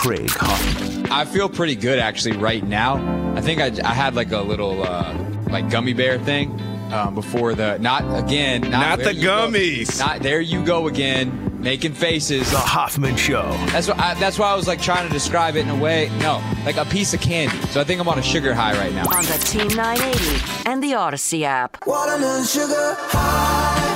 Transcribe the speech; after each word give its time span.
Craig 0.00 0.30
Hoffman. 0.30 1.12
I 1.12 1.26
feel 1.26 1.50
pretty 1.50 1.74
good 1.76 1.98
actually 1.98 2.34
right 2.38 2.64
now. 2.64 2.94
I 3.36 3.42
think 3.42 3.60
I, 3.60 3.66
I 3.86 3.92
had 3.92 4.14
like 4.14 4.32
a 4.32 4.38
little 4.40 4.82
uh, 4.82 5.14
like 5.50 5.68
gummy 5.68 5.92
bear 5.92 6.18
thing 6.18 6.58
um, 6.90 7.14
before 7.14 7.54
the 7.54 7.76
not 7.80 8.00
again 8.18 8.62
not, 8.62 8.70
Not 8.70 8.98
the 9.00 9.14
you 9.14 9.24
go. 9.24 9.48
gummies. 9.50 9.98
not 9.98 10.20
there 10.22 10.40
you 10.40 10.64
go 10.64 10.88
again 10.88 11.60
making 11.60 11.92
faces. 11.92 12.50
The 12.50 12.56
Hoffman 12.56 13.14
Show. 13.16 13.42
That's 13.66 13.88
what 13.88 13.98
I, 13.98 14.14
that's 14.14 14.38
why 14.38 14.50
I 14.50 14.54
was 14.54 14.66
like 14.66 14.80
trying 14.80 15.06
to 15.06 15.12
describe 15.12 15.56
it 15.56 15.66
in 15.66 15.68
a 15.68 15.76
way. 15.78 16.10
No, 16.20 16.42
like 16.64 16.78
a 16.78 16.86
piece 16.86 17.12
of 17.12 17.20
candy. 17.20 17.54
So 17.68 17.82
I 17.82 17.84
think 17.84 18.00
I'm 18.00 18.08
on 18.08 18.18
a 18.18 18.22
sugar 18.22 18.54
high 18.54 18.72
right 18.78 18.94
now. 18.94 19.02
on 19.02 19.22
the 19.26 19.38
Team 19.44 19.68
980 19.68 20.70
and 20.70 20.82
the 20.82 20.92
Audacy 20.92 21.42
app. 21.42 21.76
Watermelon 21.86 22.44
sugar 22.46 22.96
high. 22.98 23.89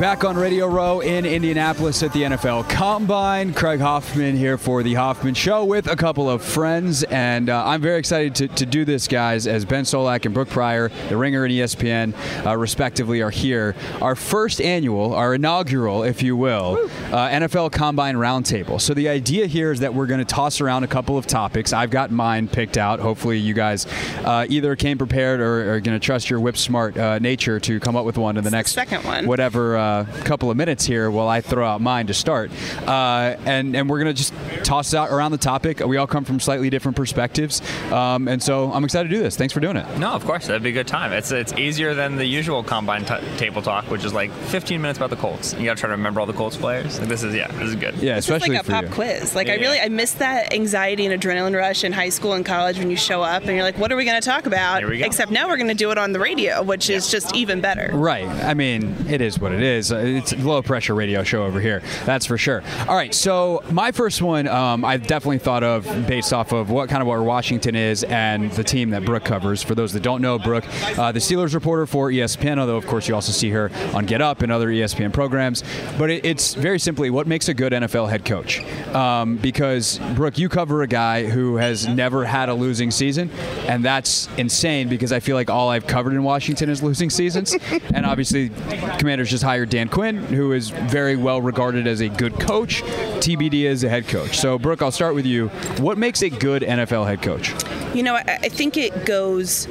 Back 0.00 0.24
on 0.24 0.34
Radio 0.34 0.66
Row 0.66 1.00
in 1.00 1.26
Indianapolis 1.26 2.02
at 2.02 2.14
the 2.14 2.22
NFL 2.22 2.70
Combine. 2.70 3.52
Craig 3.52 3.80
Hoffman 3.80 4.34
here 4.34 4.56
for 4.56 4.82
the 4.82 4.94
Hoffman 4.94 5.34
Show 5.34 5.66
with 5.66 5.88
a 5.88 5.94
couple 5.94 6.30
of 6.30 6.42
friends. 6.42 7.02
And 7.02 7.50
uh, 7.50 7.66
I'm 7.66 7.82
very 7.82 7.98
excited 7.98 8.34
to, 8.36 8.48
to 8.48 8.64
do 8.64 8.86
this, 8.86 9.06
guys, 9.06 9.46
as 9.46 9.66
Ben 9.66 9.84
Solak 9.84 10.24
and 10.24 10.32
Brooke 10.32 10.48
Pryor, 10.48 10.88
The 11.10 11.18
Ringer 11.18 11.44
and 11.44 11.52
ESPN, 11.52 12.46
uh, 12.46 12.56
respectively, 12.56 13.20
are 13.20 13.28
here. 13.28 13.76
Our 14.00 14.16
first 14.16 14.62
annual, 14.62 15.12
our 15.12 15.34
inaugural, 15.34 16.02
if 16.02 16.22
you 16.22 16.34
will, 16.34 16.88
uh, 17.12 17.28
NFL 17.28 17.70
Combine 17.70 18.14
Roundtable. 18.14 18.80
So 18.80 18.94
the 18.94 19.10
idea 19.10 19.48
here 19.48 19.70
is 19.70 19.80
that 19.80 19.92
we're 19.92 20.06
going 20.06 20.20
to 20.20 20.24
toss 20.24 20.62
around 20.62 20.82
a 20.84 20.88
couple 20.88 21.18
of 21.18 21.26
topics. 21.26 21.74
I've 21.74 21.90
got 21.90 22.10
mine 22.10 22.48
picked 22.48 22.78
out. 22.78 23.00
Hopefully, 23.00 23.36
you 23.36 23.52
guys 23.52 23.86
uh, 24.24 24.46
either 24.48 24.76
came 24.76 24.96
prepared 24.96 25.40
or 25.40 25.74
are 25.74 25.80
going 25.80 26.00
to 26.00 26.02
trust 26.02 26.30
your 26.30 26.40
whip 26.40 26.56
smart 26.56 26.96
uh, 26.96 27.18
nature 27.18 27.60
to 27.60 27.78
come 27.80 27.96
up 27.96 28.06
with 28.06 28.16
one 28.16 28.38
in 28.38 28.44
the 28.44 28.50
next 28.50 28.72
second 28.72 29.04
one. 29.04 29.26
whatever 29.26 29.89
uh, 29.90 30.04
couple 30.24 30.50
of 30.50 30.56
minutes 30.56 30.84
here 30.86 31.10
while 31.10 31.28
I 31.28 31.40
throw 31.40 31.66
out 31.66 31.80
mine 31.80 32.06
to 32.08 32.14
start. 32.14 32.50
Uh, 32.86 33.36
and, 33.44 33.74
and 33.76 33.88
we're 33.88 33.98
going 34.02 34.14
to 34.14 34.18
just 34.18 34.32
toss 34.64 34.94
out 34.94 35.10
around 35.10 35.32
the 35.32 35.38
topic. 35.38 35.80
We 35.80 35.96
all 35.96 36.06
come 36.06 36.24
from 36.24 36.40
slightly 36.40 36.70
different 36.70 36.96
perspectives. 36.96 37.60
Um, 37.92 38.28
and 38.28 38.42
so 38.42 38.72
I'm 38.72 38.84
excited 38.84 39.08
to 39.08 39.14
do 39.14 39.22
this. 39.22 39.36
Thanks 39.36 39.52
for 39.54 39.60
doing 39.60 39.76
it. 39.76 39.98
No, 39.98 40.10
of 40.12 40.24
course, 40.24 40.46
that'd 40.46 40.62
be 40.62 40.70
a 40.70 40.72
good 40.72 40.86
time. 40.86 41.12
It's 41.12 41.32
it's 41.32 41.52
easier 41.54 41.94
than 41.94 42.16
the 42.16 42.24
usual 42.26 42.62
combine 42.62 43.04
t- 43.04 43.14
table 43.36 43.62
talk, 43.62 43.84
which 43.90 44.04
is 44.04 44.12
like 44.12 44.30
15 44.32 44.80
minutes 44.80 44.98
about 44.98 45.10
the 45.10 45.16
Colts. 45.16 45.54
You 45.54 45.64
got 45.64 45.76
to 45.76 45.80
try 45.80 45.88
to 45.88 45.92
remember 45.96 46.20
all 46.20 46.26
the 46.26 46.32
Colts 46.32 46.56
players. 46.56 46.98
Like, 47.00 47.08
this 47.08 47.22
is 47.22 47.34
yeah, 47.34 47.48
this 47.52 47.68
is 47.70 47.76
good. 47.76 47.94
Yeah, 47.96 48.16
It's 48.16 48.26
especially 48.28 48.56
like 48.56 48.62
a 48.62 48.64
for 48.64 48.72
pop 48.72 48.84
you. 48.84 48.90
quiz. 48.90 49.34
Like 49.34 49.48
I 49.48 49.54
Yeah. 49.54 49.60
really, 49.60 49.80
I 49.80 49.88
miss 49.88 50.12
that 50.14 50.52
anxiety 50.52 51.06
and 51.06 51.20
adrenaline 51.20 51.56
rush 51.56 51.84
in 51.84 51.92
high 51.92 52.08
school 52.10 52.34
and 52.34 52.44
college 52.44 52.78
when 52.78 52.90
you 52.90 52.96
show 52.96 53.22
up 53.22 53.42
and 53.44 53.52
you're 53.52 53.62
like, 53.64 53.78
"What 53.78 53.90
are 53.92 53.96
we 53.96 54.04
going 54.04 54.20
to 54.20 54.26
talk 54.26 54.46
about?" 54.46 54.80
Here 54.80 54.90
we 54.90 54.98
go. 54.98 55.04
Except 55.06 55.30
now 55.30 55.48
we're 55.48 55.56
going 55.56 55.68
to 55.68 55.74
do 55.74 55.90
it 55.90 55.98
on 55.98 56.12
the 56.12 56.20
radio, 56.20 56.62
which 56.62 56.90
is 56.90 57.10
just 57.10 57.34
even 57.34 57.60
better. 57.60 57.90
Right. 57.92 58.26
I 58.26 58.54
mean, 58.54 58.94
it 59.08 59.20
is 59.20 59.38
what 59.38 59.52
it 59.52 59.62
is. 59.62 59.79
Uh, 59.90 59.98
It's 59.98 60.32
a 60.32 60.36
low 60.36 60.62
pressure 60.62 60.94
radio 60.94 61.22
show 61.22 61.44
over 61.44 61.60
here. 61.60 61.82
That's 62.04 62.26
for 62.26 62.36
sure. 62.38 62.62
All 62.88 62.96
right. 62.96 63.14
So 63.14 63.62
my 63.70 63.92
first 63.92 64.20
one, 64.22 64.48
um, 64.48 64.84
I've 64.84 65.06
definitely 65.06 65.38
thought 65.38 65.62
of 65.62 65.84
based 66.06 66.32
off 66.32 66.52
of 66.52 66.70
what 66.70 66.88
kind 66.88 67.02
of 67.02 67.06
where 67.08 67.22
Washington 67.22 67.74
is 67.76 68.02
and 68.04 68.50
the 68.52 68.64
team 68.64 68.90
that 68.90 69.04
Brooke 69.04 69.24
covers. 69.24 69.62
For 69.62 69.74
those 69.74 69.92
that 69.92 70.02
don't 70.02 70.20
know, 70.22 70.38
Brooke, 70.38 70.64
uh, 70.98 71.12
the 71.12 71.20
Steelers 71.20 71.54
reporter 71.54 71.86
for 71.86 72.10
ESPN. 72.10 72.58
Although 72.58 72.76
of 72.76 72.86
course 72.86 73.06
you 73.08 73.14
also 73.14 73.32
see 73.32 73.50
her 73.50 73.70
on 73.94 74.06
Get 74.06 74.20
Up 74.20 74.42
and 74.42 74.50
other 74.50 74.68
ESPN 74.68 75.12
programs. 75.12 75.62
But 75.98 76.10
it, 76.10 76.24
it's 76.24 76.54
very 76.54 76.78
simply 76.78 77.10
what 77.10 77.26
makes 77.26 77.48
a 77.48 77.54
good 77.54 77.72
NFL 77.72 78.10
head 78.10 78.24
coach. 78.24 78.60
Um, 78.94 79.36
because 79.36 79.98
Brooke, 80.14 80.38
you 80.38 80.48
cover 80.48 80.82
a 80.82 80.86
guy 80.86 81.26
who 81.26 81.56
has 81.56 81.86
never 81.86 82.24
had 82.24 82.48
a 82.48 82.54
losing 82.54 82.90
season, 82.90 83.30
and 83.66 83.84
that's 83.84 84.28
insane 84.36 84.88
because 84.88 85.12
I 85.12 85.20
feel 85.20 85.36
like 85.36 85.48
all 85.50 85.68
I've 85.68 85.86
covered 85.86 86.12
in 86.12 86.22
Washington 86.22 86.68
is 86.68 86.82
losing 86.82 87.10
seasons. 87.10 87.56
and 87.94 88.04
obviously, 88.04 88.50
Commanders 88.98 89.30
just 89.30 89.44
hired 89.44 89.69
Dan 89.70 89.88
Quinn, 89.88 90.16
who 90.16 90.52
is 90.52 90.70
very 90.70 91.16
well 91.16 91.40
regarded 91.40 91.86
as 91.86 92.00
a 92.00 92.08
good 92.08 92.38
coach. 92.38 92.82
TBD 92.82 93.66
as 93.66 93.84
a 93.84 93.88
head 93.88 94.08
coach. 94.08 94.38
So, 94.38 94.58
Brooke, 94.58 94.82
I'll 94.82 94.90
start 94.90 95.14
with 95.14 95.26
you. 95.26 95.48
What 95.78 95.96
makes 95.98 96.22
a 96.22 96.30
good 96.30 96.62
NFL 96.62 97.06
head 97.06 97.22
coach? 97.22 97.54
You 97.94 98.02
know, 98.02 98.14
I, 98.14 98.24
I 98.26 98.48
think 98.48 98.76
it 98.76 99.04
goes 99.06 99.66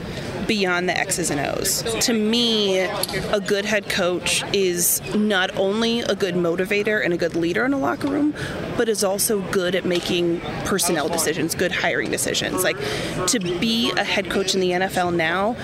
beyond 0.49 0.89
the 0.89 0.97
X's 0.97 1.29
and 1.29 1.39
O's. 1.39 1.83
To 2.07 2.11
me, 2.11 2.79
a 2.79 3.39
good 3.39 3.65
head 3.65 3.87
coach 3.87 4.43
is 4.51 4.99
not 5.13 5.55
only 5.55 5.99
a 5.99 6.15
good 6.15 6.33
motivator 6.33 7.05
and 7.05 7.13
a 7.13 7.17
good 7.17 7.35
leader 7.35 7.65
in 7.65 7.71
a 7.71 7.77
locker 7.77 8.07
room, 8.07 8.33
but 8.75 8.89
is 8.89 9.03
also 9.03 9.41
good 9.51 9.75
at 9.75 9.85
making 9.85 10.41
personnel 10.65 11.07
decisions, 11.07 11.53
good 11.53 11.71
hiring 11.71 12.09
decisions. 12.09 12.63
Like 12.63 12.77
to 13.27 13.39
be 13.39 13.91
a 13.91 14.03
head 14.03 14.31
coach 14.31 14.55
in 14.55 14.59
the 14.59 14.71
NFL 14.71 15.15
now, 15.15 15.55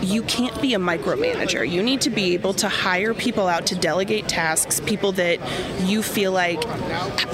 you 0.00 0.22
can't 0.24 0.60
be 0.60 0.74
a 0.74 0.78
micromanager. 0.78 1.68
You 1.68 1.80
need 1.80 2.00
to 2.00 2.10
be 2.10 2.34
able 2.34 2.54
to 2.54 2.68
hire 2.68 3.14
people 3.14 3.46
out 3.46 3.66
to 3.66 3.76
delegate 3.76 4.26
tasks, 4.26 4.80
people 4.80 5.12
that 5.12 5.38
you 5.82 6.02
feel 6.02 6.32
like 6.32 6.60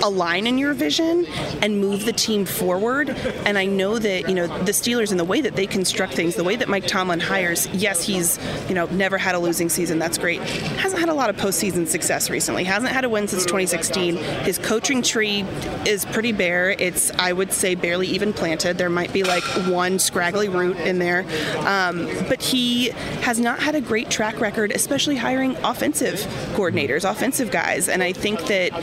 align 0.02 0.46
in 0.46 0.58
your 0.58 0.74
vision 0.74 1.24
and 1.62 1.80
move 1.80 2.04
the 2.04 2.12
team 2.12 2.44
forward. 2.44 3.08
And 3.46 3.56
I 3.56 3.64
know 3.64 3.98
that, 3.98 4.28
you 4.28 4.34
know, 4.34 4.46
the 4.46 4.72
Steelers 4.72 5.10
and 5.10 5.18
the 5.18 5.24
way 5.24 5.40
that 5.40 5.56
they 5.56 5.66
construct 5.66 6.12
things, 6.12 6.34
the 6.34 6.44
way 6.44 6.56
that 6.56 6.68
Mike 6.68 6.86
Tomlin 6.98 7.20
hires, 7.20 7.68
yes, 7.68 8.02
he's, 8.04 8.40
you 8.68 8.74
know, 8.74 8.86
never 8.86 9.18
had 9.18 9.36
a 9.36 9.38
losing 9.38 9.68
season. 9.68 10.00
That's 10.00 10.18
great. 10.18 10.40
Hasn't 10.40 10.98
had 10.98 11.08
a 11.08 11.14
lot 11.14 11.30
of 11.30 11.36
postseason 11.36 11.86
success 11.86 12.28
recently. 12.28 12.64
Hasn't 12.64 12.90
had 12.90 13.04
a 13.04 13.08
win 13.08 13.28
since 13.28 13.44
2016. 13.44 14.16
His 14.16 14.58
coaching 14.58 15.00
tree 15.02 15.42
is 15.86 16.04
pretty 16.06 16.32
bare. 16.32 16.70
It's, 16.70 17.12
I 17.12 17.32
would 17.32 17.52
say, 17.52 17.76
barely 17.76 18.08
even 18.08 18.32
planted. 18.32 18.78
There 18.78 18.90
might 18.90 19.12
be 19.12 19.22
like 19.22 19.44
one 19.68 20.00
scraggly 20.00 20.48
root 20.48 20.76
in 20.78 20.98
there. 20.98 21.20
Um, 21.58 22.08
but 22.28 22.42
he 22.42 22.88
has 23.22 23.38
not 23.38 23.60
had 23.60 23.76
a 23.76 23.80
great 23.80 24.10
track 24.10 24.40
record, 24.40 24.72
especially 24.72 25.14
hiring 25.14 25.54
offensive 25.58 26.16
coordinators, 26.54 27.08
offensive 27.08 27.52
guys. 27.52 27.88
And 27.88 28.02
I 28.02 28.12
think 28.12 28.40
that 28.46 28.74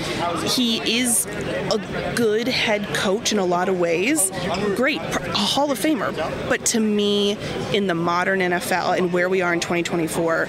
he 0.52 0.78
is 1.00 1.26
a 1.26 2.14
good 2.16 2.48
head 2.48 2.88
coach 2.96 3.34
in 3.34 3.40
a 3.40 3.46
lot 3.46 3.68
of 3.68 3.78
ways. 3.78 4.32
Great, 4.78 5.02
a 5.02 5.34
Hall 5.34 5.70
of 5.70 5.78
Famer. 5.78 6.16
But 6.48 6.66
to 6.68 6.80
me, 6.80 7.38
in 7.74 7.88
the 7.88 8.05
modern 8.06 8.40
NFL 8.40 8.98
and 8.98 9.12
where 9.12 9.28
we 9.28 9.42
are 9.42 9.52
in 9.52 9.60
2024, 9.60 10.48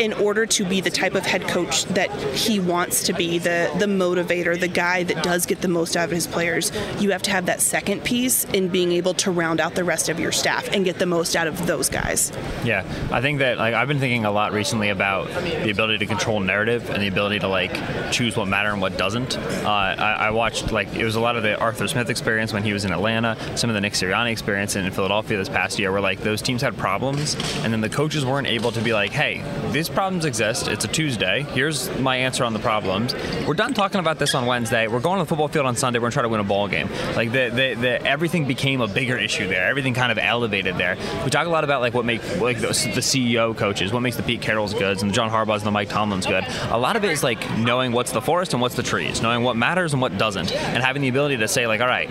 in 0.00 0.12
order 0.14 0.46
to 0.46 0.64
be 0.64 0.80
the 0.80 0.90
type 0.90 1.14
of 1.14 1.24
head 1.24 1.42
coach 1.48 1.84
that 1.86 2.10
he 2.34 2.60
wants 2.60 3.04
to 3.04 3.12
be, 3.12 3.38
the 3.38 3.70
the 3.78 3.86
motivator, 3.86 4.58
the 4.58 4.68
guy 4.68 5.02
that 5.04 5.22
does 5.22 5.46
get 5.46 5.60
the 5.60 5.68
most 5.68 5.96
out 5.96 6.04
of 6.04 6.10
his 6.10 6.26
players, 6.26 6.72
you 7.00 7.10
have 7.10 7.22
to 7.22 7.30
have 7.30 7.46
that 7.46 7.60
second 7.60 8.04
piece 8.04 8.44
in 8.46 8.68
being 8.68 8.92
able 8.92 9.14
to 9.14 9.30
round 9.30 9.60
out 9.60 9.74
the 9.74 9.84
rest 9.84 10.08
of 10.08 10.18
your 10.18 10.32
staff 10.32 10.68
and 10.72 10.84
get 10.84 10.98
the 10.98 11.06
most 11.06 11.36
out 11.36 11.46
of 11.46 11.66
those 11.66 11.88
guys. 11.88 12.32
Yeah, 12.64 12.84
I 13.10 13.20
think 13.20 13.38
that 13.38 13.58
like 13.58 13.74
I've 13.74 13.88
been 13.88 14.00
thinking 14.00 14.24
a 14.24 14.30
lot 14.30 14.52
recently 14.52 14.90
about 14.90 15.28
the 15.28 15.70
ability 15.70 15.98
to 15.98 16.06
control 16.06 16.40
narrative 16.40 16.90
and 16.90 17.02
the 17.02 17.08
ability 17.08 17.40
to 17.40 17.48
like 17.48 17.74
choose 18.12 18.36
what 18.36 18.48
matter 18.48 18.70
and 18.70 18.80
what 18.80 18.96
doesn't. 18.96 19.36
Uh, 19.36 19.68
I, 19.68 20.26
I 20.26 20.30
watched 20.30 20.72
like 20.72 20.94
it 20.94 21.04
was 21.04 21.16
a 21.16 21.20
lot 21.20 21.36
of 21.36 21.42
the 21.42 21.58
Arthur 21.58 21.88
Smith 21.88 22.10
experience 22.10 22.52
when 22.52 22.62
he 22.62 22.72
was 22.72 22.84
in 22.84 22.92
Atlanta, 22.92 23.36
some 23.56 23.70
of 23.70 23.74
the 23.74 23.80
Nick 23.80 23.94
Sirianni 23.94 24.32
experience 24.32 24.76
in 24.76 24.90
Philadelphia 24.90 25.38
this 25.38 25.48
past 25.48 25.78
year, 25.78 25.92
where 25.92 26.00
like 26.00 26.20
those 26.20 26.42
teams 26.42 26.62
had 26.62 26.76
problems 26.76 27.34
and 27.62 27.72
then 27.72 27.80
the 27.80 27.88
coaches 27.88 28.24
weren't 28.24 28.46
able 28.46 28.72
to 28.72 28.80
be 28.80 28.92
like, 28.92 29.10
hey, 29.10 29.42
these 29.84 29.94
problems 29.94 30.24
exist. 30.24 30.66
It's 30.66 30.86
a 30.86 30.88
Tuesday. 30.88 31.42
Here's 31.42 31.94
my 31.98 32.16
answer 32.16 32.42
on 32.44 32.54
the 32.54 32.58
problems. 32.58 33.14
We're 33.46 33.52
done 33.52 33.74
talking 33.74 34.00
about 34.00 34.18
this 34.18 34.34
on 34.34 34.46
Wednesday. 34.46 34.86
We're 34.88 35.00
going 35.00 35.18
to 35.18 35.24
the 35.24 35.28
football 35.28 35.48
field 35.48 35.66
on 35.66 35.76
Sunday. 35.76 35.98
We're 35.98 36.04
gonna 36.04 36.12
try 36.12 36.22
to 36.22 36.28
win 36.30 36.40
a 36.40 36.44
ball 36.44 36.68
game. 36.68 36.88
Like 37.14 37.32
the, 37.32 37.50
the, 37.50 37.74
the 37.74 38.06
everything 38.06 38.46
became 38.46 38.80
a 38.80 38.88
bigger 38.88 39.18
issue 39.18 39.46
there. 39.46 39.66
Everything 39.66 39.92
kind 39.92 40.10
of 40.10 40.16
elevated 40.16 40.78
there. 40.78 40.96
We 41.22 41.30
talk 41.30 41.46
a 41.46 41.50
lot 41.50 41.64
about 41.64 41.82
like 41.82 41.92
what 41.92 42.06
make 42.06 42.22
like 42.40 42.62
the, 42.62 42.68
the 42.68 43.02
CEO 43.02 43.54
coaches, 43.54 43.92
what 43.92 44.00
makes 44.00 44.16
the 44.16 44.22
Pete 44.22 44.40
Carrolls 44.40 44.72
good 44.72 45.02
and 45.02 45.10
the 45.10 45.14
John 45.14 45.28
Harbaugh's 45.28 45.60
and 45.60 45.66
the 45.66 45.70
Mike 45.70 45.90
Tomlins 45.90 46.26
good. 46.26 46.46
A 46.70 46.78
lot 46.78 46.96
of 46.96 47.04
it 47.04 47.10
is 47.10 47.22
like 47.22 47.58
knowing 47.58 47.92
what's 47.92 48.12
the 48.12 48.22
forest 48.22 48.54
and 48.54 48.62
what's 48.62 48.76
the 48.76 48.82
trees, 48.82 49.20
knowing 49.20 49.42
what 49.42 49.54
matters 49.54 49.92
and 49.92 50.00
what 50.00 50.16
doesn't, 50.16 50.50
and 50.50 50.82
having 50.82 51.02
the 51.02 51.08
ability 51.08 51.36
to 51.36 51.48
say 51.48 51.66
like, 51.66 51.82
all 51.82 51.86
right, 51.86 52.08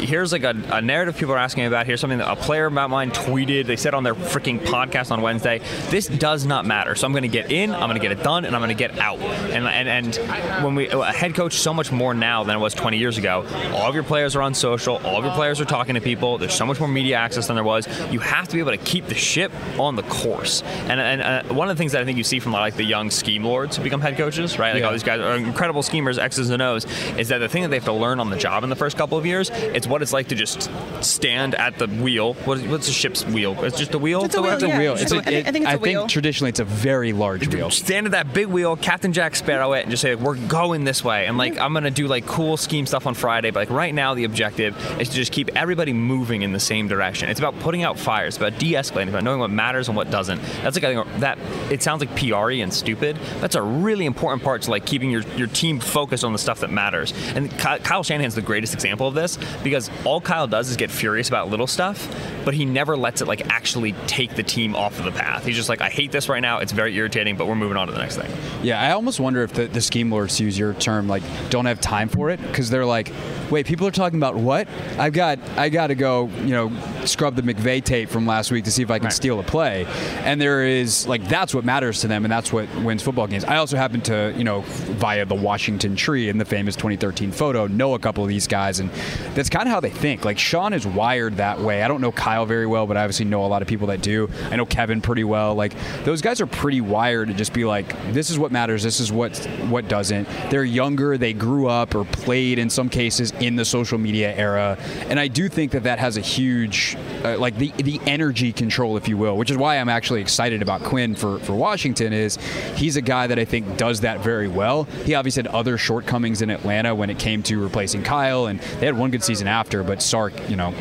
here's 0.00 0.32
like 0.32 0.44
a, 0.44 0.54
a 0.70 0.82
narrative 0.82 1.16
people 1.16 1.34
are 1.34 1.38
asking 1.38 1.64
about. 1.64 1.86
Here's 1.86 2.00
something 2.02 2.18
that 2.18 2.30
a 2.30 2.36
player 2.36 2.66
about 2.66 2.90
mine 2.90 3.10
tweeted. 3.10 3.64
They 3.64 3.76
said 3.76 3.94
on 3.94 4.02
their 4.02 4.14
freaking 4.14 4.60
podcast 4.60 5.10
on 5.10 5.22
Wednesday. 5.22 5.62
This 5.88 6.08
does 6.08 6.44
not 6.44 6.66
matter. 6.66 6.94
So 6.94 7.05
I'm 7.06 7.12
going 7.12 7.22
to 7.22 7.28
get 7.28 7.50
in. 7.52 7.72
I'm 7.72 7.88
going 7.88 7.94
to 7.94 8.00
get 8.00 8.10
it 8.12 8.22
done, 8.22 8.44
and 8.44 8.54
I'm 8.54 8.60
going 8.60 8.76
to 8.76 8.78
get 8.78 8.98
out. 8.98 9.18
And 9.20 9.66
and 9.66 9.88
and 10.16 10.64
when 10.64 10.74
we 10.74 10.88
a 10.88 11.04
head 11.12 11.34
coach 11.34 11.54
so 11.54 11.72
much 11.72 11.90
more 11.92 12.12
now 12.14 12.42
than 12.44 12.56
it 12.56 12.58
was 12.58 12.74
20 12.74 12.98
years 12.98 13.16
ago. 13.16 13.46
All 13.72 13.88
of 13.88 13.94
your 13.94 14.04
players 14.04 14.34
are 14.36 14.42
on 14.42 14.54
social. 14.54 14.96
All 14.98 15.16
of 15.18 15.24
your 15.24 15.32
players 15.34 15.60
are 15.60 15.64
talking 15.64 15.94
to 15.94 16.00
people. 16.00 16.36
There's 16.38 16.52
so 16.54 16.66
much 16.66 16.80
more 16.80 16.88
media 16.88 17.16
access 17.16 17.46
than 17.46 17.54
there 17.56 17.64
was. 17.64 17.86
You 18.12 18.18
have 18.18 18.48
to 18.48 18.54
be 18.54 18.58
able 18.60 18.72
to 18.72 18.76
keep 18.78 19.06
the 19.06 19.14
ship 19.14 19.52
on 19.78 19.94
the 19.96 20.02
course. 20.02 20.62
And 20.62 21.00
and 21.00 21.22
uh, 21.22 21.54
one 21.54 21.70
of 21.70 21.76
the 21.76 21.78
things 21.80 21.92
that 21.92 22.02
I 22.02 22.04
think 22.04 22.18
you 22.18 22.24
see 22.24 22.40
from 22.40 22.52
like 22.52 22.74
the 22.74 22.84
young 22.84 23.10
scheme 23.10 23.44
lords 23.44 23.76
who 23.76 23.82
become 23.84 24.00
head 24.00 24.16
coaches, 24.16 24.58
right? 24.58 24.74
Like 24.74 24.82
all 24.82 24.92
these 24.92 25.02
guys 25.04 25.20
are 25.20 25.36
incredible 25.36 25.82
schemers, 25.84 26.18
X's 26.18 26.50
and 26.50 26.60
O's. 26.60 26.84
Is 27.16 27.28
that 27.28 27.38
the 27.38 27.48
thing 27.48 27.62
that 27.62 27.68
they 27.68 27.76
have 27.76 27.84
to 27.84 27.92
learn 27.92 28.18
on 28.18 28.30
the 28.30 28.36
job 28.36 28.64
in 28.64 28.70
the 28.70 28.76
first 28.76 28.96
couple 28.96 29.16
of 29.16 29.24
years? 29.24 29.50
It's 29.52 29.86
what 29.86 30.02
it's 30.02 30.12
like 30.12 30.28
to 30.28 30.34
just 30.34 30.68
stand 31.00 31.54
at 31.54 31.78
the 31.78 31.86
wheel. 31.86 32.34
What, 32.44 32.58
what's 32.66 32.86
the 32.86 32.92
ship's 32.92 33.24
wheel? 33.24 33.56
It's 33.64 33.78
just 33.78 33.94
a 33.94 33.98
wheel. 33.98 34.24
It's 34.24 34.34
a 34.34 34.42
wheel, 34.42 34.52
It's 34.54 34.62
a 34.64 34.68
yeah. 34.68 34.78
wheel. 34.78 34.92
It's 34.94 35.02
It's 35.02 35.12
a- 35.12 35.16
a- 35.16 35.18
I 35.20 35.22
think- 35.22 35.46
I 35.46 35.52
think 35.52 35.64
it's 35.64 35.72
a 35.72 35.74
I 35.74 35.78
think 35.78 36.10
traditionally 36.10 36.48
it's 36.50 36.60
a 36.60 36.64
very 36.64 36.95
very 36.96 37.12
large 37.12 37.46
wheel. 37.52 37.70
stand 37.70 38.06
at 38.06 38.12
that 38.12 38.32
big 38.32 38.46
wheel, 38.46 38.74
Captain 38.74 39.12
Jack 39.12 39.36
Sparrow 39.36 39.74
it, 39.74 39.82
and 39.82 39.90
just 39.90 40.00
say 40.00 40.14
like, 40.14 40.24
we're 40.24 40.48
going 40.48 40.84
this 40.84 41.04
way. 41.04 41.26
And 41.26 41.36
like 41.36 41.58
I'm 41.58 41.74
gonna 41.74 41.90
do 41.90 42.06
like 42.06 42.24
cool 42.24 42.56
scheme 42.56 42.86
stuff 42.86 43.06
on 43.06 43.12
Friday, 43.12 43.50
but 43.50 43.60
like 43.60 43.70
right 43.70 43.92
now 43.92 44.14
the 44.14 44.24
objective 44.24 44.74
is 44.98 45.10
to 45.10 45.14
just 45.14 45.30
keep 45.30 45.54
everybody 45.54 45.92
moving 45.92 46.40
in 46.40 46.52
the 46.52 46.60
same 46.60 46.88
direction. 46.88 47.28
It's 47.28 47.38
about 47.38 47.58
putting 47.60 47.82
out 47.82 47.98
fires, 47.98 48.38
about 48.38 48.58
de-escalating, 48.58 49.10
about 49.10 49.24
knowing 49.24 49.40
what 49.40 49.50
matters 49.50 49.88
and 49.88 49.96
what 49.96 50.10
doesn't. 50.10 50.40
That's 50.62 50.74
like 50.74 50.84
I 50.84 50.94
think 50.94 51.20
that 51.20 51.38
it 51.70 51.82
sounds 51.82 52.00
like 52.00 52.16
PR 52.16 52.50
and 52.50 52.72
stupid. 52.72 53.16
That's 53.40 53.56
a 53.56 53.62
really 53.62 54.06
important 54.06 54.42
part 54.42 54.62
to 54.62 54.70
like 54.70 54.86
keeping 54.86 55.10
your, 55.10 55.20
your 55.36 55.48
team 55.48 55.78
focused 55.78 56.24
on 56.24 56.32
the 56.32 56.38
stuff 56.38 56.60
that 56.60 56.70
matters. 56.70 57.12
And 57.34 57.50
Ky- 57.50 57.80
Kyle 57.80 58.04
Shanahan's 58.04 58.36
the 58.36 58.40
greatest 58.40 58.72
example 58.72 59.06
of 59.06 59.12
this 59.12 59.36
because 59.62 59.90
all 60.06 60.22
Kyle 60.22 60.46
does 60.46 60.70
is 60.70 60.78
get 60.78 60.90
furious 60.90 61.28
about 61.28 61.50
little 61.50 61.66
stuff, 61.66 62.08
but 62.46 62.54
he 62.54 62.64
never 62.64 62.96
lets 62.96 63.20
it 63.20 63.28
like 63.28 63.46
actually 63.48 63.92
take 64.06 64.34
the 64.34 64.42
team 64.42 64.74
off 64.74 64.98
of 64.98 65.04
the 65.04 65.12
path. 65.12 65.44
He's 65.44 65.56
just 65.56 65.68
like, 65.68 65.82
I 65.82 65.90
hate 65.90 66.10
this 66.10 66.30
right 66.30 66.40
now. 66.40 66.58
It's 66.58 66.72
very 66.72 66.85
irritating, 66.88 67.36
but 67.36 67.46
we're 67.46 67.54
moving 67.54 67.76
on 67.76 67.86
to 67.86 67.92
the 67.92 67.98
next 67.98 68.16
thing. 68.16 68.30
Yeah, 68.62 68.80
I 68.80 68.92
almost 68.92 69.20
wonder 69.20 69.42
if 69.42 69.52
the, 69.52 69.66
the 69.66 69.80
scheme 69.80 70.10
lords, 70.10 70.36
to 70.36 70.44
use 70.44 70.58
your 70.58 70.74
term, 70.74 71.08
like 71.08 71.22
don't 71.50 71.66
have 71.66 71.80
time 71.80 72.08
for 72.08 72.30
it 72.30 72.40
because 72.42 72.70
they're 72.70 72.84
like, 72.86 73.12
wait, 73.50 73.66
people 73.66 73.86
are 73.86 73.90
talking 73.92 74.18
about 74.18 74.34
what? 74.36 74.68
I've 74.98 75.12
got, 75.12 75.38
I 75.56 75.68
got 75.68 75.88
to 75.88 75.94
go, 75.94 76.26
you 76.40 76.48
know, 76.52 76.72
scrub 77.04 77.36
the 77.36 77.42
McVay 77.42 77.82
tape 77.82 78.08
from 78.08 78.26
last 78.26 78.50
week 78.50 78.64
to 78.64 78.70
see 78.70 78.82
if 78.82 78.90
I 78.90 78.98
can 78.98 79.06
Right. 79.06 79.12
steal 79.12 79.38
a 79.38 79.42
play. 79.44 79.84
And 80.24 80.40
there 80.40 80.64
is 80.66 81.06
like 81.06 81.28
that's 81.28 81.54
what 81.54 81.64
matters 81.64 82.00
to 82.00 82.08
them, 82.08 82.24
and 82.24 82.32
that's 82.32 82.52
what 82.52 82.66
wins 82.82 83.02
football 83.02 83.26
games. 83.26 83.44
I 83.44 83.56
also 83.56 83.76
happen 83.76 84.00
to, 84.02 84.34
you 84.36 84.44
know, 84.44 84.62
via 84.62 85.24
the 85.24 85.34
Washington 85.34 85.94
tree 85.96 86.28
in 86.28 86.38
the 86.38 86.44
famous 86.44 86.74
2013 86.76 87.30
photo, 87.30 87.66
know 87.68 87.94
a 87.94 87.98
couple 87.98 88.22
of 88.24 88.28
these 88.28 88.46
guys, 88.48 88.80
and 88.80 88.90
that's 89.34 89.48
kind 89.48 89.66
of 89.68 89.72
how 89.72 89.80
they 89.80 89.90
think. 89.90 90.24
Like 90.24 90.38
Sean 90.38 90.72
is 90.72 90.86
wired 90.86 91.36
that 91.36 91.60
way. 91.60 91.82
I 91.82 91.88
don't 91.88 92.00
know 92.00 92.10
Kyle 92.12 92.46
very 92.46 92.66
well, 92.66 92.86
but 92.86 92.96
I 92.96 93.02
obviously 93.04 93.26
know 93.26 93.44
a 93.44 93.46
lot 93.46 93.62
of 93.62 93.68
people 93.68 93.86
that 93.88 94.02
do. 94.02 94.28
I 94.50 94.56
know 94.56 94.66
Kevin 94.66 95.00
pretty 95.00 95.24
well. 95.24 95.54
Like 95.54 95.74
those 96.04 96.20
guys 96.22 96.40
are 96.40 96.46
pretty 96.46 96.75
wired 96.80 97.28
to 97.28 97.34
just 97.34 97.52
be 97.52 97.64
like, 97.64 97.88
this 98.12 98.30
is 98.30 98.38
what 98.38 98.52
matters. 98.52 98.82
This 98.82 99.00
is 99.00 99.12
what 99.12 99.36
what 99.68 99.88
doesn't. 99.88 100.28
They're 100.50 100.64
younger. 100.64 101.18
They 101.18 101.32
grew 101.32 101.68
up 101.68 101.94
or 101.94 102.04
played 102.04 102.58
in 102.58 102.70
some 102.70 102.88
cases 102.88 103.32
in 103.40 103.56
the 103.56 103.64
social 103.64 103.98
media 103.98 104.34
era, 104.34 104.78
and 105.08 105.18
I 105.18 105.28
do 105.28 105.48
think 105.48 105.72
that 105.72 105.84
that 105.84 105.98
has 105.98 106.16
a 106.16 106.20
huge, 106.20 106.96
uh, 107.24 107.38
like 107.38 107.56
the 107.56 107.70
the 107.78 108.00
energy 108.06 108.52
control, 108.52 108.96
if 108.96 109.08
you 109.08 109.16
will, 109.16 109.36
which 109.36 109.50
is 109.50 109.56
why 109.56 109.78
I'm 109.78 109.88
actually 109.88 110.20
excited 110.20 110.62
about 110.62 110.82
Quinn 110.82 111.14
for 111.14 111.38
for 111.40 111.54
Washington. 111.54 112.12
Is 112.12 112.36
he's 112.76 112.96
a 112.96 113.02
guy 113.02 113.26
that 113.26 113.38
I 113.38 113.44
think 113.44 113.76
does 113.76 114.00
that 114.00 114.20
very 114.20 114.48
well. 114.48 114.84
He 115.04 115.14
obviously 115.14 115.42
had 115.42 115.52
other 115.54 115.78
shortcomings 115.78 116.42
in 116.42 116.50
Atlanta 116.50 116.94
when 116.94 117.10
it 117.10 117.18
came 117.18 117.42
to 117.44 117.60
replacing 117.62 118.02
Kyle, 118.02 118.46
and 118.46 118.60
they 118.80 118.86
had 118.86 118.96
one 118.96 119.10
good 119.10 119.22
season 119.22 119.46
after, 119.46 119.82
but 119.82 120.02
Sark, 120.02 120.32
you 120.48 120.56
know, 120.56 120.74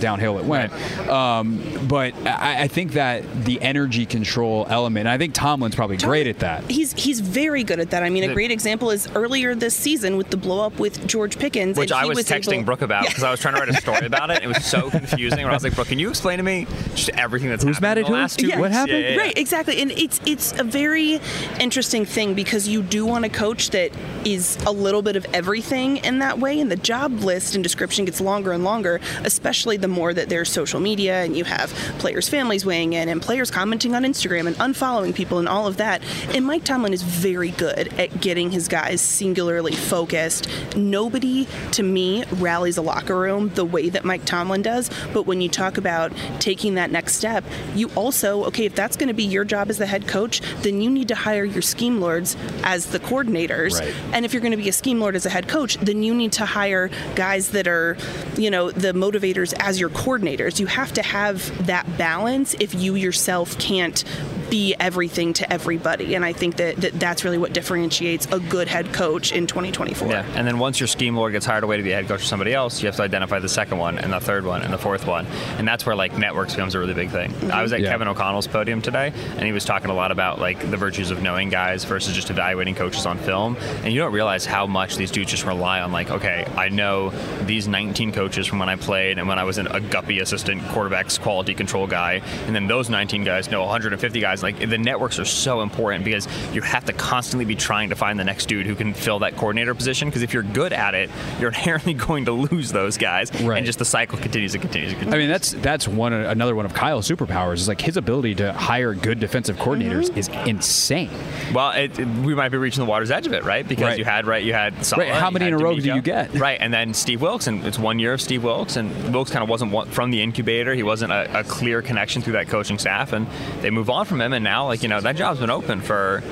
downhill 0.00 0.38
it 0.38 0.44
went. 0.44 0.72
Um, 1.08 1.62
but 1.88 2.14
I, 2.26 2.62
I 2.62 2.68
think 2.68 2.92
that 2.92 3.44
the 3.44 3.60
energy 3.60 4.06
control 4.06 4.66
element, 4.68 5.06
I 5.06 5.18
think 5.18 5.34
Tomlin's 5.34 5.74
probably 5.74 5.96
great 5.96 6.26
at 6.26 6.40
that. 6.40 6.68
He's 6.70 6.92
he's 6.92 7.20
very 7.20 7.64
good 7.64 7.80
at 7.80 7.90
that. 7.90 8.02
I 8.02 8.10
mean, 8.10 8.28
a 8.28 8.32
great 8.34 8.50
example 8.50 8.90
is 8.90 9.08
earlier 9.14 9.54
this 9.54 9.74
season 9.76 10.16
with 10.16 10.30
the 10.30 10.36
blow 10.36 10.64
up 10.64 10.78
with 10.78 11.06
George 11.06 11.38
Pickens, 11.38 11.76
Which 11.78 11.90
and 11.90 12.00
I 12.00 12.04
he 12.04 12.08
was, 12.08 12.26
texting 12.26 12.54
able- 12.54 12.64
Brooke 12.64 12.82
about 12.82 13.04
Yeah. 13.04 13.10
because 13.10 13.22
I 13.24 13.30
was 13.30 13.40
trying 13.40 13.54
to 13.54 13.60
write 13.60 13.68
a 13.68 13.74
story 13.80 14.06
about 14.06 14.30
it. 14.30 14.42
It 14.42 14.46
was 14.46 14.64
so 14.64 14.90
confusing. 14.90 15.38
Where 15.42 15.50
I 15.50 15.54
was 15.54 15.62
like, 15.64 15.74
Brooke, 15.74 15.88
can 15.88 15.98
you 15.98 16.08
explain 16.08 16.38
to 16.38 16.42
me 16.44 16.66
just 16.94 17.10
everything 17.10 17.48
that's 17.50 17.62
Who's 17.62 17.76
happened 17.76 17.82
mad 17.82 17.98
in 17.98 18.04
at 18.04 18.06
the 18.08 18.14
who? 18.14 18.20
last 18.20 18.38
two 18.38 18.46
Yeah. 18.46 18.60
What 18.60 18.70
happened? 18.72 18.98
Yeah, 18.98 19.08
yeah, 19.08 19.14
yeah. 19.16 19.20
Right, 19.20 19.38
exactly. 19.38 19.80
And 19.82 19.90
it's 19.92 20.20
it's 20.26 20.58
a 20.58 20.64
very 20.64 21.20
interesting 21.58 22.04
thing 22.04 22.34
because 22.34 22.68
you 22.68 22.82
do 22.82 23.04
want 23.06 23.24
a 23.24 23.28
coach 23.28 23.70
that 23.70 23.90
is 24.24 24.56
a 24.66 24.72
little 24.72 25.02
bit 25.02 25.16
of 25.16 25.26
everything 25.32 25.98
in 25.98 26.18
that 26.20 26.38
way 26.38 26.60
and 26.60 26.70
the 26.70 26.76
job 26.76 27.20
list 27.20 27.54
and 27.54 27.62
description 27.64 28.04
gets 28.04 28.20
longer 28.20 28.52
and 28.52 28.64
longer, 28.64 29.00
especially 29.24 29.76
the 29.76 29.88
more 29.90 30.14
that 30.14 30.28
there's 30.28 30.48
social 30.48 30.80
media 30.80 31.22
and 31.22 31.36
you 31.36 31.44
have 31.44 31.70
players' 31.98 32.28
families 32.28 32.64
weighing 32.64 32.92
in 32.92 33.08
and 33.08 33.20
players 33.20 33.50
commenting 33.50 33.94
on 33.94 34.04
Instagram 34.04 34.46
and 34.46 34.56
unfollowing 34.56 35.14
people 35.14 35.38
and 35.38 35.48
all 35.48 35.66
of 35.66 35.76
that. 35.78 36.02
And 36.34 36.46
Mike 36.46 36.64
Tomlin 36.64 36.92
is 36.92 37.02
very 37.02 37.50
good 37.50 37.92
at 37.98 38.20
getting 38.20 38.50
his 38.50 38.68
guys 38.68 39.00
singularly 39.00 39.72
focused. 39.72 40.48
Nobody 40.76 41.46
to 41.72 41.82
me 41.82 42.24
rallies 42.34 42.76
a 42.76 42.82
locker 42.82 43.18
room 43.18 43.50
the 43.50 43.64
way 43.64 43.88
that 43.88 44.04
Mike 44.04 44.24
Tomlin 44.24 44.62
does, 44.62 44.90
but 45.12 45.26
when 45.26 45.40
you 45.40 45.48
talk 45.48 45.76
about 45.76 46.12
taking 46.38 46.74
that 46.74 46.90
next 46.90 47.16
step, 47.16 47.44
you 47.74 47.90
also, 47.94 48.44
okay, 48.44 48.64
if 48.64 48.74
that's 48.74 48.96
going 48.96 49.08
to 49.08 49.14
be 49.14 49.24
your 49.24 49.44
job 49.44 49.70
as 49.70 49.78
the 49.78 49.86
head 49.86 50.06
coach, 50.06 50.40
then 50.62 50.80
you 50.80 50.90
need 50.90 51.08
to 51.08 51.14
hire 51.14 51.44
your 51.44 51.62
scheme 51.62 52.00
lords 52.00 52.36
as 52.62 52.86
the 52.86 53.00
coordinators. 53.00 53.80
Right. 53.80 53.94
And 54.12 54.24
if 54.24 54.32
you're 54.32 54.42
going 54.42 54.52
to 54.52 54.56
be 54.56 54.68
a 54.68 54.72
scheme 54.72 55.00
lord 55.00 55.16
as 55.16 55.26
a 55.26 55.30
head 55.30 55.48
coach, 55.48 55.76
then 55.78 56.02
you 56.02 56.14
need 56.14 56.32
to 56.32 56.46
hire 56.46 56.90
guys 57.14 57.50
that 57.50 57.66
are, 57.66 57.96
you 58.36 58.50
know, 58.50 58.70
the 58.70 58.92
motivators 58.92 59.52
as 59.58 59.79
your 59.80 59.90
coordinators. 59.90 60.60
You 60.60 60.66
have 60.66 60.92
to 60.92 61.02
have 61.02 61.66
that 61.66 61.86
balance 61.98 62.54
if 62.60 62.74
you 62.74 62.94
yourself 62.94 63.58
can't 63.58 64.04
be 64.50 64.74
everything 64.80 65.32
to 65.34 65.52
everybody. 65.52 66.14
And 66.14 66.24
I 66.24 66.32
think 66.32 66.56
that, 66.56 66.76
that 66.76 66.92
that's 66.98 67.24
really 67.24 67.38
what 67.38 67.52
differentiates 67.52 68.26
a 68.32 68.40
good 68.40 68.68
head 68.68 68.92
coach 68.92 69.32
in 69.32 69.46
2024. 69.46 70.08
Yeah, 70.08 70.26
and 70.34 70.46
then 70.46 70.58
once 70.58 70.80
your 70.80 70.86
scheme 70.86 71.16
lord 71.16 71.32
gets 71.32 71.46
hired 71.46 71.64
away 71.64 71.76
to 71.76 71.82
be 71.82 71.92
a 71.92 71.94
head 71.94 72.08
coach 72.08 72.20
for 72.20 72.26
somebody 72.26 72.52
else, 72.52 72.82
you 72.82 72.86
have 72.86 72.96
to 72.96 73.02
identify 73.02 73.38
the 73.38 73.48
second 73.48 73.78
one, 73.78 73.98
and 73.98 74.12
the 74.12 74.20
third 74.20 74.44
one, 74.44 74.62
and 74.62 74.72
the 74.72 74.78
fourth 74.78 75.06
one, 75.06 75.26
and 75.58 75.66
that's 75.66 75.86
where 75.86 75.94
like 75.96 76.16
networks 76.18 76.54
becomes 76.54 76.74
a 76.74 76.78
really 76.78 76.94
big 76.94 77.10
thing. 77.10 77.30
Mm-hmm. 77.30 77.52
I 77.52 77.62
was 77.62 77.72
at 77.72 77.80
Yeah. 77.80 77.90
Kevin 77.90 78.08
O'Connell's 78.08 78.46
podium 78.46 78.82
today, 78.82 79.12
and 79.36 79.42
he 79.42 79.52
was 79.52 79.64
talking 79.64 79.90
a 79.90 79.94
lot 79.94 80.10
about 80.12 80.40
like 80.40 80.58
the 80.70 80.76
virtues 80.76 81.10
of 81.10 81.22
knowing 81.22 81.48
guys 81.48 81.84
versus 81.84 82.14
just 82.14 82.30
evaluating 82.30 82.74
coaches 82.74 83.06
on 83.06 83.18
film, 83.18 83.56
and 83.84 83.92
you 83.92 84.00
don't 84.00 84.12
realize 84.12 84.44
how 84.44 84.66
much 84.66 84.96
these 84.96 85.10
dudes 85.10 85.30
just 85.30 85.44
rely 85.46 85.80
on 85.80 85.92
like, 85.92 86.10
okay, 86.10 86.44
I 86.56 86.68
know 86.68 87.10
these 87.44 87.68
19 87.68 88.12
coaches 88.12 88.46
from 88.46 88.58
when 88.58 88.68
I 88.68 88.76
played 88.76 89.18
and 89.18 89.28
when 89.28 89.38
I 89.38 89.44
was 89.44 89.58
an, 89.58 89.66
a 89.68 89.80
guppy 89.80 90.18
assistant 90.20 90.60
quarterbacks 90.62 91.20
quality 91.20 91.54
control 91.54 91.86
guy, 91.86 92.20
and 92.46 92.54
then 92.54 92.66
those 92.66 92.90
19 92.90 93.24
guys 93.24 93.50
know 93.50 93.60
150 93.62 94.20
guys. 94.20 94.39
Like 94.42 94.58
the 94.58 94.78
networks 94.78 95.18
are 95.18 95.24
so 95.24 95.60
important 95.62 96.04
because 96.04 96.26
you 96.54 96.62
have 96.62 96.84
to 96.86 96.92
constantly 96.92 97.44
be 97.44 97.54
trying 97.54 97.90
to 97.90 97.96
find 97.96 98.18
the 98.18 98.24
next 98.24 98.46
dude 98.46 98.66
who 98.66 98.74
can 98.74 98.94
fill 98.94 99.20
that 99.20 99.36
coordinator 99.36 99.74
position. 99.74 100.08
Because 100.08 100.22
if 100.22 100.32
you're 100.34 100.42
good 100.42 100.72
at 100.72 100.94
it, 100.94 101.10
you're 101.38 101.48
inherently 101.60 101.94
going 101.94 102.24
to 102.26 102.32
lose 102.32 102.72
those 102.72 102.96
guys, 102.98 103.30
Right. 103.42 103.58
and 103.58 103.66
just 103.66 103.78
the 103.78 103.84
cycle 103.84 104.18
continues 104.18 104.54
and 104.54 104.62
continues 104.62 104.92
and 104.92 105.00
continues. 105.00 105.14
I 105.14 105.18
mean, 105.18 105.28
that's 105.30 105.52
that's 105.52 105.86
one 105.88 106.12
another 106.12 106.54
one 106.54 106.66
of 106.66 106.74
Kyle's 106.74 107.08
superpowers 107.08 107.54
is 107.54 107.68
like 107.68 107.80
his 107.80 107.96
ability 107.96 108.36
to 108.36 108.52
hire 108.52 108.94
good 108.94 109.20
defensive 109.20 109.56
coordinators 109.56 110.08
mm-hmm. 110.10 110.18
is 110.18 110.28
insane. 110.46 111.10
Well, 111.54 111.72
it, 111.72 111.98
it- 111.98 112.06
we 112.20 112.34
might 112.34 112.50
be 112.50 112.58
reaching 112.58 112.84
the 112.84 112.90
water's 112.90 113.10
edge 113.10 113.26
of 113.26 113.32
it, 113.32 113.44
right? 113.44 113.66
Because 113.66 113.84
Right. 113.84 113.98
you 113.98 114.04
had 114.04 114.26
right, 114.26 114.44
you 114.44 114.52
had 114.52 114.84
Saleh, 114.84 115.08
Right, 115.08 115.14
how 115.14 115.30
many 115.30 115.46
in 115.46 115.54
a 115.54 115.58
row 115.58 115.74
DeMeco. 115.74 115.82
do 115.82 115.94
you 115.94 116.02
get? 116.02 116.34
Right, 116.34 116.58
and 116.60 116.72
then 116.72 116.92
Steve 116.92 117.22
Wilks, 117.22 117.46
and 117.46 117.64
it's 117.66 117.78
one 117.78 117.98
year 117.98 118.12
of 118.12 118.20
Steve 118.20 118.44
Wilks, 118.44 118.76
and 118.76 119.14
Wilks 119.14 119.30
kind 119.30 119.42
of 119.42 119.48
wasn't 119.48 119.88
from 119.92 120.10
the 120.10 120.20
incubator. 120.22 120.74
He 120.74 120.82
wasn't 120.82 121.12
a, 121.12 121.40
a 121.40 121.44
clear 121.44 121.80
connection 121.82 122.20
through 122.22 122.34
that 122.34 122.48
coaching 122.48 122.78
staff, 122.78 123.12
and 123.12 123.26
they 123.62 123.70
move 123.70 123.88
on 123.90 124.04
from 124.06 124.20
him, 124.20 124.29
and 124.32 124.44
now 124.44 124.66
like 124.66 124.82
you 124.82 124.88
know 124.88 125.00
that 125.00 125.16
job's 125.16 125.40
been 125.40 125.50
open 125.50 125.80
for 125.80 126.22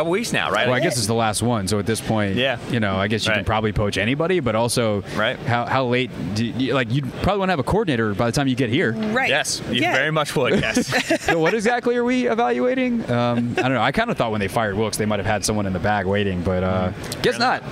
couple 0.00 0.12
weeks 0.12 0.32
now, 0.32 0.50
right? 0.50 0.66
Well, 0.66 0.76
I 0.76 0.80
guess 0.80 0.96
it's 0.96 1.06
the 1.06 1.14
last 1.14 1.42
one, 1.42 1.68
so 1.68 1.78
at 1.78 1.86
this 1.86 2.00
point, 2.00 2.36
Yeah. 2.36 2.58
you 2.70 2.80
know, 2.80 2.96
I 2.96 3.06
guess 3.08 3.26
you 3.26 3.32
can 3.32 3.44
probably 3.44 3.72
poach 3.72 3.98
anybody, 3.98 4.40
but 4.40 4.54
also, 4.54 5.02
Right. 5.14 5.38
How 5.38 5.66
how 5.66 5.84
late? 5.86 6.10
Do 6.34 6.44
you, 6.46 6.74
like 6.74 6.90
you 6.92 7.02
probably 7.22 7.38
want 7.40 7.48
to 7.48 7.52
have 7.52 7.58
a 7.58 7.64
coordinator 7.64 8.14
by 8.14 8.26
the 8.26 8.32
time 8.32 8.48
you 8.48 8.54
get 8.56 8.70
here. 8.70 8.92
Right. 8.92 9.28
yes, 9.28 9.60
you 9.70 9.82
Yeah. 9.82 9.94
very 9.94 10.10
much 10.10 10.34
would. 10.36 10.60
Yes. 10.60 11.22
so 11.24 11.38
what 11.38 11.52
exactly 11.54 11.96
are 11.96 12.04
we 12.04 12.26
evaluating? 12.28 13.08
Um, 13.10 13.54
I 13.58 13.62
don't 13.62 13.74
know. 13.74 13.82
I 13.82 13.92
kind 13.92 14.10
of 14.10 14.16
thought 14.16 14.30
when 14.30 14.40
they 14.40 14.48
fired 14.48 14.74
Wilks, 14.76 14.96
they 14.96 15.06
might 15.06 15.18
have 15.18 15.26
had 15.26 15.44
someone 15.44 15.66
in 15.66 15.72
the 15.72 15.78
bag 15.78 16.06
waiting, 16.06 16.42
but 16.42 16.62
uh, 16.64 16.92
guess 17.22 17.38
not. 17.38 17.62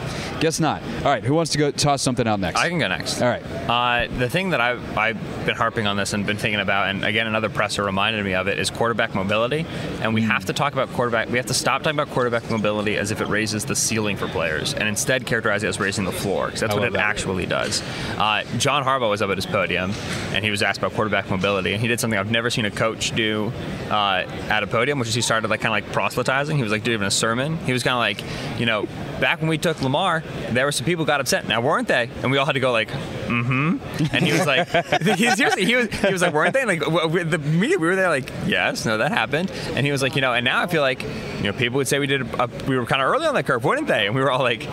Guess 0.41 0.61
not. 0.61 0.83
All 1.05 1.11
right, 1.11 1.25
who 1.25 1.35
wants 1.35 1.53
to 1.53 1.59
go 1.59 1.71
toss 1.71 2.03
something 2.03 2.27
out 2.29 2.41
next? 2.41 2.61
I 2.61 2.69
can 2.69 2.79
go 2.79 2.89
next. 2.89 3.23
All 3.23 3.29
right. 3.29 3.43
Uh, 3.69 4.09
the 4.19 4.29
thing 4.29 4.51
that 4.51 4.61
I've, 4.61 4.97
I've 4.99 5.47
been 5.47 5.57
harping 5.57 5.87
on 5.87 5.97
this 5.97 6.13
and 6.13 6.27
been 6.27 6.37
thinking 6.37 6.61
about, 6.61 6.89
and 6.89 7.05
again, 7.05 7.27
another 7.27 7.49
presser 7.49 7.85
reminded 7.85 8.25
me 8.25 8.35
of 8.35 8.49
it, 8.49 8.59
is 8.59 8.71
quarterback 8.71 9.15
mobility. 9.15 9.65
And 10.03 10.13
we 10.15 10.23
have 10.23 10.45
to 10.47 10.53
talk 10.53 10.73
about 10.75 10.91
quarterback. 10.93 11.29
We 11.31 11.39
have 11.39 11.47
to 11.47 11.55
stop 11.55 11.83
talking 11.83 11.99
about 11.99 12.13
quarterback 12.19 12.51
mobility 12.51 12.97
as 12.97 13.13
if 13.13 13.21
it 13.21 13.29
raises 13.29 13.65
the 13.65 13.77
ceiling 13.77 14.17
for 14.17 14.27
players, 14.27 14.75
and 14.75 14.89
instead 14.89 15.25
characterize 15.25 15.63
it 15.63 15.69
as 15.69 15.79
raising 15.79 16.05
the 16.05 16.11
floor, 16.11 16.47
because 16.47 16.63
that's 16.63 16.75
I 16.75 16.77
what 16.77 16.89
it 16.89 16.95
that. 16.95 17.01
actually 17.01 17.47
does. 17.47 17.81
Uh, 18.19 18.43
John 18.57 18.83
Harbaugh 18.83 19.09
was 19.09 19.23
up 19.23 19.31
at 19.31 19.37
his 19.39 19.47
podium, 19.47 19.93
and 20.33 20.45
he 20.45 20.51
was 20.51 20.61
asked 20.61 20.79
about 20.79 20.95
quarterback 20.95 21.31
mobility, 21.31 21.75
and 21.75 21.81
he 21.81 21.87
did 21.87 22.01
something 22.01 22.19
I've 22.19 22.29
never 22.29 22.51
seen 22.51 22.65
a 22.65 22.73
coach 22.73 23.13
do 23.13 23.53
uh, 23.89 24.25
at 24.49 24.65
a 24.65 24.67
podium, 24.67 24.99
which 24.99 25.09
is 25.09 25.15
he 25.15 25.21
started 25.21 25.49
like 25.49 25.61
kind 25.61 25.81
of 25.81 25.87
like 25.87 25.95
proselytizing. 25.95 26.57
He 26.57 26.63
was 26.65 26.73
like 26.73 26.83
doing 26.83 27.03
a 27.03 27.11
sermon. 27.13 27.57
He 27.59 27.73
was 27.73 27.85
kind 27.85 27.95
of 27.95 28.01
like, 28.01 28.59
you 28.59 28.67
know, 28.67 28.89
back 29.21 29.41
when 29.41 29.49
we 29.49 29.59
took 29.59 29.81
Lamar, 29.83 30.23
there 30.51 30.65
were 30.65 30.73
some 30.73 30.87
people 30.87 31.05
got 31.05 31.21
upset. 31.21 31.47
Now 31.47 31.61
weren't 31.61 31.89
they? 31.89 32.11
And 32.23 32.31
we 32.31 32.39
all 32.39 32.47
had 32.47 32.53
to 32.53 32.61
go 32.61 32.73
like, 32.73 32.89
mm-hmm. 32.89 33.79
And 34.13 34.25
he 34.25 34.33
was 34.33 34.47
like, 34.47 34.69
he, 35.17 35.27
he 35.27 35.45
was, 35.77 35.95
he 35.95 36.13
was 36.13 36.23
like, 36.23 36.33
weren't 36.33 36.55
they? 36.55 36.65
Like 36.65 36.81
w- 36.81 37.01
w- 37.01 37.25
the 37.25 37.39
media, 37.39 37.79
we 37.79 37.87
were 37.87 37.97
there 37.97 38.09
like, 38.09 38.31
yes, 38.47 38.85
no, 38.87 38.99
that 38.99 39.13
happened. 39.13 39.51
And 39.75 39.85
he 39.85 39.93
was 39.93 40.03
like, 40.03 40.15
you 40.15 40.21
know, 40.21 40.33
and 40.35 40.45
now 40.45 40.63
I 40.63 40.67
feel 40.67 40.83
like 40.83 41.03
you 41.03 41.45
know, 41.45 41.53
people 41.53 41.77
would 41.77 41.89
say 41.89 41.99
we 41.99 42.07
did. 42.07 42.23
A, 42.41 42.49
we 42.67 42.77
were 42.77 42.87
kind 42.87 43.01
of 43.03 43.09
early 43.09 43.27
on 43.27 43.35
that 43.35 43.47
curve, 43.47 43.65
wouldn't 43.65 43.87
they? 43.87 44.07
And 44.07 44.15
we 44.15 44.21
were 44.21 44.31
all 44.31 44.43
like, 44.43 44.67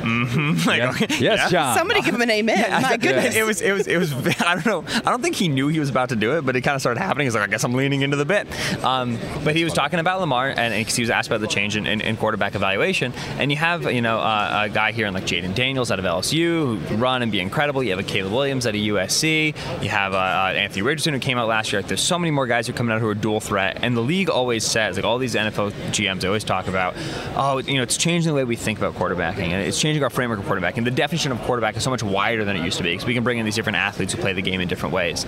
mm-hmm. 0.00 0.68
like 0.68 0.78
Yeah. 0.78 0.90
okay, 0.90 1.06
Yes, 1.18 1.20
yeah. 1.20 1.48
John. 1.48 1.78
Somebody 1.78 2.02
give 2.02 2.14
him 2.14 2.22
an 2.22 2.30
amen. 2.30 2.82
My 2.82 2.96
goodness. 2.96 3.34
It 3.36 3.44
was, 3.44 3.60
it 3.60 3.72
was, 3.72 3.86
it 3.86 3.96
was. 3.98 4.12
I 4.40 4.54
don't 4.54 4.66
know. 4.66 4.84
I 5.04 5.10
don't 5.10 5.22
think 5.22 5.36
he 5.36 5.48
knew 5.48 5.68
he 5.68 5.80
was 5.80 5.90
about 5.90 6.10
to 6.10 6.16
do 6.16 6.36
it, 6.38 6.44
but 6.46 6.56
it 6.56 6.62
kind 6.62 6.74
of 6.74 6.80
started 6.80 7.00
happening. 7.00 7.26
He's 7.26 7.34
like, 7.34 7.44
I 7.44 7.46
guess 7.50 7.64
I'm 7.64 7.74
leaning 7.74 8.02
into 8.02 8.16
the 8.16 8.24
bit. 8.24 8.46
Um, 8.84 9.18
but 9.44 9.54
he 9.56 9.64
was 9.64 9.72
talking 9.72 9.98
about 9.98 10.20
Lamar, 10.20 10.48
and, 10.48 10.58
and 10.74 10.84
'cause 10.86 10.96
he 10.96 11.02
was 11.02 11.10
asked 11.10 11.28
about 11.28 11.40
the 11.40 11.46
change 11.46 11.76
in, 11.76 11.86
in, 11.86 12.00
in 12.00 12.16
quarterback 12.16 12.54
evaluation. 12.54 13.12
And 13.38 13.50
you 13.50 13.56
have, 13.56 13.90
you 13.92 14.02
know, 14.02 14.18
uh, 14.18 14.64
a 14.66 14.68
guy 14.68 14.92
here 14.92 15.06
in 15.06 15.14
like 15.14 15.24
Jayden 15.24 15.54
Daniels 15.54 15.90
out 15.90 15.98
of 15.98 16.04
LSU 16.04 16.78
who 16.88 16.96
run 16.96 17.22
and 17.22 17.30
be 17.32 17.40
incredible. 17.40 17.82
You 17.82 17.90
have 17.90 17.98
a 17.98 18.02
Caleb 18.02 18.32
Williams 18.32 18.66
out 18.66 18.74
of 18.74 18.80
USC. 18.80 19.54
You 19.82 19.88
have 19.88 20.14
uh, 20.14 20.16
uh, 20.18 20.52
Anthony 20.56 20.82
Richardson 20.82 21.14
who 21.14 21.20
came 21.20 21.38
out 21.38 21.48
last 21.48 21.72
year. 21.72 21.80
Like, 21.82 21.88
there's 21.88 22.02
so 22.02 22.18
many 22.18 22.30
more 22.30 22.46
guys 22.46 22.66
who 22.66 22.72
are 22.72 22.76
coming 22.76 22.94
out 22.94 23.00
who 23.00 23.08
are 23.08 23.14
dual 23.14 23.40
threat, 23.40 23.78
and 23.82 23.96
the 23.96 24.00
league 24.00 24.30
always 24.30 24.64
says, 24.64 24.96
like 24.96 25.04
all 25.04 25.18
these 25.18 25.34
NFL 25.34 25.72
GMs 25.90 26.24
always 26.24 26.44
talk 26.44 26.68
about, 26.68 26.94
oh, 27.36 27.58
you 27.58 27.74
know, 27.74 27.82
it's 27.82 27.96
changing 27.96 28.28
the 28.30 28.34
way 28.34 28.44
we 28.44 28.56
think 28.56 28.78
about 28.78 28.94
quarterbacking, 28.94 29.48
and 29.50 29.66
it's 29.66 29.80
changing 29.80 29.87
our 30.02 30.10
framework 30.10 30.38
of 30.38 30.46
quarterback, 30.46 30.76
and 30.76 30.86
The 30.86 30.90
definition 30.90 31.32
of 31.32 31.40
quarterback 31.42 31.76
is 31.76 31.82
so 31.82 31.90
much 31.90 32.02
wider 32.02 32.44
than 32.44 32.56
it 32.56 32.64
used 32.64 32.78
to 32.78 32.82
be 32.82 32.90
because 32.90 33.06
we 33.06 33.14
can 33.14 33.24
bring 33.24 33.38
in 33.38 33.44
these 33.44 33.54
different 33.54 33.76
athletes 33.76 34.12
who 34.12 34.20
play 34.20 34.32
the 34.32 34.42
game 34.42 34.60
in 34.60 34.68
different 34.68 34.94
ways. 34.94 35.26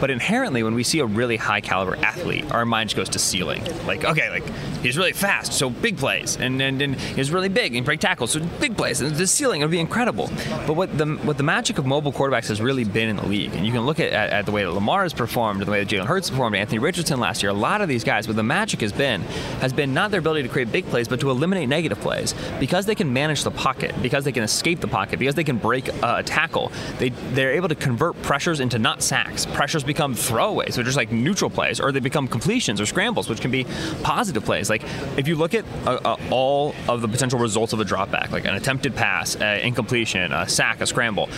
But 0.00 0.10
inherently, 0.10 0.62
when 0.62 0.74
we 0.74 0.82
see 0.82 1.00
a 1.00 1.06
really 1.06 1.36
high 1.36 1.60
caliber 1.60 1.96
athlete, 1.96 2.50
our 2.52 2.64
mind 2.64 2.90
just 2.90 2.96
goes 2.96 3.08
to 3.10 3.18
ceiling. 3.18 3.62
Like, 3.86 4.04
okay, 4.04 4.30
like 4.30 4.44
he's 4.82 4.96
really 4.96 5.12
fast, 5.12 5.52
so 5.52 5.70
big 5.70 5.98
plays, 5.98 6.36
and 6.36 6.60
and, 6.60 6.80
and 6.82 7.00
he's 7.00 7.30
really 7.30 7.48
big 7.48 7.74
and 7.74 7.84
break 7.84 8.00
tackles, 8.00 8.32
so 8.32 8.40
big 8.60 8.76
plays, 8.76 9.00
and 9.00 9.14
the 9.14 9.26
ceiling 9.26 9.60
it'll 9.60 9.70
be 9.70 9.80
incredible. 9.80 10.30
But 10.66 10.74
what 10.74 10.96
the 10.96 11.06
what 11.06 11.36
the 11.36 11.42
magic 11.42 11.78
of 11.78 11.86
mobile 11.86 12.12
quarterbacks 12.12 12.48
has 12.48 12.60
really 12.60 12.84
been 12.84 13.08
in 13.08 13.16
the 13.16 13.26
league, 13.26 13.54
and 13.54 13.66
you 13.66 13.72
can 13.72 13.82
look 13.82 14.00
at, 14.00 14.12
at, 14.12 14.30
at 14.30 14.46
the 14.46 14.52
way 14.52 14.64
that 14.64 14.70
Lamar 14.70 15.02
has 15.02 15.12
performed, 15.12 15.60
and 15.60 15.68
the 15.68 15.72
way 15.72 15.84
that 15.84 15.94
Jalen 15.94 16.06
Hurts 16.06 16.30
performed, 16.30 16.56
Anthony 16.56 16.78
Richardson 16.78 17.20
last 17.20 17.42
year, 17.42 17.50
a 17.50 17.54
lot 17.54 17.80
of 17.80 17.88
these 17.88 18.04
guys, 18.04 18.26
what 18.26 18.36
the 18.36 18.42
magic 18.42 18.80
has 18.80 18.92
been, 18.92 19.20
has 19.60 19.72
been 19.72 19.94
not 19.94 20.10
their 20.10 20.20
ability 20.20 20.42
to 20.42 20.48
create 20.48 20.72
big 20.72 20.86
plays, 20.86 21.08
but 21.08 21.20
to 21.20 21.30
eliminate 21.30 21.68
negative 21.68 22.00
plays 22.00 22.34
because 22.58 22.86
they 22.86 22.94
can 22.94 23.12
manage 23.12 23.44
the 23.44 23.50
pocket, 23.50 23.94
because 24.02 24.24
they 24.24 24.32
can 24.32 24.42
escape 24.42 24.80
the 24.80 24.88
pocket, 24.88 25.18
because 25.18 25.34
they 25.34 25.44
can 25.44 25.58
break 25.58 25.88
uh, 26.02 26.16
a 26.18 26.22
tackle. 26.22 26.72
They 26.98 27.10
they're 27.32 27.52
able 27.52 27.68
to 27.68 27.74
convert 27.74 28.20
pressures 28.22 28.60
into 28.60 28.78
not 28.78 29.02
sacks. 29.02 29.46
Pressures 29.46 29.84
become 29.84 30.14
throwaways, 30.14 30.76
which 30.76 30.78
are 30.78 30.82
just 30.84 30.96
like 30.96 31.12
neutral 31.12 31.50
plays, 31.50 31.80
or 31.80 31.92
they 31.92 32.00
become 32.00 32.28
completions 32.28 32.80
or 32.80 32.86
scrambles, 32.86 33.28
which 33.28 33.40
can 33.40 33.50
be 33.50 33.66
positive 34.02 34.44
plays. 34.44 34.68
Like 34.68 34.82
if 35.16 35.28
you 35.28 35.36
look 35.36 35.54
at 35.54 35.64
uh, 35.86 35.98
uh, 36.04 36.16
all 36.30 36.74
of 36.88 37.00
the 37.00 37.08
potential 37.08 37.38
results 37.38 37.72
of 37.72 37.80
a 37.80 37.84
dropback, 37.84 38.30
like 38.30 38.44
an 38.44 38.54
attempted 38.54 38.94
pass, 38.94 39.36
uh, 39.36 39.60
incompletion, 39.62 40.32
a 40.32 40.48
sack, 40.48 40.80
a 40.80 40.86
scramble, 40.86 41.28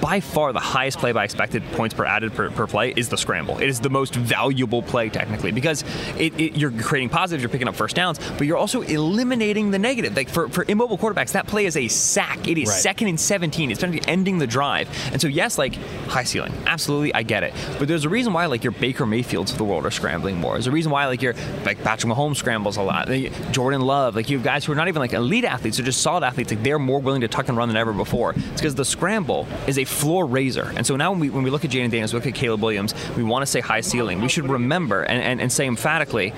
by 0.00 0.20
far 0.20 0.52
the 0.52 0.60
highest 0.60 0.98
play 0.98 1.12
by 1.12 1.24
expected 1.24 1.62
points 1.72 1.94
per 1.94 2.04
added 2.04 2.32
per, 2.32 2.50
per 2.50 2.66
play 2.66 2.92
is 2.96 3.08
the 3.08 3.16
scramble. 3.16 3.58
It 3.58 3.68
is 3.68 3.80
the 3.80 3.90
most 3.90 4.14
valuable 4.14 4.82
play 4.82 5.08
technically 5.08 5.52
because 5.52 5.84
it, 6.18 6.38
it, 6.38 6.56
you're 6.56 6.70
creating 6.70 7.08
positives, 7.08 7.42
you're 7.42 7.50
picking 7.50 7.68
up 7.68 7.74
first 7.74 7.96
downs, 7.96 8.18
but 8.38 8.46
you're 8.46 8.56
also 8.56 8.82
eliminating 8.82 9.70
the 9.70 9.78
negative. 9.78 10.14
Like 10.14 10.28
for, 10.28 10.48
for 10.48 10.64
immobile 10.68 10.98
quarterbacks, 10.98 11.32
that 11.32 11.46
play 11.46 11.66
is 11.66 11.76
a 11.76 11.88
sack. 12.12 12.46
It 12.48 12.58
is 12.58 12.68
Right. 12.68 12.80
second 12.80 13.08
and 13.08 13.18
17. 13.18 13.70
It's 13.70 13.80
going 13.80 13.92
to 13.92 14.00
be 14.00 14.06
ending 14.08 14.38
the 14.38 14.46
drive. 14.46 14.88
And 15.12 15.20
so 15.20 15.28
yes, 15.28 15.58
like 15.58 15.74
high 16.08 16.24
ceiling, 16.24 16.52
absolutely, 16.66 17.14
I 17.14 17.22
get 17.22 17.42
it. 17.42 17.52
But 17.78 17.88
there's 17.88 18.04
a 18.04 18.08
reason 18.08 18.32
why 18.32 18.46
like 18.46 18.62
your 18.64 18.72
Baker 18.72 19.06
Mayfields 19.06 19.52
of 19.52 19.58
the 19.58 19.64
world 19.64 19.86
are 19.86 19.90
scrambling 19.90 20.36
more. 20.36 20.54
There's 20.54 20.66
a 20.66 20.70
reason 20.70 20.92
why 20.92 21.06
like 21.06 21.22
your 21.22 21.34
like 21.64 21.82
Patrick 21.82 22.12
Mahomes 22.12 22.36
scrambles 22.36 22.76
a 22.76 22.82
lot. 22.82 23.08
Like, 23.08 23.32
Jordan 23.52 23.80
Love, 23.82 24.14
like 24.16 24.28
you 24.30 24.36
have 24.38 24.44
guys 24.44 24.64
who 24.64 24.72
are 24.72 24.76
not 24.76 24.88
even 24.88 25.00
like 25.00 25.12
elite 25.12 25.44
athletes, 25.44 25.76
they're 25.76 25.86
just 25.86 26.02
solid 26.02 26.22
athletes. 26.24 26.52
Like 26.52 26.62
they're 26.62 26.78
more 26.78 27.00
willing 27.00 27.20
to 27.22 27.28
tuck 27.28 27.48
and 27.48 27.56
run 27.56 27.68
than 27.68 27.76
ever 27.76 27.92
before. 27.92 28.32
It's 28.32 28.60
because 28.60 28.74
the 28.74 28.84
scramble 28.84 29.46
is 29.66 29.78
a 29.78 29.84
floor 29.84 30.26
raiser. 30.26 30.72
And 30.76 30.86
so 30.86 30.96
now 30.96 31.10
when 31.12 31.20
we 31.20 31.30
when 31.30 31.42
we 31.42 31.50
look 31.50 31.64
at 31.64 31.70
Jayden 31.70 31.90
Daniels, 31.90 32.12
we 32.12 32.18
look 32.18 32.26
at 32.26 32.34
Caleb 32.34 32.62
Williams, 32.62 32.94
we 33.16 33.22
want 33.22 33.42
to 33.42 33.46
say 33.46 33.60
high 33.60 33.80
ceiling. 33.80 34.20
We 34.20 34.28
should 34.28 34.48
remember 34.48 35.02
and, 35.02 35.22
and, 35.22 35.40
and 35.40 35.52
say 35.52 35.66
emphatically 35.66 36.32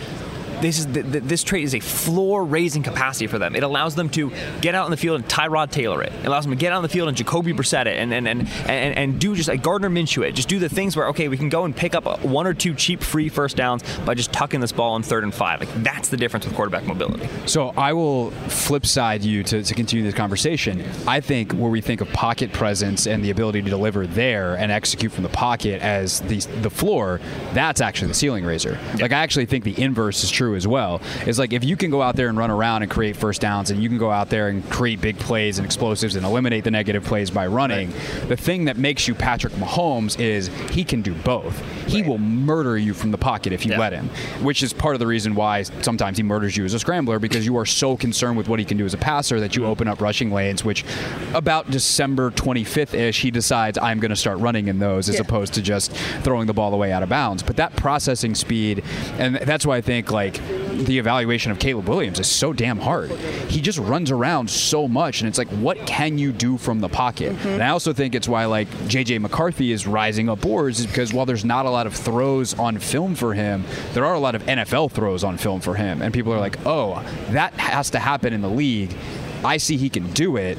this 0.61 0.78
is 0.78 0.87
th- 0.87 1.11
th- 1.11 1.25
this 1.25 1.42
trait 1.42 1.64
is 1.64 1.75
a 1.75 1.80
floor 1.80 2.44
raising 2.44 2.82
capacity 2.82 3.26
for 3.26 3.38
them. 3.38 3.54
It 3.54 3.62
allows 3.62 3.94
them 3.94 4.08
to 4.11 4.32
get 4.61 4.75
out 4.75 4.87
in 4.87 4.90
the 4.90 4.96
field 4.96 5.20
and 5.20 5.28
Tyrod 5.28 5.70
Taylor 5.70 6.02
it. 6.02 6.12
It 6.12 6.26
allows 6.26 6.44
them 6.44 6.52
to 6.52 6.58
get 6.58 6.73
out 6.73 6.78
in 6.78 6.82
the 6.82 6.88
field 6.88 7.08
and 7.08 7.16
Jacoby 7.16 7.52
Brissett 7.52 7.87
it, 7.87 7.96
and 7.99 8.12
and, 8.12 8.28
and, 8.28 8.49
and 8.66 8.96
and 8.96 9.20
do 9.20 9.34
just 9.34 9.49
like 9.49 9.62
Gardner 9.62 9.90
Minshew 9.90 10.26
it. 10.26 10.32
Just 10.32 10.49
do 10.49 10.58
the 10.58 10.68
things 10.68 10.96
where 10.96 11.08
okay, 11.08 11.28
we 11.28 11.37
can 11.37 11.49
go 11.49 11.64
and 11.64 11.75
pick 11.75 11.94
up 11.94 12.25
one 12.25 12.46
or 12.46 12.54
two 12.54 12.75
cheap 12.75 13.02
free 13.02 13.28
first 13.28 13.56
downs 13.56 13.82
by 14.00 14.14
just 14.14 14.32
tucking 14.32 14.61
this 14.61 14.73
ball 14.73 14.96
in 14.96 15.02
third 15.02 15.25
and 15.25 15.34
five. 15.34 15.61
Like 15.61 15.73
that's 15.82 16.08
the 16.08 16.16
difference 16.16 16.46
with 16.46 16.54
quarterback 16.54 16.84
mobility. 16.84 17.28
So 17.46 17.68
I 17.76 17.92
will 17.92 18.30
flip 18.49 18.87
side 18.87 19.23
you 19.23 19.42
to, 19.44 19.62
to 19.62 19.75
continue 19.75 20.04
this 20.04 20.14
conversation. 20.14 20.84
I 21.06 21.20
think 21.20 21.52
where 21.52 21.70
we 21.70 21.80
think 21.80 22.00
of 22.00 22.08
pocket 22.12 22.52
presence 22.52 23.06
and 23.06 23.25
the 23.25 23.30
ability 23.30 23.62
to 23.62 23.70
deliver 23.70 24.06
there 24.06 24.56
and 24.56 24.70
execute 24.70 25.12
from 25.12 25.23
the 25.23 25.28
pocket 25.30 25.80
as 25.82 26.20
the 26.23 26.38
the 26.62 26.70
floor, 26.70 27.20
that's 27.52 27.80
actually 27.80 28.08
the 28.08 28.14
ceiling 28.14 28.44
raiser. 28.44 28.78
Like 29.00 29.12
I 29.12 29.18
actually 29.18 29.46
think 29.46 29.64
the 29.64 29.80
inverse 29.80 30.25
is 30.25 30.30
true 30.30 30.44
as 30.55 30.67
well. 30.67 31.01
Is 31.27 31.39
like 31.39 31.53
if 31.53 31.65
you 31.65 31.77
can 31.77 31.91
go 31.91 32.03
out 32.03 32.17
there 32.17 32.29
and 32.29 32.37
run 32.37 32.51
around 32.51 32.83
and 32.83 32.91
create 32.91 33.17
first 33.17 33.41
downs 33.41 33.71
and 33.71 33.83
you 33.83 33.89
can 33.89 33.99
go 33.99 34.11
out 34.11 34.29
there 34.29 34.49
and 34.49 34.69
create 34.71 35.01
big 35.01 35.19
plays 35.19 35.59
and 35.59 35.65
explosives 35.65 36.17
and 36.17 36.27
eliminate 36.27 36.65
the 36.65 36.71
negative 36.71 37.05
plays 37.05 37.31
by 37.31 37.47
running, 37.47 37.91
the 38.29 38.37
thing 38.37 38.67
that 38.67 38.77
makes 38.77 39.09
you 39.09 39.15
Patrick 39.15 39.53
Mahomes 39.55 40.19
is 40.21 40.49
he 40.71 40.85
can 40.85 41.03
do 41.03 41.15
both. 41.15 41.59
He 41.87 42.03
will 42.03 42.19
murder 42.19 42.77
you 42.77 42.93
from 42.95 43.11
the 43.11 43.19
pocket 43.19 43.53
if 43.53 43.65
you 43.65 43.73
Yeah. 43.73 43.79
let 43.79 43.93
him, 43.93 44.09
which 44.43 44.63
is 44.63 44.73
part 44.73 44.95
of 44.95 44.99
the 44.99 45.07
reason 45.07 45.35
why 45.35 45.63
sometimes 45.83 46.17
he 46.19 46.23
murders 46.23 46.57
you 46.57 46.65
as 46.65 46.75
a 46.75 46.79
scrambler 46.79 47.19
because 47.19 47.47
you 47.47 47.57
are 47.57 47.67
so 47.67 47.97
concerned 47.97 48.37
with 48.37 48.49
what 48.49 48.59
he 48.59 48.65
can 48.65 48.77
do 48.77 48.85
as 48.85 48.95
a 48.95 48.99
passer 48.99 49.41
that 49.41 49.57
you 49.57 49.63
mm-hmm. 49.63 49.71
open 49.71 49.89
up 49.89 50.01
rushing 50.01 50.31
lanes, 50.31 50.65
which 50.65 50.85
about 51.35 51.71
December 51.71 52.31
25th 52.31 52.95
ish, 52.95 53.21
he 53.23 53.31
decides 53.31 53.79
I'm 53.79 54.01
going 54.01 54.11
to 54.11 54.17
start 54.17 54.39
running 54.39 54.69
in 54.69 54.79
those 54.79 55.09
as 55.09 55.17
Yeah. 55.17 55.23
opposed 55.23 55.55
to 55.55 55.63
just 55.63 55.93
throwing 56.23 56.47
the 56.47 56.53
ball 56.55 56.75
away 56.75 56.93
out 56.93 57.03
of 57.03 57.09
bounds. 57.09 57.43
But 57.43 57.57
that 57.57 57.77
processing 57.77 58.35
speed, 58.35 58.83
and 59.19 59.37
that's 59.37 59.65
why 59.67 59.77
I 59.77 59.81
think 59.81 60.11
like 60.11 60.34
the 60.38 60.99
evaluation 60.99 61.53
of 61.53 61.59
Caleb 61.59 61.88
Williams 61.88 62.19
is 62.19 62.29
so 62.29 62.53
damn 62.53 62.79
hard. 62.79 63.11
He 63.49 63.61
just 63.61 63.79
runs 63.79 64.11
around 64.11 64.50
so 64.50 64.88
much, 64.88 65.21
and 65.21 65.29
it's 65.29 65.38
like, 65.38 65.49
what 65.49 65.79
can 65.87 66.19
you 66.19 66.33
do 66.33 66.59
from 66.59 66.81
the 66.81 66.88
pocket? 66.88 67.33
Mm-hmm. 67.33 67.49
And 67.49 67.62
I 67.62 67.69
also 67.69 67.93
think 67.93 68.14
it's 68.14 68.29
why 68.29 68.45
like 68.47 68.69
JJ 68.88 69.21
McCarthy 69.21 69.73
is 69.73 69.87
rising 69.87 70.29
up 70.29 70.41
boards, 70.41 70.81
is 70.81 70.87
because 70.87 71.12
while 71.12 71.26
there's 71.26 71.45
not 71.45 71.67
a 71.67 71.71
lot 71.71 71.87
of 71.87 71.95
throws 71.95 72.59
on 72.59 72.79
film 72.79 73.14
for 73.14 73.35
him, 73.35 73.64
there 73.93 74.05
are 74.05 74.14
a 74.14 74.21
lot 74.21 74.35
of 74.35 74.43
NFL 74.45 74.91
throws 74.93 75.25
on 75.25 75.38
film 75.38 75.61
for 75.61 75.75
him, 75.75 76.03
and 76.03 76.12
people 76.12 76.33
are 76.33 76.41
like, 76.41 76.59
oh, 76.67 77.03
that 77.31 77.55
has 77.55 77.91
to 77.91 77.99
happen 77.99 78.33
in 78.33 78.41
the 78.41 78.50
league. 78.50 78.95
I 79.45 79.59
see 79.59 79.76
he 79.76 79.91
can 79.91 80.11
do 80.12 80.37
it 80.37 80.59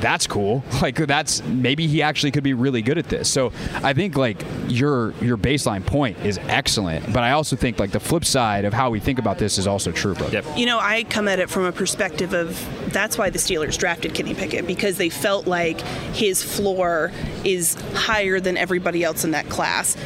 that's 0.00 0.26
cool. 0.26 0.64
Like 0.78 0.94
that's 0.94 1.42
maybe 1.42 1.88
he 1.88 2.02
actually 2.02 2.30
could 2.30 2.44
be 2.44 2.54
really 2.54 2.82
good 2.82 2.98
at 2.98 3.08
this. 3.08 3.28
So 3.28 3.52
I 3.82 3.94
think 3.94 4.16
like 4.16 4.40
your 4.68 5.12
your 5.20 5.36
baseline 5.36 5.84
point 5.84 6.16
is 6.24 6.38
excellent, 6.46 7.12
but 7.12 7.24
I 7.24 7.32
also 7.32 7.56
think 7.56 7.80
like 7.80 7.90
the 7.90 7.98
flip 7.98 8.24
side 8.24 8.64
of 8.64 8.72
how 8.72 8.88
we 8.90 9.00
think 9.00 9.18
about 9.18 9.38
this 9.38 9.58
is 9.58 9.66
also 9.66 9.90
true, 9.90 10.14
bro. 10.14 10.28
Yep. 10.28 10.44
You 10.56 10.66
know, 10.66 10.78
I 10.78 11.02
come 11.04 11.26
at 11.26 11.40
it 11.40 11.50
from 11.50 11.64
a 11.64 11.72
perspective 11.72 12.32
of 12.32 12.64
that's 12.92 13.18
why 13.18 13.28
the 13.30 13.40
Steelers 13.40 13.76
drafted 13.76 14.14
Kenny 14.14 14.34
Pickett 14.34 14.68
because 14.68 14.98
they 14.98 15.08
felt 15.08 15.48
like 15.48 15.80
his 16.14 16.44
floor 16.44 17.10
is 17.44 17.74
higher 17.94 18.38
than 18.38 18.56
everybody 18.56 19.02
else 19.02 19.24
in 19.24 19.32
that 19.32 19.48
class. 19.48 19.96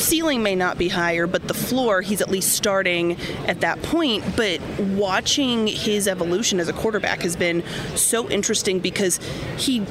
Ceiling 0.00 0.42
may 0.42 0.54
not 0.56 0.78
be 0.78 0.88
higher, 0.88 1.26
but 1.26 1.46
the 1.46 1.54
floor, 1.54 2.00
he's 2.02 2.20
at 2.20 2.30
least 2.30 2.52
starting 2.52 3.16
at 3.46 3.60
that 3.60 3.82
point. 3.82 4.24
But 4.36 4.60
watching 4.78 5.66
his 5.66 6.08
evolution 6.08 6.58
as 6.60 6.68
a 6.68 6.72
quarterback 6.72 7.22
has 7.22 7.36
been 7.36 7.62
so 7.96 8.28
interesting 8.28 8.80
because 8.80 9.18
he 9.56 9.84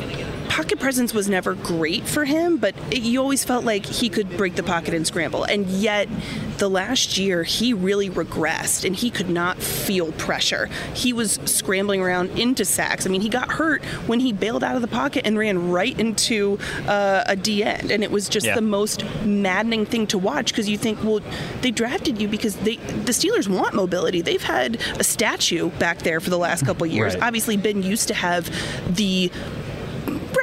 pocket 0.50 0.80
presence 0.80 1.14
was 1.14 1.30
never 1.30 1.54
great 1.54 2.04
for 2.06 2.26
him, 2.26 2.58
but 2.58 2.76
it, 2.92 3.02
you 3.04 3.22
always 3.22 3.46
felt 3.46 3.64
like 3.64 3.86
he 3.86 4.10
could 4.10 4.36
break 4.36 4.56
the 4.56 4.64
pocket 4.64 4.94
and 4.96 5.06
scramble. 5.06 5.44
And 5.44 5.68
yet, 5.68 6.10
the 6.58 6.68
last 6.70 7.18
year, 7.18 7.44
he 7.44 7.72
really 7.72 8.10
regressed 8.10 8.84
and 8.84 8.96
he 8.96 9.10
could 9.12 9.30
not 9.30 9.60
feel 9.60 10.12
pressure. 10.14 10.66
He 10.96 11.14
was 11.14 11.40
scrambling 11.46 12.02
around 12.02 12.32
into 12.38 12.66
sacks. 12.66 13.06
I 13.06 13.10
mean, 13.10 13.22
he 13.22 13.30
got 13.30 13.52
hurt 13.52 13.86
when 14.08 14.20
he 14.20 14.34
bailed 14.34 14.64
out 14.64 14.76
of 14.76 14.82
the 14.82 14.88
pocket 14.90 15.26
and 15.26 15.38
ran 15.38 15.70
right 15.70 15.98
into 15.98 16.58
uh, 16.88 17.24
a 17.28 17.36
D 17.36 17.64
end. 17.64 17.92
And 17.92 18.04
it 18.04 18.12
was 18.12 18.28
just 18.28 18.46
Yeah. 18.48 18.56
the 18.56 18.62
most 18.62 19.06
maddening 19.24 19.86
thing 19.86 19.99
to 20.08 20.18
watch 20.18 20.52
because 20.52 20.70
you 20.70 20.78
think, 20.78 21.04
well, 21.04 21.22
they 21.62 21.72
drafted 21.72 22.22
you 22.22 22.28
because 22.28 22.56
they 22.58 22.76
the 22.78 23.12
Steelers 23.12 23.48
want 23.48 23.74
mobility. 23.74 24.22
They've 24.22 24.42
had 24.42 24.80
a 25.00 25.04
statue 25.04 25.70
back 25.72 26.00
there 26.00 26.20
for 26.20 26.30
the 26.30 26.38
last 26.38 26.66
couple 26.66 26.86
years. 26.88 27.16
Right. 27.16 27.24
Obviously, 27.24 27.58
been 27.58 27.84
used 27.84 28.08
to 28.10 28.14
have 28.14 28.50
the 28.96 29.32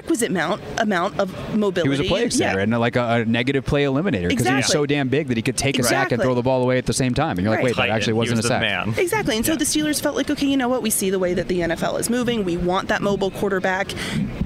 requisite 0.06 0.30
amount 0.30 0.62
amount 0.78 1.18
of 1.18 1.30
mobility. 1.54 1.82
He 1.82 1.88
was 1.88 2.00
a 2.00 2.04
play 2.04 2.26
extender 2.26 2.56
Yeah. 2.56 2.60
and 2.60 2.78
like 2.78 2.96
a, 2.96 3.02
a 3.02 3.24
negative 3.24 3.64
play 3.66 3.84
eliminator 3.84 4.28
because 4.28 4.46
he 4.46 4.54
was 4.54 4.66
so 4.66 4.86
damn 4.86 5.08
big 5.08 5.26
that 5.28 5.36
he 5.36 5.42
could 5.42 5.56
take 5.56 5.78
a 5.78 5.82
sack 5.82 6.12
and 6.12 6.22
throw 6.22 6.34
the 6.34 6.42
ball 6.42 6.62
away 6.62 6.78
at 6.78 6.86
the 6.86 6.92
same 6.92 7.12
time. 7.14 7.32
And 7.38 7.40
you're 7.40 7.50
like, 7.50 7.58
Right. 7.58 7.64
wait, 7.64 7.76
that 7.76 7.90
actually 7.90 8.12
wasn't 8.14 8.36
was 8.38 8.44
a 8.46 8.48
sack. 8.48 8.60
man. 8.60 8.94
Exactly. 8.96 9.36
And 9.36 9.44
so 9.44 9.56
the 9.56 9.64
Steelers 9.64 10.00
felt 10.00 10.14
like, 10.16 10.30
okay, 10.30 10.46
you 10.46 10.56
know 10.56 10.68
what? 10.68 10.82
We 10.82 10.90
see 10.90 11.10
the 11.10 11.18
way 11.18 11.34
that 11.34 11.48
the 11.48 11.60
NFL 11.60 11.98
is 11.98 12.08
moving. 12.10 12.44
We 12.44 12.56
want 12.56 12.88
that 12.88 13.02
mobile 13.02 13.30
quarterback. 13.30 13.92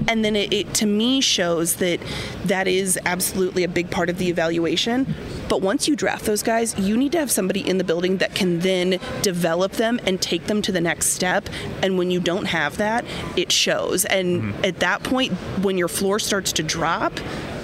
And 0.09 0.25
then 0.25 0.35
it, 0.35 0.53
it 0.53 0.75
to 0.75 0.87
me 0.87 1.21
shows 1.21 1.77
that 1.77 2.01
that 2.45 2.67
is 2.67 2.99
absolutely 3.05 3.63
a 3.65 3.69
big 3.69 3.91
part 3.91 4.09
of 4.09 4.19
the 4.19 4.29
evaluation. 4.29 5.15
But 5.49 5.61
once 5.63 5.87
you 5.89 5.95
draft 5.97 6.25
those 6.25 6.43
guys, 6.43 6.79
you 6.79 6.97
need 6.97 7.13
to 7.13 7.19
have 7.19 7.31
somebody 7.31 7.69
in 7.69 7.79
the 7.79 7.85
building 7.85 8.17
that 8.19 8.35
can 8.35 8.61
then 8.61 8.99
develop 9.23 9.73
them 9.73 10.01
and 10.07 10.21
take 10.21 10.47
them 10.47 10.63
to 10.63 10.73
the 10.73 10.81
next 10.81 11.09
step. 11.09 11.49
And 11.83 11.99
when 11.99 12.11
you 12.11 12.21
don't 12.21 12.47
have 12.47 12.77
that, 12.79 13.05
it 13.37 13.53
shows. 13.53 14.05
And 14.07 14.31
Mm-hmm. 14.31 14.65
at 14.65 14.79
that 14.81 15.03
point, 15.03 15.33
when 15.63 15.77
your 15.77 15.89
floor 15.89 16.19
starts 16.19 16.53
to 16.53 16.63
drop, 16.63 17.13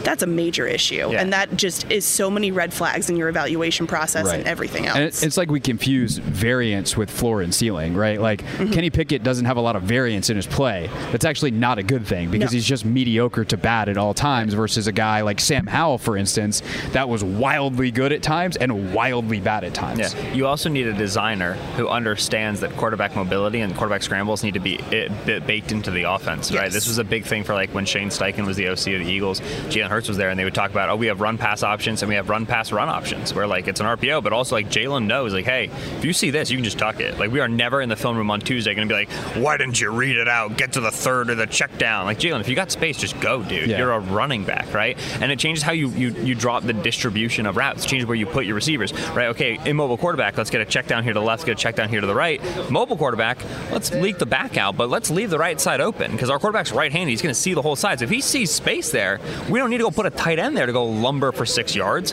that's 0.06 0.22
a 0.22 0.26
major 0.26 0.66
issue, 0.66 1.08
Yeah. 1.10 1.20
and 1.20 1.32
that 1.32 1.56
just 1.56 1.90
is 1.90 2.04
so 2.04 2.30
many 2.30 2.50
red 2.52 2.72
flags 2.72 3.10
in 3.10 3.16
your 3.16 3.28
evaluation 3.28 3.86
process 3.86 4.26
and 4.30 4.46
everything 4.46 4.86
else. 4.86 4.96
And 5.22 5.26
it's 5.28 5.36
like 5.36 5.50
we 5.50 5.60
confuse 5.60 6.16
variance 6.18 6.96
with 6.96 7.10
floor 7.10 7.42
and 7.42 7.52
ceiling, 7.54 7.94
right? 7.94 8.20
Like 8.20 8.42
Mm-hmm. 8.46 8.72
Kenny 8.72 8.90
Pickett 8.90 9.22
doesn't 9.22 9.44
have 9.44 9.56
a 9.56 9.60
lot 9.60 9.74
of 9.76 9.82
variance 9.82 10.30
in 10.30 10.36
his 10.36 10.46
play. 10.46 10.88
That's 11.10 11.24
actually 11.24 11.50
not 11.50 11.78
a 11.78 11.82
good 11.82 12.06
thing 12.06 12.30
because 12.30 12.52
No. 12.52 12.56
he's 12.56 12.64
just 12.64 12.84
mediocre 12.84 13.44
to 13.44 13.56
bad 13.56 13.88
at 13.88 13.96
all 13.98 14.14
times 14.14 14.54
versus 14.54 14.86
a 14.86 14.92
guy 14.92 15.20
like 15.22 15.40
Sam 15.40 15.66
Howell, 15.66 15.98
for 15.98 16.16
instance, 16.16 16.62
that 16.92 17.08
was 17.08 17.24
wildly 17.24 17.90
good 17.90 18.12
at 18.12 18.22
times 18.22 18.56
and 18.56 18.94
wildly 18.94 19.40
bad 19.40 19.64
at 19.64 19.74
times. 19.74 19.98
Yeah. 20.14 20.32
You 20.32 20.46
also 20.46 20.68
need 20.68 20.86
a 20.86 20.92
designer 20.92 21.54
who 21.76 21.88
understands 21.88 22.60
that 22.60 22.76
quarterback 22.76 23.16
mobility 23.16 23.60
and 23.60 23.74
quarterback 23.74 24.02
scrambles 24.02 24.42
need 24.44 24.54
to 24.54 24.60
be 24.60 24.76
it, 24.92 25.10
b- 25.26 25.40
baked 25.40 25.72
into 25.72 25.90
the 25.90 26.04
offense, 26.04 26.52
right? 26.52 26.70
This 26.70 26.86
was 26.86 26.98
a 26.98 27.04
big 27.04 27.24
thing 27.24 27.42
for 27.44 27.54
like 27.54 27.70
when 27.74 27.84
Shane 27.84 28.08
Steichen 28.10 28.46
was 28.46 28.56
the 28.56 28.68
OC 28.68 28.94
of 28.94 29.04
the 29.04 29.10
Eagles. 29.10 29.40
Jalen 29.68 29.90
Hurts 29.96 30.08
was 30.08 30.18
there, 30.18 30.28
and 30.28 30.38
they 30.38 30.44
would 30.44 30.54
talk 30.54 30.70
about, 30.70 30.90
oh, 30.90 30.96
we 30.96 31.06
have 31.06 31.22
run 31.22 31.38
pass 31.38 31.62
options 31.62 32.02
and 32.02 32.10
we 32.10 32.16
have 32.16 32.28
run 32.28 32.44
pass 32.44 32.70
run 32.70 32.90
options, 32.90 33.32
where 33.32 33.46
like 33.46 33.66
it's 33.66 33.80
an 33.80 33.86
RPO, 33.86 34.22
but 34.22 34.34
also 34.34 34.54
like 34.54 34.68
Jalen 34.68 35.06
knows, 35.06 35.32
like, 35.32 35.46
hey, 35.46 35.70
if 35.96 36.04
you 36.04 36.12
see 36.12 36.28
this, 36.28 36.50
you 36.50 36.58
can 36.58 36.64
just 36.64 36.78
tuck 36.78 37.00
it. 37.00 37.18
Like 37.18 37.30
we 37.30 37.40
are 37.40 37.48
never 37.48 37.80
in 37.80 37.88
the 37.88 37.96
film 37.96 38.16
room 38.18 38.30
on 38.30 38.40
Tuesday 38.40 38.74
going 38.74 38.86
to 38.86 38.92
be 38.92 38.98
like, 38.98 39.10
why 39.42 39.56
didn't 39.56 39.80
you 39.80 39.90
read 39.90 40.16
it 40.16 40.28
out? 40.28 40.58
Get 40.58 40.74
to 40.74 40.80
the 40.80 40.90
third 40.90 41.30
or 41.30 41.34
the 41.34 41.46
check 41.46 41.78
down. 41.78 42.04
Like 42.04 42.18
Jalen, 42.18 42.40
if 42.40 42.48
you 42.48 42.54
got 42.54 42.70
space, 42.70 42.98
just 42.98 43.18
go, 43.20 43.42
dude. 43.42 43.70
Yeah. 43.70 43.78
You're 43.78 43.92
a 43.92 44.00
running 44.00 44.44
back, 44.44 44.74
right? 44.74 44.98
And 45.22 45.32
it 45.32 45.38
changes 45.38 45.62
how 45.64 45.72
you, 45.72 45.88
you 45.88 46.10
you 46.10 46.34
drop 46.34 46.62
the 46.64 46.74
distribution 46.74 47.46
of 47.46 47.56
routes. 47.56 47.84
It 47.84 47.88
changes 47.88 48.06
where 48.06 48.16
you 48.16 48.26
put 48.26 48.44
your 48.44 48.54
receivers, 48.54 48.92
right? 49.10 49.28
Okay, 49.28 49.58
immobile 49.64 49.96
quarterback, 49.96 50.36
let's 50.36 50.50
get 50.50 50.60
a 50.60 50.66
check 50.66 50.86
down 50.86 51.04
here 51.04 51.14
to 51.14 51.20
the 51.20 51.24
left, 51.24 51.46
get 51.46 51.52
a 51.52 51.54
check 51.54 51.76
down 51.76 51.88
here 51.88 52.00
to 52.00 52.06
the 52.06 52.14
right. 52.14 52.42
Mobile 52.70 52.96
quarterback, 52.96 53.38
let's 53.72 53.90
leak 53.92 54.18
the 54.18 54.26
back 54.26 54.56
out, 54.56 54.76
but 54.76 54.90
let's 54.90 55.10
leave 55.10 55.30
the 55.30 55.38
right 55.38 55.60
side 55.60 55.80
open 55.80 56.12
because 56.12 56.28
our 56.28 56.38
quarterback's 56.38 56.72
right-handed. 56.72 57.10
He's 57.10 57.22
going 57.22 57.34
to 57.34 57.40
see 57.40 57.54
the 57.54 57.62
whole 57.62 57.76
side. 57.76 58.00
So 58.00 58.04
if 58.04 58.10
he 58.10 58.20
sees 58.20 58.50
space 58.50 58.90
there, 58.90 59.20
we 59.48 59.58
don't 59.58 59.70
need 59.70 59.75
to 59.78 59.84
go 59.84 59.90
put 59.90 60.06
a 60.06 60.10
tight 60.10 60.38
end 60.38 60.56
there 60.56 60.66
to 60.66 60.72
go 60.72 60.84
lumber 60.84 61.32
for 61.32 61.46
six 61.46 61.74
yards. 61.74 62.12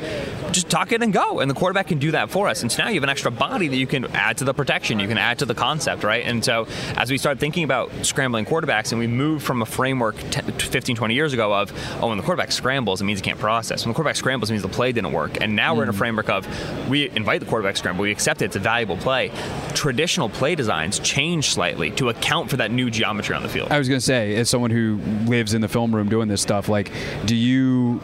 Just 0.51 0.70
tuck 0.70 0.91
it 0.91 1.01
and 1.01 1.12
go, 1.12 1.39
and 1.39 1.50
the 1.50 1.55
quarterback 1.55 1.88
can 1.88 2.00
do 2.00 2.12
that 2.12 2.29
for 2.29 2.48
us. 2.48 2.62
And 2.62 2.72
so 2.72 2.84
now 2.84 2.89
you 2.89 2.96
have 2.96 3.03
an 3.03 3.10
extra 3.10 3.32
body 3.32 3.67
that 3.67 3.77
you 3.77 3.88
can 3.88 4.05
add 4.15 4.38
to 4.38 4.43
the 4.43 4.53
protection. 4.53 5.00
You 5.00 5.08
can 5.08 5.17
add 5.17 5.39
to 5.39 5.46
the 5.46 5.55
concept, 5.55 6.03
right? 6.03 6.24
And 6.25 6.43
so 6.43 6.67
as 6.96 7.10
we 7.10 7.17
start 7.17 7.39
thinking 7.39 7.63
about 7.63 7.91
scrambling 8.05 8.46
quarterbacks, 8.46 8.91
and 8.91 9.00
we 9.00 9.08
move 9.08 9.43
from 9.43 9.62
a 9.62 9.65
framework 9.65 10.15
10, 10.32 10.51
15, 10.53 10.96
20 10.96 11.13
years 11.13 11.34
ago 11.34 11.53
of, 11.53 11.72
oh, 12.01 12.10
when 12.10 12.17
the 12.17 12.24
quarterback 12.24 12.51
scrambles, 12.51 13.01
it 13.01 13.05
means 13.05 13.20
he 13.20 13.24
can't 13.24 13.39
process. 13.39 13.86
When 13.86 13.91
the 13.91 13.96
quarterback 13.96 14.15
scrambles, 14.15 14.50
it 14.50 14.53
means 14.53 14.63
the 14.63 14.70
play 14.70 14.91
didn't 14.91 15.12
work. 15.12 15.41
And 15.41 15.55
now 15.55 15.75
we're 15.75 15.84
in 15.84 15.89
a 15.89 15.93
mm. 15.93 15.98
framework 15.98 16.29
of, 16.29 16.48
we 16.89 17.10
invite 17.12 17.39
the 17.39 17.46
quarterback 17.46 17.77
scramble, 17.77 18.03
we 18.03 18.12
accept 18.12 18.41
it, 18.41 18.46
it's 18.46 18.55
a 18.55 18.60
valuable 18.60 18.98
play. 18.98 19.32
Traditional 19.74 20.29
play 20.29 20.55
designs 20.55 21.00
change 21.00 21.50
slightly 21.50 21.91
to 21.91 22.10
account 22.10 22.50
for 22.50 22.58
that 22.58 22.72
new 22.72 22.89
geometry 22.89 23.36
on 23.36 23.43
the 23.43 23.50
field. 23.50 23.72
I 23.72 23.79
was 23.79 23.88
going 23.88 24.00
to 24.00 24.05
say, 24.05 24.36
as 24.36 24.50
someone 24.50 24.72
who 24.72 25.00
lives 25.25 25.53
in 25.53 25.62
the 25.62 25.67
film 25.67 25.96
room 25.96 26.10
doing 26.10 26.27
this 26.27 26.41
stuff, 26.41 26.70
like, 26.70 26.91
do 27.25 27.36
you 27.36 27.52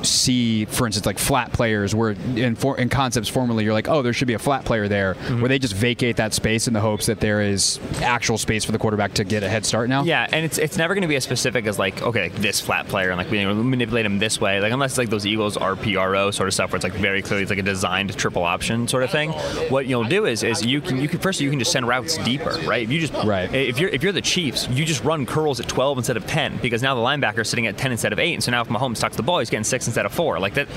see, 0.04 0.66
for 0.66 0.86
instance, 0.86 1.06
like 1.06 1.18
flat 1.20 1.52
players 1.54 1.94
where 1.96 2.12
in, 2.36 2.56
for, 2.56 2.78
in 2.78 2.90
concepts 2.90 3.28
formally 3.30 3.64
you're 3.64 3.74
like, 3.74 3.88
oh, 3.88 4.02
there 4.02 4.14
should 4.14 4.28
be 4.28 4.34
a 4.34 4.40
flat 4.40 4.66
player 4.66 4.88
there, 4.88 5.16
Mm-hmm. 5.16 5.42
where 5.42 5.50
they 5.50 5.60
just 5.60 5.76
vacate 5.76 6.18
that 6.18 6.34
space 6.34 6.68
in 6.68 6.74
the 6.74 6.80
hopes 6.82 7.06
that 7.08 7.20
there 7.20 7.42
is 7.42 7.80
actual 8.02 8.38
space 8.38 8.64
for 8.66 8.72
the 8.72 8.78
quarterback 8.80 9.14
to 9.16 9.24
get 9.24 9.44
a 9.44 9.50
head 9.50 9.66
start 9.66 9.90
now? 9.90 10.04
Yeah, 10.04 10.28
and 10.32 10.46
it's 10.46 10.58
it's 10.58 10.78
never 10.78 10.94
going 10.94 11.02
to 11.04 11.08
be 11.08 11.16
as 11.16 11.24
specific 11.24 11.66
as 11.68 11.78
like 11.80 12.02
okay, 12.02 12.24
like 12.24 12.36
this 12.36 12.60
flat 12.62 12.88
player 12.88 13.10
and 13.10 13.18
like 13.18 13.30
we 13.30 13.44
manipulate 13.46 14.06
him 14.06 14.20
this 14.20 14.40
way. 14.42 14.60
Like 14.60 14.72
unless 14.74 14.98
like 14.98 15.10
those 15.10 15.26
Eagles 15.26 15.58
RPRO 15.58 16.34
sort 16.34 16.48
of 16.48 16.54
stuff 16.54 16.72
where 16.72 16.78
it's 16.78 16.84
like 16.84 16.94
very 16.94 17.22
clearly 17.22 17.44
it's 17.44 17.50
like 17.50 17.60
a 17.60 17.64
designed 17.64 18.16
triple 18.18 18.44
option 18.44 18.88
sort 18.88 19.04
of 19.04 19.10
thing. 19.12 19.32
What 19.70 19.88
you'll 19.88 20.04
do 20.06 20.26
is 20.26 20.44
is 20.44 20.66
you 20.66 20.82
can 20.82 20.98
you 21.02 21.08
can 21.08 21.20
first 21.20 21.40
you 21.42 21.50
can 21.50 21.60
just 21.60 21.72
send 21.72 21.88
routes 21.88 22.18
deeper, 22.20 22.58
right? 22.66 22.84
If 22.84 22.92
you 22.92 23.00
just 23.00 23.14
Right. 23.26 23.54
if 23.54 23.80
you're 23.80 23.90
if 23.90 24.04
you're 24.04 24.12
the 24.14 24.22
Chiefs, 24.22 24.68
you 24.70 24.86
just 24.86 25.04
run 25.04 25.26
curls 25.26 25.60
at 25.60 25.68
12 25.68 25.98
instead 26.00 26.18
of 26.18 26.26
10 26.28 26.58
because 26.58 26.82
now 26.82 26.96
the 26.96 27.02
linebacker 27.02 27.40
is 27.40 27.50
sitting 27.50 27.68
at 27.68 27.78
10 27.78 27.92
instead 27.92 28.14
of 28.14 28.20
8, 28.20 28.34
and 28.34 28.44
so 28.44 28.52
now 28.52 28.62
if 28.62 28.68
Mahomes 28.70 29.00
tucks 29.00 29.16
the 29.16 29.24
ball, 29.24 29.39
he's 29.40 29.50
getting 29.50 29.64
six 29.64 29.88
instead 29.88 30.06
of 30.06 30.14
four. 30.14 30.40
Like 30.40 30.54
that, 30.56 30.68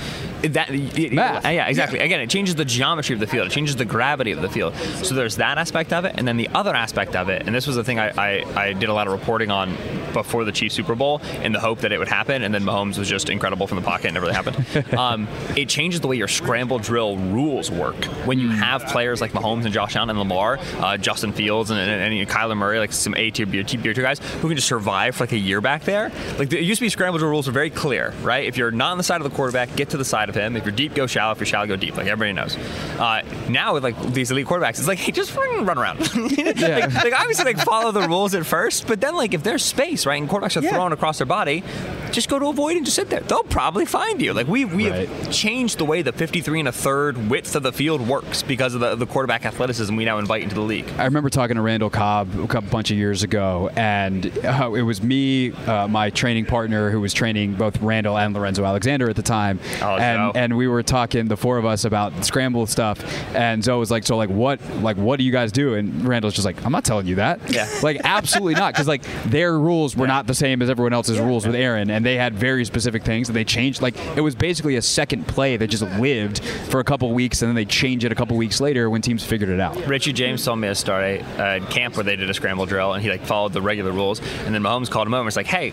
that 0.43 0.71
Math. 0.71 1.45
yeah, 1.45 1.67
exactly. 1.67 1.99
Again, 1.99 2.19
it 2.19 2.29
changes 2.29 2.55
the 2.55 2.65
geometry 2.65 3.13
of 3.13 3.19
the 3.19 3.27
field. 3.27 3.47
It 3.47 3.51
changes 3.51 3.75
the 3.75 3.85
gravity 3.85 4.31
of 4.31 4.41
the 4.41 4.49
field. 4.49 4.75
So 5.03 5.15
there's 5.15 5.37
that 5.37 5.57
aspect 5.57 5.93
of 5.93 6.05
it, 6.05 6.15
and 6.17 6.27
then 6.27 6.37
the 6.37 6.49
other 6.49 6.73
aspect 6.73 7.15
of 7.15 7.29
it, 7.29 7.43
and 7.45 7.55
this 7.55 7.67
was 7.67 7.75
the 7.75 7.83
thing 7.83 7.99
I, 7.99 8.09
I, 8.09 8.43
I 8.55 8.73
did 8.73 8.89
a 8.89 8.93
lot 8.93 9.07
of 9.07 9.13
reporting 9.13 9.51
on 9.51 9.75
before 10.13 10.45
the 10.45 10.51
Chiefs 10.51 10.75
Super 10.75 10.95
Bowl 10.95 11.21
in 11.41 11.51
the 11.51 11.59
hope 11.59 11.79
that 11.79 11.91
it 11.91 11.97
would 11.97 12.07
happen, 12.07 12.43
and 12.43 12.53
then 12.53 12.63
Mahomes 12.63 12.97
was 12.97 13.09
just 13.09 13.29
incredible 13.29 13.67
from 13.67 13.77
the 13.77 13.83
pocket, 13.83 14.07
and 14.07 14.17
it 14.17 14.21
never 14.21 14.27
really 14.27 14.35
happened. 14.35 14.93
um, 14.99 15.27
it 15.55 15.69
changes 15.69 16.01
the 16.01 16.07
way 16.07 16.15
your 16.15 16.27
scramble 16.27 16.79
drill 16.79 17.17
rules 17.17 17.71
work 17.71 18.05
when 18.25 18.39
you 18.39 18.49
have 18.49 18.85
players 18.85 19.21
like 19.21 19.31
Mahomes 19.31 19.65
and 19.65 19.73
Josh 19.73 19.95
Allen 19.95 20.09
and 20.09 20.19
Lamar, 20.19 20.59
uh, 20.79 20.97
Justin 20.97 21.33
Fields, 21.33 21.69
and, 21.69 21.79
and, 21.79 22.13
and 22.13 22.29
Kyler 22.29 22.57
Murray, 22.57 22.79
like 22.79 22.93
some 22.93 23.15
A 23.15 23.31
tier, 23.31 23.45
B 23.45 23.63
tier 23.63 23.81
B 23.81 23.93
tier 23.93 24.03
guys 24.03 24.19
who 24.19 24.47
can 24.47 24.55
just 24.55 24.67
survive 24.67 25.15
for 25.15 25.23
like 25.23 25.31
a 25.31 25.37
year 25.37 25.61
back 25.61 25.83
there. 25.83 26.11
Like 26.37 26.51
it 26.53 26.61
used 26.61 26.79
to 26.79 26.85
be 26.85 26.89
scramble 26.89 27.19
drill 27.19 27.31
rules 27.31 27.47
were 27.47 27.53
very 27.53 27.69
clear, 27.69 28.13
right? 28.21 28.47
If 28.53 28.57
you're 28.57 28.71
not 28.71 28.91
on 28.91 28.97
the 28.97 29.03
side 29.03 29.19
of 29.19 29.23
the 29.29 29.35
quarterback, 29.35 29.75
get 29.75 29.89
to 29.89 29.97
the 29.97 30.05
side 30.05 30.29
of 30.29 30.35
him. 30.35 30.55
If 30.55 30.63
you're 30.63 30.75
deep, 30.75 30.93
go 30.93 31.07
shallow. 31.07 31.31
If 31.31 31.39
you're 31.39 31.47
shallow, 31.47 31.65
go 31.65 31.75
deep. 31.75 31.97
Like 31.97 32.05
everybody 32.05 32.33
knows. 32.33 32.55
Uh, 32.99 33.23
now 33.49 33.73
with 33.73 33.83
like 33.83 33.99
these 34.13 34.29
elite 34.31 34.45
quarterbacks, 34.47 34.77
it's 34.79 34.87
like 34.87 34.99
hey, 34.99 35.11
just 35.11 35.35
run, 35.35 35.77
around. 35.77 35.99
like, 36.15 36.93
like 36.93 37.13
obviously 37.19 37.45
like 37.45 37.57
follow 37.59 37.91
the 37.91 38.07
rules 38.07 38.35
at 38.35 38.45
first, 38.45 38.85
but 38.87 39.01
then 39.01 39.15
like 39.15 39.33
if 39.33 39.41
there's 39.43 39.63
space, 39.63 40.05
right, 40.05 40.21
and 40.21 40.29
quarterbacks 40.29 40.55
are 40.57 40.63
Yeah. 40.63 40.71
thrown 40.71 40.93
across 40.93 41.17
their 41.17 41.25
body, 41.25 41.63
just 42.11 42.29
go 42.29 42.37
to 42.39 42.47
avoid 42.47 42.63
void 42.63 42.77
and 42.77 42.85
just 42.85 42.95
sit 42.95 43.09
there. 43.09 43.19
They'll 43.19 43.43
probably 43.43 43.85
find 43.85 44.21
you. 44.21 44.33
Like 44.33 44.47
we 44.47 44.63
we 44.65 44.89
Right. 44.89 45.09
have 45.09 45.31
changed 45.31 45.79
the 45.79 45.85
way 45.85 46.01
the 46.01 46.13
53 46.13 46.59
and 46.59 46.67
a 46.69 46.71
third 46.71 47.29
width 47.29 47.55
of 47.55 47.63
the 47.63 47.73
field 47.73 48.07
works 48.07 48.41
because 48.43 48.73
of 48.73 48.79
the, 48.79 48.95
the 48.95 49.05
quarterback 49.05 49.45
athleticism 49.45 49.93
we 49.95 50.05
now 50.05 50.17
invite 50.19 50.43
into 50.43 50.55
the 50.55 50.61
league. 50.61 50.85
I 50.97 51.05
remember 51.05 51.29
talking 51.29 51.55
to 51.55 51.61
Randall 51.61 51.89
Cobb 51.89 52.29
a 52.39 52.47
couple 52.47 52.69
bunch 52.69 52.89
of 52.91 52.97
years 52.97 53.23
ago, 53.23 53.69
and 53.75 54.25
uh, 54.45 54.71
it 54.73 54.83
was 54.83 55.01
me, 55.03 55.51
uh, 55.67 55.87
my 55.89 56.09
training 56.11 56.45
partner, 56.45 56.89
who 56.91 57.01
was 57.01 57.13
training 57.13 57.55
both 57.55 57.81
Randall 57.81 58.17
and 58.17 58.33
Lorenzo 58.43 58.65
Alexander 58.65 59.09
at 59.09 59.15
the 59.15 59.21
time, 59.23 59.57
Oh, 59.81 59.95
and 59.95 60.35
and 60.35 60.57
we 60.57 60.67
were 60.67 60.83
talking, 60.83 61.27
the 61.29 61.37
four 61.37 61.57
of 61.57 61.65
us, 61.65 61.85
about 61.85 62.25
scramble 62.25 62.67
stuff, 62.67 62.99
and 63.33 63.63
Zoe 63.63 63.79
was 63.79 63.89
like, 63.89 64.03
"So 64.03 64.17
like 64.17 64.29
what, 64.29 64.59
like 64.81 64.97
what 64.97 65.17
do 65.17 65.23
you 65.23 65.31
guys 65.31 65.51
do?" 65.53 65.75
And 65.75 66.05
Randall's 66.05 66.33
just 66.33 66.45
like, 66.45 66.63
"I'm 66.65 66.71
not 66.73 66.83
telling 66.83 67.07
you 67.07 67.15
that, 67.15 67.39
Yeah. 67.49 67.69
like 67.83 68.01
absolutely 68.03 68.55
not, 68.55 68.73
because 68.73 68.87
like 68.87 69.03
their 69.25 69.57
rules 69.57 69.95
were 69.95 70.07
not 70.07 70.27
the 70.27 70.33
same 70.33 70.61
as 70.61 70.69
everyone 70.69 70.91
else's 70.93 71.19
rules 71.19 71.45
with 71.45 71.55
Aaron, 71.55 71.89
and 71.89 72.05
they 72.05 72.15
had 72.15 72.35
very 72.35 72.65
specific 72.65 73.03
things, 73.03 73.29
and 73.29 73.35
they 73.35 73.45
changed. 73.45 73.81
Like 73.81 73.95
it 74.17 74.21
was 74.21 74.35
basically 74.35 74.75
a 74.75 74.81
second 74.81 75.25
play 75.25 75.55
that 75.55 75.67
just 75.67 75.83
lived 75.99 76.43
for 76.69 76.81
a 76.81 76.83
couple 76.83 77.13
weeks, 77.13 77.41
and 77.41 77.47
then 77.49 77.55
they 77.55 77.65
change 77.65 78.03
it 78.03 78.11
a 78.11 78.15
couple 78.15 78.35
weeks 78.35 78.59
later 78.59 78.89
when 78.89 79.01
teams 79.01 79.23
figured 79.23 79.49
it 79.49 79.61
out. 79.61 79.77
Richie 79.87 80.11
James 80.11 80.43
told 80.43 80.59
me 80.59 80.67
a 80.67 80.75
story 80.75 81.21
uh, 81.37 81.41
at 81.59 81.69
camp 81.69 81.95
where 81.95 82.03
they 82.03 82.17
did 82.17 82.29
a 82.29 82.33
scramble 82.33 82.65
drill 82.65 82.91
and 82.93 83.01
he 83.01 83.09
like 83.09 83.25
followed 83.25 83.53
the 83.53 83.61
regular 83.61 83.91
rules. 83.91 84.19
And 84.45 84.53
then 84.53 84.61
Mahomes 84.63 84.89
called 84.89 85.07
him 85.07 85.13
over 85.13 85.21
and 85.21 85.25
was 85.25 85.35
like, 85.37 85.45
"Hey, 85.45 85.69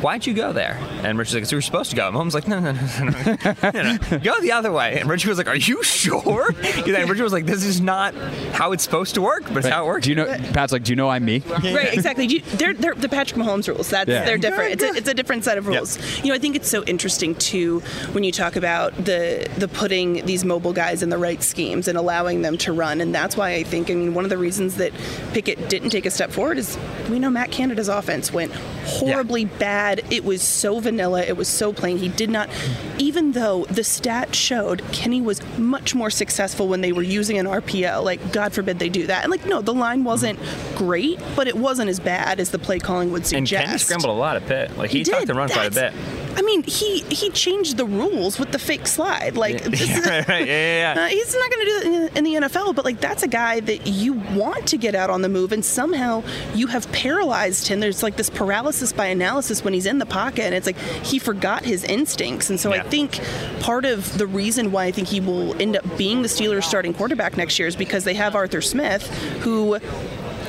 why'd 0.00 0.24
you 0.26 0.32
go 0.34 0.52
there?" 0.52 0.78
And 1.02 1.18
Richie's 1.18 1.34
like, 1.34 1.44
"So 1.46 1.56
we 1.56 1.58
were 1.58 1.62
supposed 1.62 1.90
to 1.90 1.96
go." 1.96 2.10
And 2.14 2.30
Mahomes 2.30 2.34
like, 2.34 2.46
"No, 2.48 2.60
no, 2.60 2.72
no, 2.72 2.80
no, 2.98 3.10
no, 3.10 3.70
no, 3.82 3.98
no. 4.10 4.18
go 4.18 4.40
the 4.40 4.52
other 4.52 4.72
way." 4.72 5.00
And 5.00 5.08
Richie 5.08 5.28
was 5.28 5.38
like, 5.38 5.48
"Are 5.48 5.56
you 5.56 5.82
sure?" 5.82 6.48
And 6.64 7.08
Richie 7.10 7.22
was 7.22 7.32
like, 7.32 7.46
"This 7.46 7.64
is 7.64 7.80
not 7.80 8.14
how 8.52 8.72
it's 8.72 8.84
supposed 8.84 9.14
to 9.14 9.22
work, 9.22 9.44
but 9.48 9.58
it's 9.58 9.68
how 9.68 9.84
it 9.84 9.86
works." 9.86 10.04
Do 10.04 10.10
you 10.10 10.16
know? 10.16 10.26
Pat's 10.52 10.72
like, 10.72 10.84
do 10.84 10.92
you 10.92 10.96
know 10.96 11.08
I'm 11.08 11.24
me? 11.24 11.42
Right, 11.48 11.92
exactly. 11.92 12.26
You- 12.26 12.40
They're, 12.54 12.74
they're 12.74 12.94
the 12.94 13.08
Patrick 13.08 13.40
Mahomes 13.40 13.66
rules. 13.68 13.90
That's 13.90 14.08
Yeah. 14.08 14.24
they're 14.24 14.38
different. 14.38 14.72
It's 14.72 14.82
a, 14.84 14.94
it's 14.94 15.08
a 15.08 15.14
different 15.14 15.44
set 15.44 15.58
of 15.58 15.66
rules. 15.66 15.98
You 16.22 16.28
know, 16.28 16.34
I 16.34 16.38
think 16.38 16.56
it's 16.56 16.68
so 16.68 16.84
interesting 16.84 17.34
too 17.36 17.80
when 18.12 18.24
you 18.24 18.32
talk 18.32 18.56
about 18.56 18.94
the 19.04 19.48
the 19.58 19.68
putting 19.68 20.24
these 20.26 20.44
mobile 20.44 20.72
guys 20.72 21.02
in 21.02 21.08
the 21.08 21.18
right 21.18 21.42
schemes 21.42 21.88
and 21.88 21.96
allowing 21.98 22.42
them 22.42 22.58
to 22.58 22.72
run. 22.72 23.00
And 23.00 23.14
that's 23.14 23.36
why 23.36 23.54
I 23.54 23.62
think. 23.64 23.90
I 23.90 23.94
mean, 23.94 24.14
one 24.14 24.24
of 24.24 24.30
the 24.30 24.38
reasons 24.38 24.76
that 24.76 24.92
Pickett 25.32 25.68
didn't 25.68 25.90
take 25.90 26.06
a 26.06 26.10
step 26.10 26.30
forward 26.30 26.58
is 26.58 26.78
we 27.10 27.18
know 27.18 27.30
Matt 27.30 27.50
Canada's 27.50 27.88
offense 27.88 28.32
went 28.32 28.52
horribly 28.84 29.44
bad. 29.46 30.02
It 30.10 30.24
was 30.24 30.42
so 30.42 30.80
vanilla. 30.80 31.22
It 31.22 31.36
was 31.36 31.48
so 31.48 31.72
plain. 31.72 31.98
He 31.98 32.03
did 32.08 32.30
not, 32.30 32.48
even 32.98 33.32
though 33.32 33.64
the 33.66 33.84
stat 33.84 34.34
showed 34.34 34.82
Kenny 34.92 35.20
was 35.20 35.40
much 35.58 35.94
more 35.94 36.10
successful 36.10 36.68
when 36.68 36.80
they 36.80 36.92
were 36.92 37.02
using 37.02 37.38
an 37.38 37.46
RPO. 37.46 38.02
Like, 38.02 38.32
God 38.32 38.52
forbid 38.52 38.78
they 38.78 38.88
do 38.88 39.06
that. 39.06 39.24
And 39.24 39.30
like, 39.30 39.46
no, 39.46 39.60
the 39.62 39.74
line 39.74 40.04
wasn't 40.04 40.38
great, 40.76 41.20
but 41.36 41.48
it 41.48 41.56
wasn't 41.56 41.90
as 41.90 42.00
bad 42.00 42.40
as 42.40 42.50
the 42.50 42.58
play 42.58 42.78
calling 42.78 43.10
would 43.12 43.26
suggest. 43.26 43.52
and. 43.52 43.66
Kenny 43.66 43.78
scrambled 43.78 44.10
a 44.10 44.18
lot 44.18 44.36
of 44.36 44.46
pit. 44.46 44.76
Like 44.76 44.90
he, 44.90 45.02
did. 45.02 45.12
talked 45.12 45.28
and 45.28 45.38
run 45.38 45.48
quite 45.48 45.70
a 45.70 45.74
bit. 45.74 45.92
I 46.36 46.42
mean, 46.42 46.62
he 46.64 47.00
he 47.10 47.30
changed 47.30 47.76
the 47.76 47.84
rules 47.84 48.38
with 48.38 48.52
the 48.52 48.58
fake 48.58 48.86
slide. 48.86 49.36
Like, 49.36 49.62
this 49.64 49.82
is- 49.82 50.06
right, 50.06 50.26
right, 50.28 50.46
yeah, 50.46 50.52
yeah, 50.54 50.94
yeah. 50.94 51.04
uh, 51.04 51.08
he's 51.08 51.34
not 51.34 51.50
going 51.50 51.60
to 51.60 51.64
do 51.66 51.78
that 51.78 51.86
in 51.86 51.92
the, 51.92 52.18
in 52.18 52.24
the 52.42 52.48
NFL, 52.48 52.74
but 52.74 52.84
like 52.84 53.00
that's 53.00 53.22
a 53.22 53.28
guy 53.28 53.60
that 53.60 53.86
you 53.86 54.14
want 54.14 54.66
to 54.68 54.76
get 54.76 54.94
out 54.94 55.10
on 55.10 55.22
the 55.22 55.28
move, 55.28 55.52
and 55.52 55.64
somehow 55.64 56.22
you 56.54 56.66
have 56.68 56.90
paralyzed 56.92 57.68
him. 57.68 57.80
There's 57.80 58.02
like 58.02 58.16
this 58.16 58.30
paralysis 58.30 58.92
by 58.92 59.06
analysis 59.06 59.62
when 59.64 59.74
he's 59.74 59.86
in 59.86 59.98
the 59.98 60.06
pocket, 60.06 60.44
and 60.44 60.54
it's 60.54 60.66
like 60.66 60.78
he 60.78 61.18
forgot 61.18 61.64
his 61.64 61.84
instincts. 61.84 62.50
And 62.50 62.58
so 62.58 62.72
I 62.72 62.80
think 62.80 63.20
part 63.60 63.84
of 63.84 64.18
the 64.18 64.26
reason 64.26 64.72
why 64.72 64.84
I 64.86 64.90
think 64.90 65.08
he 65.08 65.20
will 65.20 65.60
end 65.60 65.76
up 65.76 65.84
being 65.96 66.22
the 66.22 66.28
Steelers' 66.28 66.64
starting 66.64 66.94
quarterback 66.94 67.36
next 67.36 67.58
year 67.58 67.68
is 67.68 67.76
because 67.76 68.04
they 68.04 68.14
have 68.14 68.34
Arthur 68.34 68.60
Smith, 68.60 69.06
who 69.42 69.78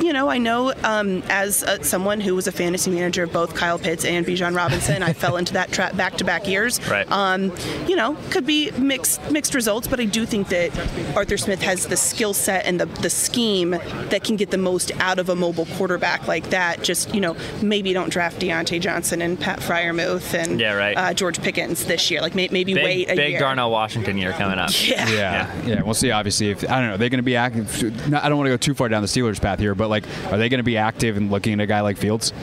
you 0.01 0.13
know, 0.13 0.29
I 0.29 0.38
know 0.38 0.73
um, 0.84 1.23
as 1.29 1.63
uh, 1.63 1.81
someone 1.84 2.19
who 2.21 2.36
was 2.36 2.47
a 2.47 2.51
fantasy 2.51 2.91
manager 2.91 3.23
of 3.23 3.34
both 3.34 3.55
Kyle 3.55 3.79
Pitts 3.79 4.05
and 4.05 4.25
Bijan 4.25 4.55
Robinson, 4.55 5.03
I 5.03 5.13
fell 5.13 5.38
into 5.38 5.53
that 5.53 5.71
trap 5.71 5.95
back-to-back 5.95 6.47
years. 6.47 6.79
Right. 6.89 7.10
Um, 7.12 7.53
you 7.88 7.95
know, 7.95 8.15
could 8.31 8.45
be 8.45 8.71
mixed 8.71 9.31
mixed 9.31 9.53
results, 9.53 9.88
but 9.88 9.99
I 9.99 10.05
do 10.05 10.25
think 10.25 10.49
that 10.49 10.71
Arthur 11.15 11.38
Smith 11.38 11.62
has 11.62 11.88
the 11.88 11.97
skill 11.97 12.34
set 12.34 12.65
and 12.65 12.79
the 12.79 12.86
the 12.86 13.10
scheme 13.10 13.71
that 13.71 14.23
can 14.23 14.36
get 14.36 14.51
the 14.51 14.58
most 14.58 14.91
out 14.99 15.19
of 15.19 15.29
a 15.29 15.36
mobile 15.36 15.65
quarterback 15.77 16.27
like 16.27 16.49
that. 16.49 16.84
Just 16.84 17.13
you 17.13 17.21
know, 17.21 17.36
maybe 17.62 17.93
don't 17.93 18.10
draft 18.10 18.39
Diontae 18.39 18.79
Johnson 18.81 19.21
and 19.21 19.39
Pat 19.39 19.60
Freiermuth 19.60 20.34
and 20.34 20.60
Yeah, 20.60 20.73
right. 20.73 20.97
uh, 20.97 21.13
George 21.13 21.41
Pickens 21.41 21.86
this 21.86 22.10
year. 22.12 22.21
Like 22.21 22.36
may, 22.36 22.47
maybe 22.51 22.73
Big, 22.73 22.84
wait 22.84 23.10
a 23.10 23.15
big 23.15 23.29
year. 23.31 23.39
Darnell 23.39 23.71
Washington 23.71 24.17
year 24.17 24.31
coming 24.34 24.60
up. 24.60 24.69
Yeah. 24.86 25.10
Yeah, 25.10 25.65
yeah, 25.65 25.81
We'll 25.81 25.93
see. 25.93 26.12
Obviously, 26.12 26.49
if 26.51 26.63
I 26.69 26.79
don't 26.81 26.89
know, 26.91 26.97
they're 26.97 27.10
going 27.10 27.19
to 27.19 27.23
be 27.23 27.36
active. 27.36 27.73
I 28.13 28.27
don't 28.29 28.38
want 28.38 28.47
to 28.47 28.51
go 28.51 28.58
too 28.58 28.73
far 28.73 28.89
down 28.89 29.01
the 29.01 29.08
Steelers' 29.08 29.41
path 29.41 29.60
here, 29.60 29.73
but 29.75 29.85
like, 29.88 30.06
are 30.32 30.38
they 30.38 30.50
going 30.50 30.60
to 30.60 30.63
be 30.63 30.78
active 30.78 31.17
and 31.17 31.32
looking 31.32 31.54
at 31.54 31.60
a 31.60 31.65
guy 31.65 31.82
like 31.82 31.98
Fields? 31.98 32.34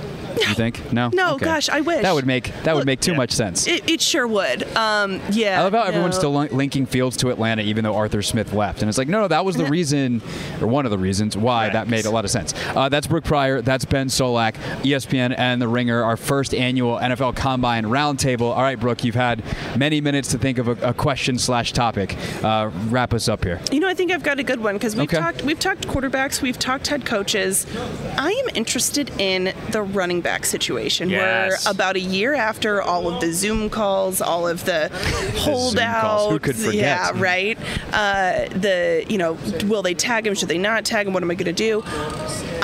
You 0.48 0.55
think? 0.55 0.92
No. 0.92 1.09
No, 1.12 1.35
Okay. 1.35 1.44
gosh, 1.44 1.68
I 1.68 1.81
wish. 1.81 2.02
That 2.02 2.14
would 2.14 2.26
make 2.26 2.52
that 2.64 2.74
would 2.74 2.87
make 2.87 3.00
too 3.00 3.12
yeah. 3.12 3.16
much 3.16 3.31
sense. 3.33 3.66
It, 3.66 3.88
it 3.88 4.00
sure 4.00 4.26
would. 4.26 4.64
Um, 4.76 5.20
yeah. 5.31 5.61
I 5.61 5.64
love 5.64 5.72
how 5.72 5.83
everyone's 5.83 6.16
still 6.16 6.33
lin- 6.35 6.55
linking 6.57 6.87
Fields 6.87 7.16
to 7.18 7.31
Atlanta, 7.31 7.62
even 7.62 7.85
though 7.85 7.94
Arthur 7.94 8.22
Smith 8.22 8.52
left. 8.52 8.83
And 8.83 8.88
it's 8.88 8.98
like, 8.98 9.09
no, 9.09 9.20
no, 9.22 9.28
that 9.28 9.44
was 9.44 9.57
the 9.57 9.64
reason, 9.76 10.20
or 10.61 10.66
one 10.66 10.85
of 10.85 10.90
the 10.90 10.98
reasons 10.98 11.37
why 11.37 11.64
Right. 11.64 11.72
that 11.74 11.88
made 11.88 12.05
a 12.07 12.11
lot 12.11 12.24
of 12.24 12.31
sense. 12.31 12.55
Uh, 12.74 12.88
that's 12.88 13.07
Brooke 13.07 13.24
Pryor. 13.24 13.62
That's 13.62 13.85
Ben 13.85 14.09
Solak, 14.09 14.55
ESPN 14.83 15.35
and 15.38 15.61
The 15.62 15.68
Ringer, 15.68 16.02
our 16.02 16.16
first 16.16 16.55
annual 16.55 16.98
NFL 16.98 17.37
Combine 17.37 17.85
Roundtable. 17.85 18.55
All 18.55 18.62
right, 18.62 18.78
Brooke, 18.81 19.05
you've 19.05 19.14
had 19.14 19.42
many 19.76 20.00
minutes 20.00 20.31
to 20.33 20.38
think 20.38 20.59
of 20.59 20.68
a, 20.68 20.88
a 20.90 20.94
question 20.94 21.38
slash 21.38 21.72
topic. 21.72 22.16
Uh, 22.42 22.70
wrap 22.88 23.12
us 23.14 23.28
up 23.28 23.44
here. 23.44 23.61
You 23.70 23.81
know, 23.81 23.88
I 23.88 23.94
think 23.94 24.11
I've 24.11 24.22
got 24.22 24.38
a 24.38 24.42
good 24.42 24.61
one 24.61 24.74
because 24.74 24.96
we've 24.96 25.02
Okay. 25.05 25.18
talked 25.18 25.42
we've 25.42 25.59
talked 25.61 25.87
quarterbacks, 25.87 26.40
we've 26.42 26.59
talked 26.59 26.87
head 26.88 27.05
coaches. 27.07 27.66
I 28.18 28.31
am 28.31 28.57
interested 28.57 29.11
in 29.20 29.52
the 29.70 29.83
running 29.83 30.20
back 30.20 30.31
situation 30.44 31.10
Yes. 31.10 31.64
where 31.64 31.72
about 31.72 31.96
a 31.96 32.00
year 32.00 32.34
after 32.34 32.80
all 32.82 33.08
of 33.12 33.20
the 33.20 33.32
Zoom 33.32 33.68
calls, 33.70 34.20
all 34.20 34.48
of 34.48 34.64
the 34.64 34.88
holdouts, 35.36 36.00
calls. 36.00 36.32
Who 36.32 36.38
could 36.38 36.56
forget? 36.56 36.74
yeah, 36.74 37.10
right. 37.14 37.58
Uh, 37.92 38.48
the 38.48 39.04
you 39.08 39.18
know, 39.18 39.34
will 39.66 39.82
they 39.82 39.94
tag 39.94 40.26
him? 40.26 40.34
Should 40.34 40.48
they 40.48 40.58
not 40.58 40.84
tag 40.84 41.06
him? 41.06 41.12
What 41.12 41.22
am 41.22 41.30
I 41.30 41.34
going 41.34 41.46
to 41.46 41.52
do? 41.52 41.82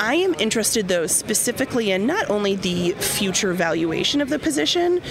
I 0.01 0.15
am 0.15 0.33
interested 0.39 0.87
though 0.87 1.07
specifically 1.07 1.91
in 1.91 2.05
not 2.07 2.29
only 2.29 2.55
the 2.55 2.91
future 2.93 3.53
valuation 3.53 4.21
of 4.21 4.29
the 4.29 4.39
position, 4.39 5.01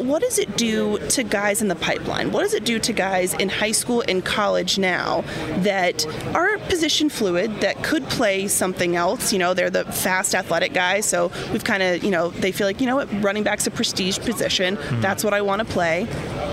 but 0.00 0.06
what 0.06 0.22
does 0.22 0.38
it 0.38 0.56
do 0.56 0.98
to 1.10 1.22
guys 1.22 1.60
in 1.60 1.68
the 1.68 1.74
pipeline? 1.74 2.32
What 2.32 2.40
does 2.40 2.54
it 2.54 2.64
do 2.64 2.78
to 2.78 2.92
guys 2.94 3.34
in 3.34 3.50
high 3.50 3.72
school 3.72 4.02
and 4.08 4.24
college 4.24 4.78
now 4.78 5.24
that 5.58 6.06
are 6.34 6.56
position 6.56 7.10
fluid, 7.10 7.60
that 7.60 7.82
could 7.84 8.04
play 8.04 8.48
something 8.48 8.96
else? 8.96 9.30
You 9.30 9.38
know, 9.38 9.52
they're 9.52 9.68
the 9.68 9.84
fast 9.84 10.34
athletic 10.34 10.72
guys, 10.72 11.04
so 11.04 11.30
we've 11.52 11.64
kind 11.64 11.82
of, 11.82 12.02
you 12.02 12.10
know, 12.10 12.30
they 12.30 12.50
feel 12.50 12.66
like, 12.66 12.80
you 12.80 12.86
know 12.86 12.96
what, 12.96 13.08
running 13.22 13.42
back's 13.42 13.66
a 13.66 13.70
prestige 13.70 14.18
position. 14.20 14.76
Mm-hmm. 14.78 15.02
That's 15.02 15.22
what 15.22 15.34
I 15.34 15.42
want 15.42 15.60
to 15.60 15.66
play. 15.70 16.06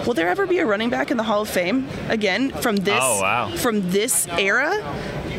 Will 0.05 0.13
there 0.13 0.27
ever 0.27 0.45
be 0.45 0.59
a 0.59 0.65
running 0.65 0.89
back 0.89 1.09
in 1.09 1.15
the 1.15 1.23
Hall 1.23 1.43
of 1.43 1.49
Fame 1.49 1.87
again 2.09 2.51
from 2.51 2.75
this 2.75 2.99
Oh, 3.01 3.21
wow. 3.21 3.49
from 3.55 3.89
this 3.91 4.27
era? 4.37 4.71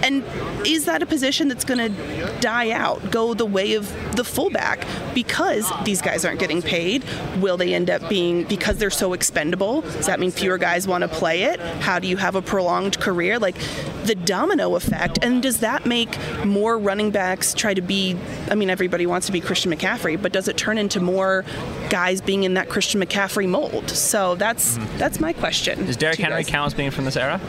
And 0.02 0.24
is 0.66 0.84
that 0.86 1.02
a 1.02 1.06
position 1.06 1.48
that's 1.48 1.64
going 1.64 1.94
to 1.94 2.38
die 2.40 2.70
out, 2.70 3.10
go 3.10 3.34
the 3.34 3.46
way 3.46 3.74
of 3.74 3.86
the 4.16 4.24
fullback 4.24 4.86
because 5.14 5.70
these 5.84 6.02
guys 6.02 6.24
aren't 6.24 6.40
getting 6.40 6.62
paid? 6.62 7.04
Will 7.40 7.56
they 7.56 7.74
end 7.74 7.90
up 7.90 8.08
being 8.08 8.44
because 8.44 8.78
they're 8.78 8.90
so 8.90 9.12
expendable? 9.12 9.82
Does 9.82 10.06
that 10.06 10.20
mean 10.20 10.30
fewer 10.30 10.58
guys 10.58 10.86
want 10.86 11.02
to 11.02 11.08
play 11.08 11.44
it? 11.44 11.60
How 11.60 11.98
do 11.98 12.08
you 12.08 12.16
have 12.16 12.34
a 12.34 12.42
prolonged 12.42 12.98
career? 13.00 13.38
Like 13.38 13.56
the 14.04 14.14
domino 14.14 14.74
effect. 14.74 15.18
And 15.22 15.42
does 15.42 15.60
that 15.60 15.86
make 15.86 16.16
more 16.44 16.78
running 16.78 17.10
backs 17.10 17.54
try 17.54 17.74
to 17.74 17.82
be? 17.82 18.16
I 18.50 18.54
mean, 18.54 18.70
everybody 18.70 19.06
wants 19.06 19.26
to 19.26 19.32
be 19.32 19.40
Christian 19.40 19.72
McCaffrey, 19.72 20.20
but 20.20 20.32
does 20.32 20.48
it 20.48 20.56
turn 20.56 20.78
into 20.78 21.00
more 21.00 21.44
guys 21.90 22.20
being 22.20 22.44
in 22.44 22.54
that 22.54 22.68
Christian 22.68 23.00
McCaffrey 23.00 23.48
mold? 23.48 23.90
So 23.90 24.34
that's 24.34 24.78
mm-hmm. 24.78 24.98
that's 24.98 25.20
my 25.20 25.32
question. 25.32 25.86
Does 25.86 25.96
Derrick 25.96 26.18
Henry 26.18 26.42
guys. 26.42 26.48
count 26.48 26.66
as 26.68 26.74
being 26.74 26.90
from 26.90 27.04
this 27.04 27.16
era? 27.16 27.40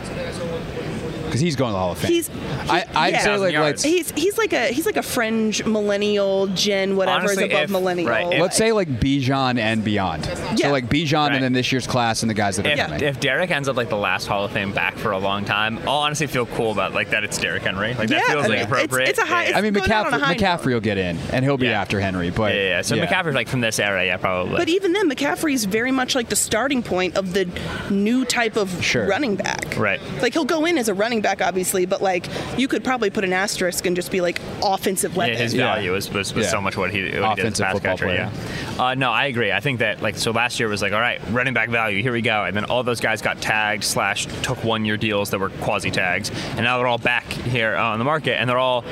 Because 1.30 1.42
he's 1.42 1.56
going 1.56 1.70
to 1.70 1.74
the 1.74 1.80
Hall 1.80 1.92
of 1.92 1.98
Fame. 2.00 2.12
He's 2.12 2.30
I, 2.70 2.86
I'd 2.96 3.14
yeah. 3.14 3.20
say 3.24 3.30
like 3.38 3.40
1,000 3.40 3.52
yards. 3.54 3.66
let's 3.70 3.84
He's 3.84 4.12
he's 4.12 4.38
like 4.38 4.52
a 4.54 4.68
he's 4.68 4.86
like 4.86 4.98
a 4.98 5.04
fringe 5.04 5.64
millennial 5.66 6.48
gen 6.48 6.96
whatever 6.96 7.20
Honestly, 7.20 7.46
is 7.46 7.52
above 7.52 7.64
if- 7.66 7.70
millennial. 7.70 8.10
right, 8.10 8.34
if- 8.34 8.42
let's 8.42 8.58
say 8.58 8.72
like 8.72 8.88
Bijan 9.00 9.60
and 9.60 9.84
beyond. 9.84 10.26
Yeah. 10.26 10.56
So 10.56 10.72
like 10.72 10.88
Bijan 10.90 11.14
Right. 11.28 11.34
and 11.36 11.44
then 11.44 11.54
this 11.54 11.72
year's 11.72 11.86
class 11.88 12.24
and 12.24 12.30
the 12.30 12.34
guys 12.34 12.58
that 12.58 12.66
are 12.66 12.72
If, 12.72 12.80
coming. 12.80 13.02
if 13.04 13.20
Derrick 13.20 13.52
ends 13.52 13.68
up 13.70 13.76
like 13.78 13.90
the 13.90 13.98
last 13.98 14.26
Hall 14.28 14.44
of 14.46 14.52
Fame 14.52 14.72
back 14.74 14.98
for 14.98 15.12
a 15.12 15.18
long 15.20 15.46
time, 15.46 15.78
I'll 15.88 15.98
honestly 16.00 16.28
feel 16.28 16.46
cool 16.48 16.72
about 16.72 16.94
like 16.94 17.10
that. 17.12 17.24
It's 17.24 17.38
Derrick 17.38 17.64
Henry. 17.64 17.94
Like 17.94 18.10
that 18.10 18.22
Yeah, 18.28 18.34
feels 18.34 18.46
I 18.46 18.48
like 18.48 18.50
mean, 18.50 18.52
it's- 18.60 18.66
appropriate. 18.68 19.10
it's 19.10 19.20
a 19.20 19.26
high- 19.26 19.50
Yeah. 19.50 19.58
I 19.58 19.62
mean, 19.62 19.74
going 19.74 19.92
out 19.92 20.08
on 20.08 20.14
a 20.14 20.18
McCaffrey, 20.18 20.22
high 20.22 20.34
note. 20.34 20.42
McCaffrey 20.42 20.74
will 20.74 20.80
get 20.80 20.98
in, 20.98 21.18
and 21.32 21.46
he'll 21.46 21.58
be 21.58 21.68
Yeah. 21.68 21.82
after 21.82 22.00
Henry. 22.00 22.30
But 22.32 22.54
yeah, 22.54 22.60
yeah, 22.62 22.68
yeah. 22.70 22.82
So 22.82 22.96
McCaffrey's 22.98 23.36
like 23.36 23.48
from 23.48 23.62
this 23.62 23.80
era, 23.80 24.06
yeah, 24.06 24.18
probably. 24.18 24.58
But 24.58 24.70
even 24.70 24.94
then, 24.94 25.10
McCaffrey's 25.10 25.66
very 25.66 25.92
much 25.92 26.16
like 26.16 26.30
the 26.30 26.36
starting 26.36 26.82
point 26.84 27.16
of 27.18 27.34
the 27.34 27.48
new 27.90 28.26
type 28.26 28.56
of 28.58 28.84
Sure. 28.84 29.06
running 29.08 29.36
back. 29.36 29.76
Right. 29.78 30.00
Like 30.22 30.34
he'll 30.34 30.46
go 30.46 30.66
in 30.66 30.78
as 30.78 30.90
a 30.90 30.94
running 30.94 31.19
back, 31.22 31.42
obviously, 31.42 31.86
but 31.86 32.02
like 32.02 32.28
you 32.58 32.68
could 32.68 32.84
probably 32.84 33.10
put 33.10 33.24
an 33.24 33.34
asterisk 33.34 33.86
and 33.86 33.96
just 33.96 34.12
be 34.12 34.22
like 34.22 34.40
offensive 34.64 35.14
Yeah, 35.14 35.18
weapon. 35.20 35.38
his 35.38 35.54
Yeah. 35.54 35.74
value 35.76 35.92
was, 35.92 36.10
was, 36.12 36.34
was 36.34 36.46
Yeah. 36.46 36.52
so 36.52 36.62
much 36.62 36.78
what 36.78 36.92
he, 36.92 37.02
what 37.04 37.08
he 37.08 37.12
did 37.12 37.16
as 37.18 37.24
a 37.24 37.32
Offensive 37.42 37.66
pass 37.66 37.74
football 37.74 37.92
catcher. 37.98 38.06
player. 38.06 38.32
Yeah. 38.78 38.84
Uh, 38.84 38.96
no, 38.96 39.12
I 39.12 39.26
agree. 39.26 39.52
I 39.52 39.60
think 39.60 39.80
that 39.80 40.02
like 40.02 40.18
so 40.18 40.32
last 40.32 40.60
year 40.60 40.70
was 40.70 40.82
like 40.82 40.94
all 40.94 41.00
right, 41.00 41.20
running 41.32 41.54
back 41.54 41.70
value. 41.70 42.02
Here 42.02 42.14
we 42.14 42.22
go, 42.22 42.46
and 42.46 42.56
then 42.56 42.66
all 42.66 42.84
those 42.84 43.00
guys 43.02 43.22
got 43.22 43.42
tagged 43.42 43.84
slash 43.84 44.26
took 44.44 44.64
one 44.64 44.86
year 44.86 44.98
deals 44.98 45.30
that 45.32 45.40
were 45.40 45.50
quasi 45.50 45.92
tags, 45.92 46.30
and 46.56 46.62
now 46.62 46.78
they're 46.78 46.88
all 46.88 46.98
back 46.98 47.26
here 47.26 47.76
uh, 47.76 47.84
on 47.84 48.00
the 48.00 48.06
market, 48.06 48.40
and 48.40 48.50
they're 48.50 48.58
all 48.58 48.84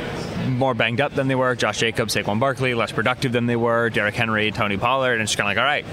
more 0.49 0.73
banged 0.73 1.01
up 1.01 1.13
than 1.13 1.27
they 1.27 1.35
were. 1.35 1.55
Josh 1.55 1.79
Jacobs, 1.79 2.15
Saquon 2.15 2.39
Barkley, 2.39 2.73
less 2.73 2.91
productive 2.91 3.31
than 3.31 3.45
they 3.45 3.55
were. 3.57 3.89
Derrick 3.89 4.15
Henry, 4.15 4.51
Tony 4.51 4.77
Pollard, 4.77 5.13
and 5.13 5.21
it's 5.23 5.35
kind 5.35 5.49
of 5.49 5.55
like 5.55 5.57
all 5.57 5.65
right. 5.65 5.85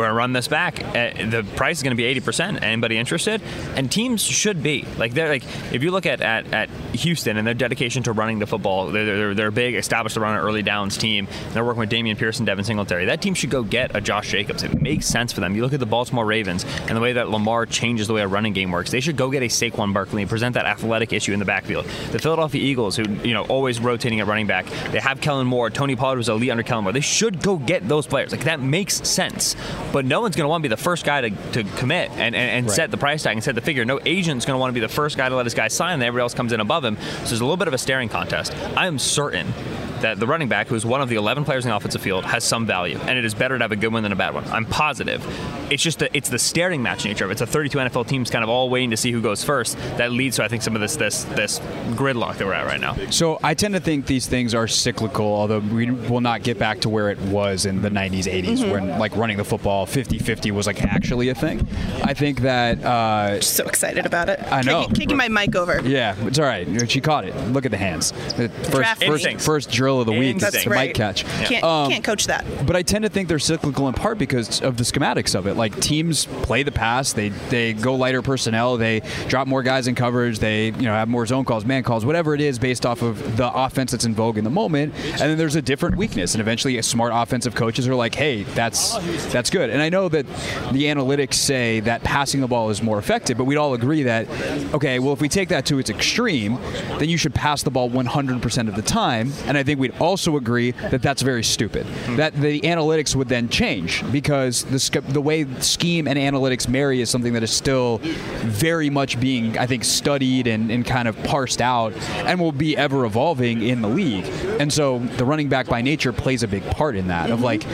We're 0.00 0.06
gonna 0.06 0.14
run 0.14 0.32
this 0.32 0.48
back. 0.48 0.82
Uh, 0.82 1.12
the 1.28 1.46
price 1.56 1.76
is 1.76 1.82
gonna 1.82 1.94
be 1.94 2.04
80%. 2.04 2.62
Anybody 2.62 2.96
interested? 2.96 3.42
And 3.76 3.92
teams 3.92 4.22
should 4.22 4.62
be 4.62 4.86
like 4.96 5.12
they're 5.12 5.28
like 5.28 5.44
if 5.74 5.82
you 5.82 5.90
look 5.90 6.06
at, 6.06 6.22
at, 6.22 6.50
at 6.54 6.70
Houston 7.00 7.36
and 7.36 7.46
their 7.46 7.54
dedication 7.54 8.02
to 8.04 8.12
running 8.12 8.38
the 8.38 8.46
football, 8.46 8.86
they're, 8.90 9.04
they're, 9.04 9.34
they're 9.34 9.50
big, 9.50 9.74
established 9.74 10.14
to 10.14 10.20
run 10.20 10.34
an 10.34 10.40
early 10.40 10.62
downs 10.62 10.96
team. 10.96 11.26
They're 11.52 11.64
working 11.64 11.80
with 11.80 11.88
Damian 11.90 12.16
Pearson, 12.16 12.44
Devin 12.44 12.64
Singletary. 12.64 13.06
That 13.06 13.20
team 13.22 13.34
should 13.34 13.50
go 13.50 13.62
get 13.62 13.94
a 13.96 14.00
Josh 14.00 14.30
Jacobs. 14.30 14.62
It 14.62 14.80
makes 14.80 15.06
sense 15.06 15.32
for 15.32 15.40
them. 15.40 15.54
You 15.56 15.62
look 15.62 15.72
at 15.72 15.80
the 15.80 15.86
Baltimore 15.86 16.24
Ravens 16.24 16.64
and 16.88 16.96
the 16.96 17.00
way 17.00 17.14
that 17.14 17.28
Lamar 17.30 17.66
changes 17.66 18.06
the 18.06 18.14
way 18.14 18.22
a 18.22 18.28
running 18.28 18.52
game 18.52 18.70
works. 18.70 18.90
They 18.90 19.00
should 19.00 19.16
go 19.16 19.30
get 19.30 19.42
a 19.42 19.46
Saquon 19.46 19.92
Barkley 19.92 20.22
and 20.22 20.28
present 20.30 20.54
that 20.54 20.66
athletic 20.66 21.12
issue 21.12 21.32
in 21.32 21.38
the 21.38 21.44
backfield. 21.44 21.84
The 22.12 22.18
Philadelphia 22.18 22.62
Eagles, 22.62 22.96
who 22.96 23.04
you 23.24 23.34
know 23.34 23.44
always 23.44 23.80
rotating 23.80 24.20
at 24.20 24.26
running 24.26 24.46
back, 24.46 24.66
they 24.90 25.00
have 25.00 25.20
Kellen 25.20 25.46
Moore. 25.46 25.70
Tony 25.70 25.96
Pollard 25.96 26.18
was 26.18 26.28
elite 26.28 26.50
under 26.50 26.62
Kellen 26.62 26.84
Moore. 26.84 26.92
They 26.92 27.00
should 27.00 27.42
go 27.42 27.56
get 27.56 27.88
those 27.88 28.06
players. 28.06 28.32
Like 28.32 28.44
that 28.44 28.60
makes 28.60 29.08
sense. 29.08 29.56
But 29.92 30.04
no 30.04 30.20
one's 30.20 30.36
going 30.36 30.44
to 30.44 30.48
want 30.48 30.62
to 30.62 30.68
be 30.68 30.74
the 30.74 30.80
first 30.82 31.04
guy 31.04 31.22
to, 31.22 31.30
to 31.52 31.64
commit 31.78 32.10
and, 32.12 32.34
and, 32.34 32.36
and 32.36 32.66
Right. 32.66 32.74
set 32.76 32.90
the 32.90 32.96
price 32.98 33.22
tag 33.22 33.34
and 33.36 33.42
set 33.42 33.54
the 33.54 33.60
figure. 33.60 33.84
No 33.84 33.98
agent's 34.04 34.44
going 34.44 34.54
to 34.54 34.58
want 34.60 34.70
to 34.70 34.74
be 34.74 34.80
the 34.80 34.88
first 34.88 35.16
guy 35.16 35.28
to 35.28 35.34
let 35.34 35.46
his 35.46 35.54
guy 35.54 35.68
sign, 35.68 35.94
and 35.94 36.02
everybody 36.02 36.22
else 36.22 36.34
comes 36.34 36.52
in 36.52 36.60
above 36.60 36.84
him. 36.84 36.89
So 36.96 37.28
there's 37.28 37.40
a 37.40 37.44
little 37.44 37.56
bit 37.56 37.68
of 37.68 37.74
a 37.74 37.78
staring 37.78 38.08
contest. 38.08 38.54
I 38.76 38.86
am 38.86 38.98
certain 38.98 39.52
that 40.00 40.18
the 40.18 40.26
running 40.26 40.48
back, 40.48 40.68
who 40.68 40.74
is 40.74 40.84
one 40.86 41.00
of 41.00 41.08
the 41.08 41.16
11 41.16 41.44
players 41.44 41.64
in 41.64 41.70
the 41.70 41.76
offensive 41.76 42.00
field, 42.02 42.24
has 42.24 42.44
some 42.44 42.66
value, 42.66 42.98
and 42.98 43.18
it 43.18 43.24
is 43.24 43.34
better 43.34 43.58
to 43.58 43.64
have 43.64 43.72
a 43.72 43.76
good 43.76 43.92
one 43.92 44.02
than 44.02 44.12
a 44.12 44.16
bad 44.16 44.34
one. 44.34 44.44
I'm 44.48 44.64
positive. 44.64 45.24
It's 45.70 45.82
just 45.82 45.98
the, 46.00 46.14
it's 46.16 46.28
the 46.28 46.38
staring 46.38 46.82
match 46.82 47.04
nature 47.04 47.24
of 47.24 47.30
it. 47.30 47.34
It's 47.34 47.40
a 47.42 47.46
32 47.46 47.78
NFL 47.78 48.06
teams 48.08 48.30
kind 48.30 48.42
of 48.42 48.50
all 48.50 48.70
waiting 48.70 48.90
to 48.90 48.96
see 48.96 49.12
who 49.12 49.20
goes 49.22 49.44
first. 49.44 49.76
That 49.98 50.12
leads 50.12 50.36
to 50.36 50.44
I 50.44 50.48
think 50.48 50.62
some 50.62 50.74
of 50.74 50.80
this 50.80 50.96
this 50.96 51.24
this 51.24 51.58
gridlock 51.94 52.38
that 52.38 52.46
we're 52.46 52.52
at 52.54 52.66
right 52.66 52.80
now. 52.80 52.96
So 53.10 53.38
I 53.42 53.54
tend 53.54 53.74
to 53.74 53.80
think 53.80 54.06
these 54.06 54.26
things 54.26 54.54
are 54.54 54.66
cyclical, 54.66 55.26
although 55.26 55.58
we 55.60 55.90
will 55.90 56.20
not 56.20 56.42
get 56.42 56.58
back 56.58 56.80
to 56.80 56.88
where 56.88 57.10
it 57.10 57.18
was 57.20 57.66
in 57.66 57.82
the 57.82 57.90
90s, 57.90 58.24
80s, 58.24 58.70
when 58.70 58.98
like 58.98 59.16
running 59.16 59.36
the 59.36 59.44
football 59.44 59.86
50-50 59.86 60.50
was 60.52 60.66
like 60.66 60.82
actually 60.82 61.28
a 61.28 61.34
thing. 61.34 61.66
I 62.02 62.14
think 62.14 62.40
that 62.40 62.82
uh, 62.84 63.40
so 63.40 63.64
excited 63.66 64.06
about 64.06 64.28
it. 64.28 64.40
I 64.50 64.62
know. 64.62 64.82
Kicking, 64.82 64.94
kicking 64.94 65.16
my 65.16 65.28
mic 65.28 65.54
over. 65.54 65.80
yeah, 65.86 66.14
it's 66.26 66.38
all 66.38 66.46
right. 66.46 66.90
She 66.90 67.00
caught 67.00 67.24
it. 67.24 67.36
Look 67.48 67.64
at 67.64 67.70
the 67.70 67.76
hands. 67.76 68.12
The 68.36 68.48
First, 68.70 69.04
first, 69.04 69.40
first 69.40 69.70
drill 69.70 69.89
of 69.98 70.06
the 70.06 70.12
week. 70.12 70.38
That's 70.38 70.54
Instincts. 70.54 70.64
the 70.64 70.70
That's 70.70 70.80
mic 70.80 70.88
right. 70.88 70.94
catch. 70.94 71.24
Can't 71.48 71.64
Um, 71.64 71.90
can't 71.90 72.04
coach 72.04 72.26
that. 72.26 72.44
But 72.66 72.76
I 72.76 72.82
tend 72.82 73.04
to 73.04 73.08
think 73.08 73.28
they're 73.28 73.38
cyclical 73.38 73.88
in 73.88 73.94
part 73.94 74.18
because 74.18 74.60
of 74.60 74.76
the 74.76 74.84
schematics 74.84 75.34
of 75.34 75.46
it. 75.46 75.54
Like 75.56 75.80
teams 75.80 76.26
play 76.42 76.62
the 76.62 76.70
pass, 76.72 77.12
they 77.14 77.30
they 77.48 77.72
go 77.72 77.94
lighter 77.94 78.20
personnel, 78.22 78.76
they 78.76 79.00
drop 79.28 79.48
more 79.48 79.62
guys 79.62 79.88
in 79.88 79.94
coverage, 79.94 80.38
they 80.38 80.66
you 80.66 80.82
know 80.82 80.92
have 80.92 81.08
more 81.08 81.24
zone 81.26 81.44
calls, 81.46 81.64
man 81.64 81.82
calls, 81.82 82.04
whatever 82.04 82.34
it 82.34 82.40
is, 82.42 82.58
based 82.58 82.84
off 82.84 83.00
of 83.02 83.36
the 83.38 83.50
offense 83.52 83.90
that's 83.92 84.04
in 84.04 84.14
vogue 84.14 84.36
in 84.38 84.44
the 84.44 84.50
moment. 84.50 84.94
And 84.94 85.18
then 85.20 85.38
there's 85.38 85.56
a 85.56 85.62
different 85.62 85.96
weakness, 85.96 86.34
and 86.34 86.40
eventually, 86.40 86.80
smart 86.82 87.12
offensive 87.14 87.54
coaches 87.54 87.88
are 87.88 87.94
like, 87.94 88.14
hey, 88.14 88.42
that's 88.42 88.96
that's 89.32 89.48
good. 89.50 89.70
And 89.70 89.80
I 89.80 89.88
know 89.88 90.08
that 90.10 90.26
the 90.72 90.84
analytics 90.84 91.34
say 91.34 91.80
that 91.80 92.02
passing 92.04 92.40
the 92.40 92.46
ball 92.48 92.70
is 92.70 92.82
more 92.82 92.98
effective, 92.98 93.38
but 93.38 93.44
we'd 93.44 93.56
all 93.56 93.74
agree 93.74 94.02
that 94.04 94.28
okay, 94.74 94.98
well, 94.98 95.12
if 95.12 95.20
we 95.20 95.28
take 95.28 95.48
that 95.48 95.64
to 95.66 95.78
its 95.78 95.88
extreme, 95.90 96.58
then 96.98 97.08
you 97.08 97.16
should 97.16 97.34
pass 97.34 97.62
the 97.62 97.70
ball 97.70 97.88
100% 97.90 98.68
of 98.68 98.76
the 98.76 98.82
time. 98.82 99.32
And 99.46 99.56
I 99.56 99.62
think 99.62 99.79
we'd 99.80 99.98
also 99.98 100.36
agree 100.36 100.70
that 100.72 101.02
that's 101.02 101.22
very 101.22 101.42
stupid. 101.42 101.86
Hmm. 101.86 102.16
That 102.16 102.34
the 102.34 102.60
analytics 102.60 103.16
would 103.16 103.28
then 103.28 103.48
change 103.48 104.04
because 104.12 104.64
the 104.64 105.00
the 105.08 105.20
way 105.20 105.46
scheme 105.60 106.06
and 106.06 106.18
analytics 106.18 106.68
marry 106.68 107.00
is 107.00 107.10
something 107.10 107.32
that 107.32 107.42
is 107.42 107.50
still 107.50 107.98
very 108.44 108.90
much 108.90 109.18
being, 109.18 109.58
I 109.58 109.66
think, 109.66 109.84
studied 109.84 110.46
and, 110.46 110.70
and 110.70 110.86
kind 110.86 111.08
of 111.08 111.20
parsed 111.24 111.60
out 111.60 111.92
and 112.26 112.38
will 112.38 112.52
be 112.52 112.76
ever 112.76 113.04
evolving 113.04 113.62
in 113.62 113.82
the 113.82 113.88
league. 113.88 114.26
And 114.60 114.72
so 114.72 114.98
the 115.16 115.24
running 115.24 115.48
back 115.48 115.66
by 115.66 115.82
nature 115.82 116.12
plays 116.12 116.42
a 116.42 116.48
big 116.48 116.64
part 116.70 116.94
in 116.94 117.08
that. 117.08 117.30
Of 117.30 117.40
like, 117.40 117.64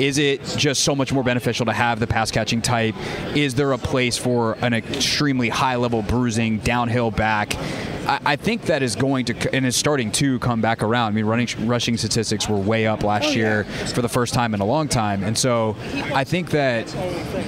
is 0.00 0.16
it 0.18 0.42
just 0.56 0.82
so 0.84 0.94
much 0.94 1.12
more 1.12 1.22
beneficial 1.22 1.66
to 1.66 1.72
have 1.72 2.00
the 2.00 2.06
pass 2.06 2.30
catching 2.30 2.62
type? 2.62 2.94
Is 3.36 3.54
there 3.54 3.72
a 3.72 3.78
place 3.78 4.16
for 4.16 4.56
an 4.62 4.72
extremely 4.72 5.48
high 5.48 5.76
level 5.76 6.02
bruising 6.02 6.58
downhill 6.58 7.10
back? 7.10 7.54
I, 8.10 8.20
I 8.32 8.36
think 8.36 8.62
that 8.62 8.82
is 8.82 8.96
going 8.96 9.24
to 9.26 9.54
and 9.54 9.64
is 9.64 9.76
starting 9.76 10.10
to 10.12 10.38
come 10.40 10.60
back 10.60 10.82
around. 10.82 11.12
I 11.12 11.14
mean, 11.14 11.26
running 11.26 11.48
rushing 11.66 11.96
statistics 11.96 12.48
were 12.48 12.58
way 12.58 12.86
up 12.86 13.04
last 13.04 13.28
oh, 13.28 13.32
year 13.32 13.64
for 13.94 14.02
the 14.02 14.08
first 14.08 14.34
time 14.34 14.52
in 14.52 14.60
a 14.60 14.64
long 14.64 14.88
time, 14.88 15.22
and 15.22 15.38
so 15.38 15.76
I 16.12 16.24
think 16.24 16.50
that 16.50 16.92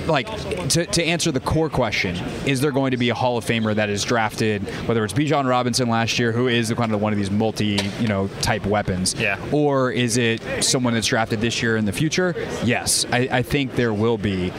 like 0.06 0.28
to, 0.70 0.86
to 0.86 1.04
answer 1.04 1.32
the 1.32 1.40
core 1.40 1.68
question, 1.68 2.14
is 2.46 2.60
there 2.60 2.70
going 2.70 2.92
to 2.92 2.96
be 2.96 3.08
a 3.08 3.14
Hall 3.14 3.36
of 3.36 3.44
Famer 3.44 3.74
that 3.74 3.90
is 3.90 4.04
drafted, 4.04 4.62
whether 4.86 5.04
it's 5.04 5.12
Bijan 5.12 5.48
Robinson 5.48 5.88
last 5.88 6.18
year, 6.18 6.30
who 6.32 6.46
is 6.46 6.72
kind 6.72 6.92
of 6.92 7.00
one 7.02 7.12
of 7.12 7.18
these 7.18 7.30
multi 7.30 7.78
you 7.98 8.08
know 8.08 8.28
type 8.40 8.64
weapons, 8.64 9.14
Yeah. 9.18 9.38
or 9.50 9.90
is 9.90 10.16
it 10.16 10.40
someone 10.64 10.94
that's 10.94 11.08
drafted 11.08 11.40
this 11.40 11.60
year 11.62 11.76
in 11.76 11.84
the 11.84 11.92
future? 11.92 12.34
Yes, 12.64 13.04
I, 13.10 13.28
I 13.30 13.42
think 13.42 13.74
there 13.74 13.92
will 13.92 14.18
be. 14.18 14.52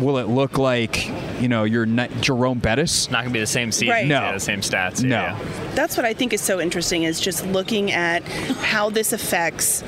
Will 0.00 0.18
it 0.18 0.28
look 0.28 0.56
like 0.58 1.08
you 1.40 1.48
know 1.48 1.64
your 1.64 1.86
ni- 1.86 2.08
Jerome 2.20 2.58
Bettis? 2.58 3.10
Not 3.10 3.22
gonna 3.22 3.32
be 3.32 3.40
the 3.40 3.46
same 3.46 3.70
season, 3.72 3.88
Right. 3.94 4.06
yeah, 4.06 4.20
No. 4.28 4.32
the 4.34 4.40
same 4.40 4.60
stats. 4.60 5.02
No. 5.02 5.08
Yeah. 5.16 5.38
That's 5.74 5.96
what 5.96 6.06
I 6.06 6.14
think 6.14 6.32
is 6.32 6.40
so 6.40 6.60
interesting 6.60 7.02
is 7.04 7.20
just 7.20 7.46
looking 7.46 7.92
at 7.92 8.22
how 8.24 8.90
this 8.90 9.12
affects 9.12 9.82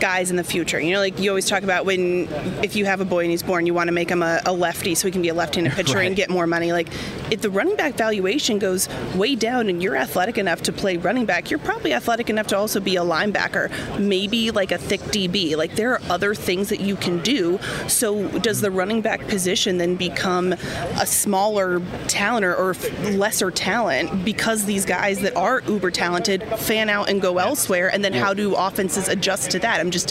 guys 0.00 0.30
in 0.30 0.36
the 0.36 0.44
future. 0.44 0.80
You 0.80 0.92
know, 0.94 1.00
like 1.00 1.18
you 1.18 1.30
always 1.30 1.48
talk 1.48 1.62
about 1.62 1.84
when 1.86 2.28
if 2.62 2.76
you 2.76 2.84
have 2.86 3.00
a 3.00 3.04
boy 3.04 3.20
and 3.22 3.30
he's 3.30 3.42
born, 3.42 3.66
you 3.66 3.74
want 3.74 3.88
to 3.88 3.92
make 3.92 4.10
him 4.10 4.22
a, 4.22 4.40
a 4.46 4.52
lefty 4.52 4.94
so 4.94 5.08
he 5.08 5.12
can 5.12 5.22
be 5.22 5.28
a 5.28 5.34
left-handed 5.34 5.72
pitcher 5.74 5.96
Right. 5.98 6.06
and 6.06 6.16
get 6.16 6.30
more 6.30 6.46
money. 6.46 6.72
Like 6.72 6.88
if 7.30 7.40
the 7.42 7.50
running 7.50 7.76
back 7.76 7.94
valuation 7.94 8.58
goes 8.58 8.88
way 9.14 9.34
down 9.34 9.68
and 9.68 9.82
you're 9.82 9.96
athletic 9.96 10.38
enough 10.38 10.62
to 10.62 10.72
play 10.72 10.96
running 10.96 11.26
back, 11.26 11.50
you're 11.50 11.58
probably 11.58 11.92
athletic 11.92 12.28
enough 12.30 12.46
to 12.48 12.56
also 12.56 12.80
be 12.80 12.96
a 12.96 13.02
linebacker, 13.02 13.70
maybe 13.98 14.50
like 14.50 14.72
a 14.72 14.78
thick 14.78 15.00
DB. 15.00 15.56
Like 15.56 15.76
there 15.76 15.92
are 15.92 16.00
other 16.10 16.34
things 16.34 16.68
that 16.68 16.80
you 16.80 16.96
can 16.96 17.22
do. 17.22 17.58
So 17.88 18.28
does 18.40 18.60
the 18.60 18.70
running 18.70 19.00
back 19.00 19.26
position 19.28 19.78
then 19.78 19.96
become 19.96 20.52
a 20.52 21.06
smaller 21.06 21.80
talent 22.08 22.44
or, 22.44 22.54
or 22.54 22.74
lesser 23.12 23.50
talent 23.50 24.24
because 24.24 24.64
these 24.64 24.84
guys 24.84 25.20
that 25.20 25.36
are 25.36 25.62
uber 25.68 25.90
talented 25.90 26.42
fan 26.58 26.88
out 26.88 27.08
and 27.08 27.20
go 27.22 27.38
elsewhere? 27.38 27.88
And 27.92 28.04
then 28.04 28.12
how 28.12 28.34
do 28.34 28.54
offenses 28.54 29.08
adjust 29.08 29.50
to 29.52 29.58
that? 29.60 29.80
I'm 29.86 29.92
just 29.92 30.08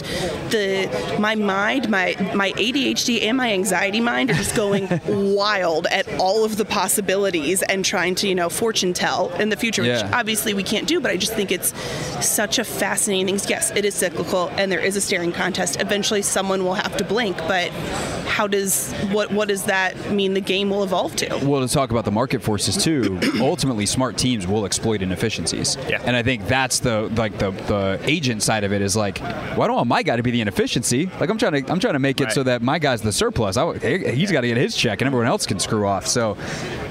the 0.50 0.88
my 1.20 1.34
mind, 1.34 1.90
my 1.90 2.16
my 2.34 2.52
ADHD 2.52 3.22
and 3.24 3.36
my 3.36 3.52
anxiety 3.52 4.00
mind 4.00 4.30
are 4.30 4.34
just 4.34 4.56
going 4.56 4.88
wild 5.34 5.86
at 5.88 6.08
all 6.18 6.44
of 6.46 6.56
the 6.56 6.64
possibilities 6.64 7.62
and 7.62 7.84
trying 7.84 8.14
to 8.16 8.28
you 8.28 8.34
know 8.34 8.48
fortune 8.48 8.94
tell 8.94 9.30
in 9.34 9.50
the 9.50 9.56
future, 9.56 9.84
Yeah. 9.84 10.04
which 10.04 10.12
obviously 10.14 10.54
we 10.54 10.62
can't 10.62 10.88
do. 10.88 10.98
But 11.00 11.10
I 11.10 11.18
just 11.18 11.34
think 11.34 11.52
it's 11.52 11.74
such 12.26 12.58
a 12.58 12.64
fascinating 12.64 13.26
thing. 13.38 13.50
Yes, 13.50 13.70
it 13.76 13.84
is 13.84 13.94
cyclical 13.94 14.48
and 14.56 14.72
there 14.72 14.80
is 14.80 14.96
a 14.96 15.00
staring 15.00 15.30
contest. 15.32 15.78
Eventually, 15.80 16.22
someone 16.22 16.64
will 16.64 16.74
have 16.74 16.96
to 16.96 17.04
blink. 17.04 17.36
But 17.36 17.70
how 18.26 18.46
does 18.46 18.92
what 19.12 19.30
what 19.32 19.48
does 19.48 19.64
that 19.64 20.10
mean? 20.10 20.32
The 20.34 20.40
game 20.40 20.70
will 20.70 20.82
evolve 20.84 21.16
to. 21.16 21.38
Well, 21.44 21.66
to 21.66 21.72
talk 21.72 21.90
about 21.90 22.04
the 22.06 22.10
market 22.12 22.42
forces 22.42 22.82
too, 22.82 23.20
ultimately 23.40 23.84
smart 23.84 24.16
teams 24.16 24.46
will 24.46 24.64
exploit 24.64 25.02
inefficiencies. 25.02 25.76
Yeah. 25.88 26.02
And 26.04 26.16
I 26.16 26.22
think 26.22 26.46
that's 26.46 26.78
the 26.80 27.10
like 27.16 27.36
the 27.38 27.50
the 27.50 28.00
agent 28.04 28.42
side 28.42 28.64
of 28.64 28.72
it 28.72 28.80
is 28.80 28.96
like, 28.96 29.20
well, 29.20 29.65
I 29.66 29.68
don't 29.68 29.76
want 29.76 29.88
my 29.88 30.02
guy 30.02 30.16
to 30.16 30.22
be 30.22 30.30
the 30.30 30.40
inefficiency. 30.40 31.10
Like 31.20 31.28
I'm 31.28 31.38
trying 31.38 31.64
to 31.64 31.72
I'm 31.72 31.80
trying 31.80 31.94
to 31.94 31.98
make 31.98 32.20
it 32.20 32.24
Right. 32.24 32.32
so 32.32 32.42
that 32.44 32.62
my 32.62 32.78
guy's 32.78 33.02
the 33.02 33.12
surplus. 33.12 33.56
I, 33.56 33.76
he's 34.12 34.30
got 34.32 34.40
to 34.42 34.46
get 34.48 34.56
his 34.56 34.76
check 34.76 35.00
and 35.00 35.06
everyone 35.06 35.26
else 35.26 35.44
can 35.46 35.58
screw 35.58 35.86
off. 35.86 36.06
So 36.06 36.34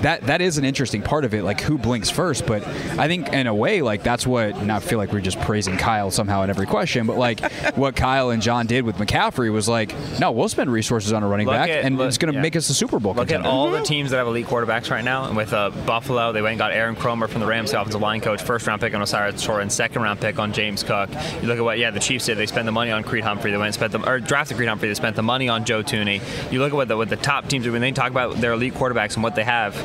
that 0.01 0.21
that 0.27 0.41
is 0.41 0.57
an 0.57 0.65
interesting 0.65 1.01
part 1.01 1.25
of 1.25 1.33
it, 1.33 1.43
like 1.43 1.61
who 1.61 1.77
blinks 1.77 2.09
first. 2.09 2.45
But 2.45 2.65
I 2.99 3.07
think 3.07 3.29
in 3.33 3.47
a 3.47 3.55
way, 3.55 3.81
like 3.81 4.03
that's 4.03 4.27
what. 4.27 4.55
And 4.55 4.71
I 4.71 4.79
feel 4.79 4.97
like 4.97 5.11
we're 5.13 5.21
just 5.21 5.39
praising 5.41 5.77
Kyle 5.77 6.11
somehow 6.11 6.43
in 6.43 6.49
every 6.49 6.65
question, 6.65 7.07
but 7.07 7.17
like 7.17 7.39
what 7.75 7.95
Kyle 7.95 8.29
and 8.29 8.41
John 8.41 8.67
did 8.67 8.83
with 8.85 8.97
McCaffrey 8.97 9.51
was 9.51 9.67
like, 9.69 9.93
no, 10.19 10.31
we'll 10.31 10.49
spend 10.49 10.71
resources 10.71 11.13
on 11.13 11.23
a 11.23 11.27
running 11.27 11.47
Look 11.47 11.55
back, 11.55 11.69
at- 11.69 11.83
and 11.85 11.97
look- 11.97 12.07
it's 12.09 12.17
going 12.17 12.31
to 12.33 12.37
yeah. 12.37 12.41
make 12.41 12.55
us 12.55 12.69
a 12.69 12.73
Super 12.73 12.99
Bowl 12.99 13.13
Look 13.13 13.27
contender. 13.29 13.47
at 13.47 13.51
all 13.51 13.71
the 13.71 13.81
teams 13.81 14.11
that 14.11 14.17
have 14.17 14.27
elite 14.27 14.47
quarterbacks 14.47 14.89
right 14.91 15.03
now. 15.03 15.25
And 15.25 15.37
with 15.37 15.53
uh, 15.53 15.69
Buffalo, 15.85 16.31
they 16.33 16.41
went 16.41 16.51
and 16.53 16.59
got 16.59 16.71
Aaron 16.73 16.95
Kromer 16.95 17.29
from 17.29 17.41
the 17.41 17.47
Rams, 17.47 17.71
the 17.71 17.79
offensive 17.79 18.01
line 18.01 18.21
coach, 18.21 18.41
first 18.43 18.67
round 18.67 18.81
pick 18.81 18.93
on 18.93 19.01
O'Cyrus 19.01 19.43
Torrence, 19.43 19.73
second 19.75 20.01
round 20.01 20.19
pick 20.19 20.39
on 20.39 20.51
James 20.53 20.83
Cook. 20.83 21.09
You 21.41 21.47
look 21.47 21.57
at 21.57 21.63
what, 21.63 21.77
yeah, 21.79 21.91
the 21.91 21.99
Chiefs 21.99 22.25
did. 22.25 22.37
They 22.37 22.45
spent 22.45 22.64
the 22.65 22.71
money 22.71 22.91
on 22.91 23.03
Creed 23.03 23.23
Humphrey. 23.23 23.51
They 23.51 23.57
went 23.57 23.67
and 23.67 23.75
spent 23.75 23.91
the, 23.91 24.09
or 24.09 24.19
drafted 24.19 24.57
Creed 24.57 24.69
Humphrey. 24.69 24.87
They 24.87 24.93
spent 24.95 25.15
the 25.15 25.23
money 25.23 25.49
on 25.49 25.65
Joe 25.65 25.83
Thuney. 25.83 26.21
You 26.51 26.59
look 26.59 26.71
at 26.71 26.75
what 26.75 26.87
the, 26.87 26.97
what 26.97 27.09
the 27.09 27.15
top 27.15 27.47
teams 27.47 27.67
when 27.67 27.81
they 27.81 27.91
talk 27.91 28.11
about 28.11 28.35
their 28.37 28.53
elite 28.53 28.73
quarterbacks 28.73 29.15
and 29.15 29.23
what 29.23 29.35
they 29.35 29.43
have. 29.43 29.75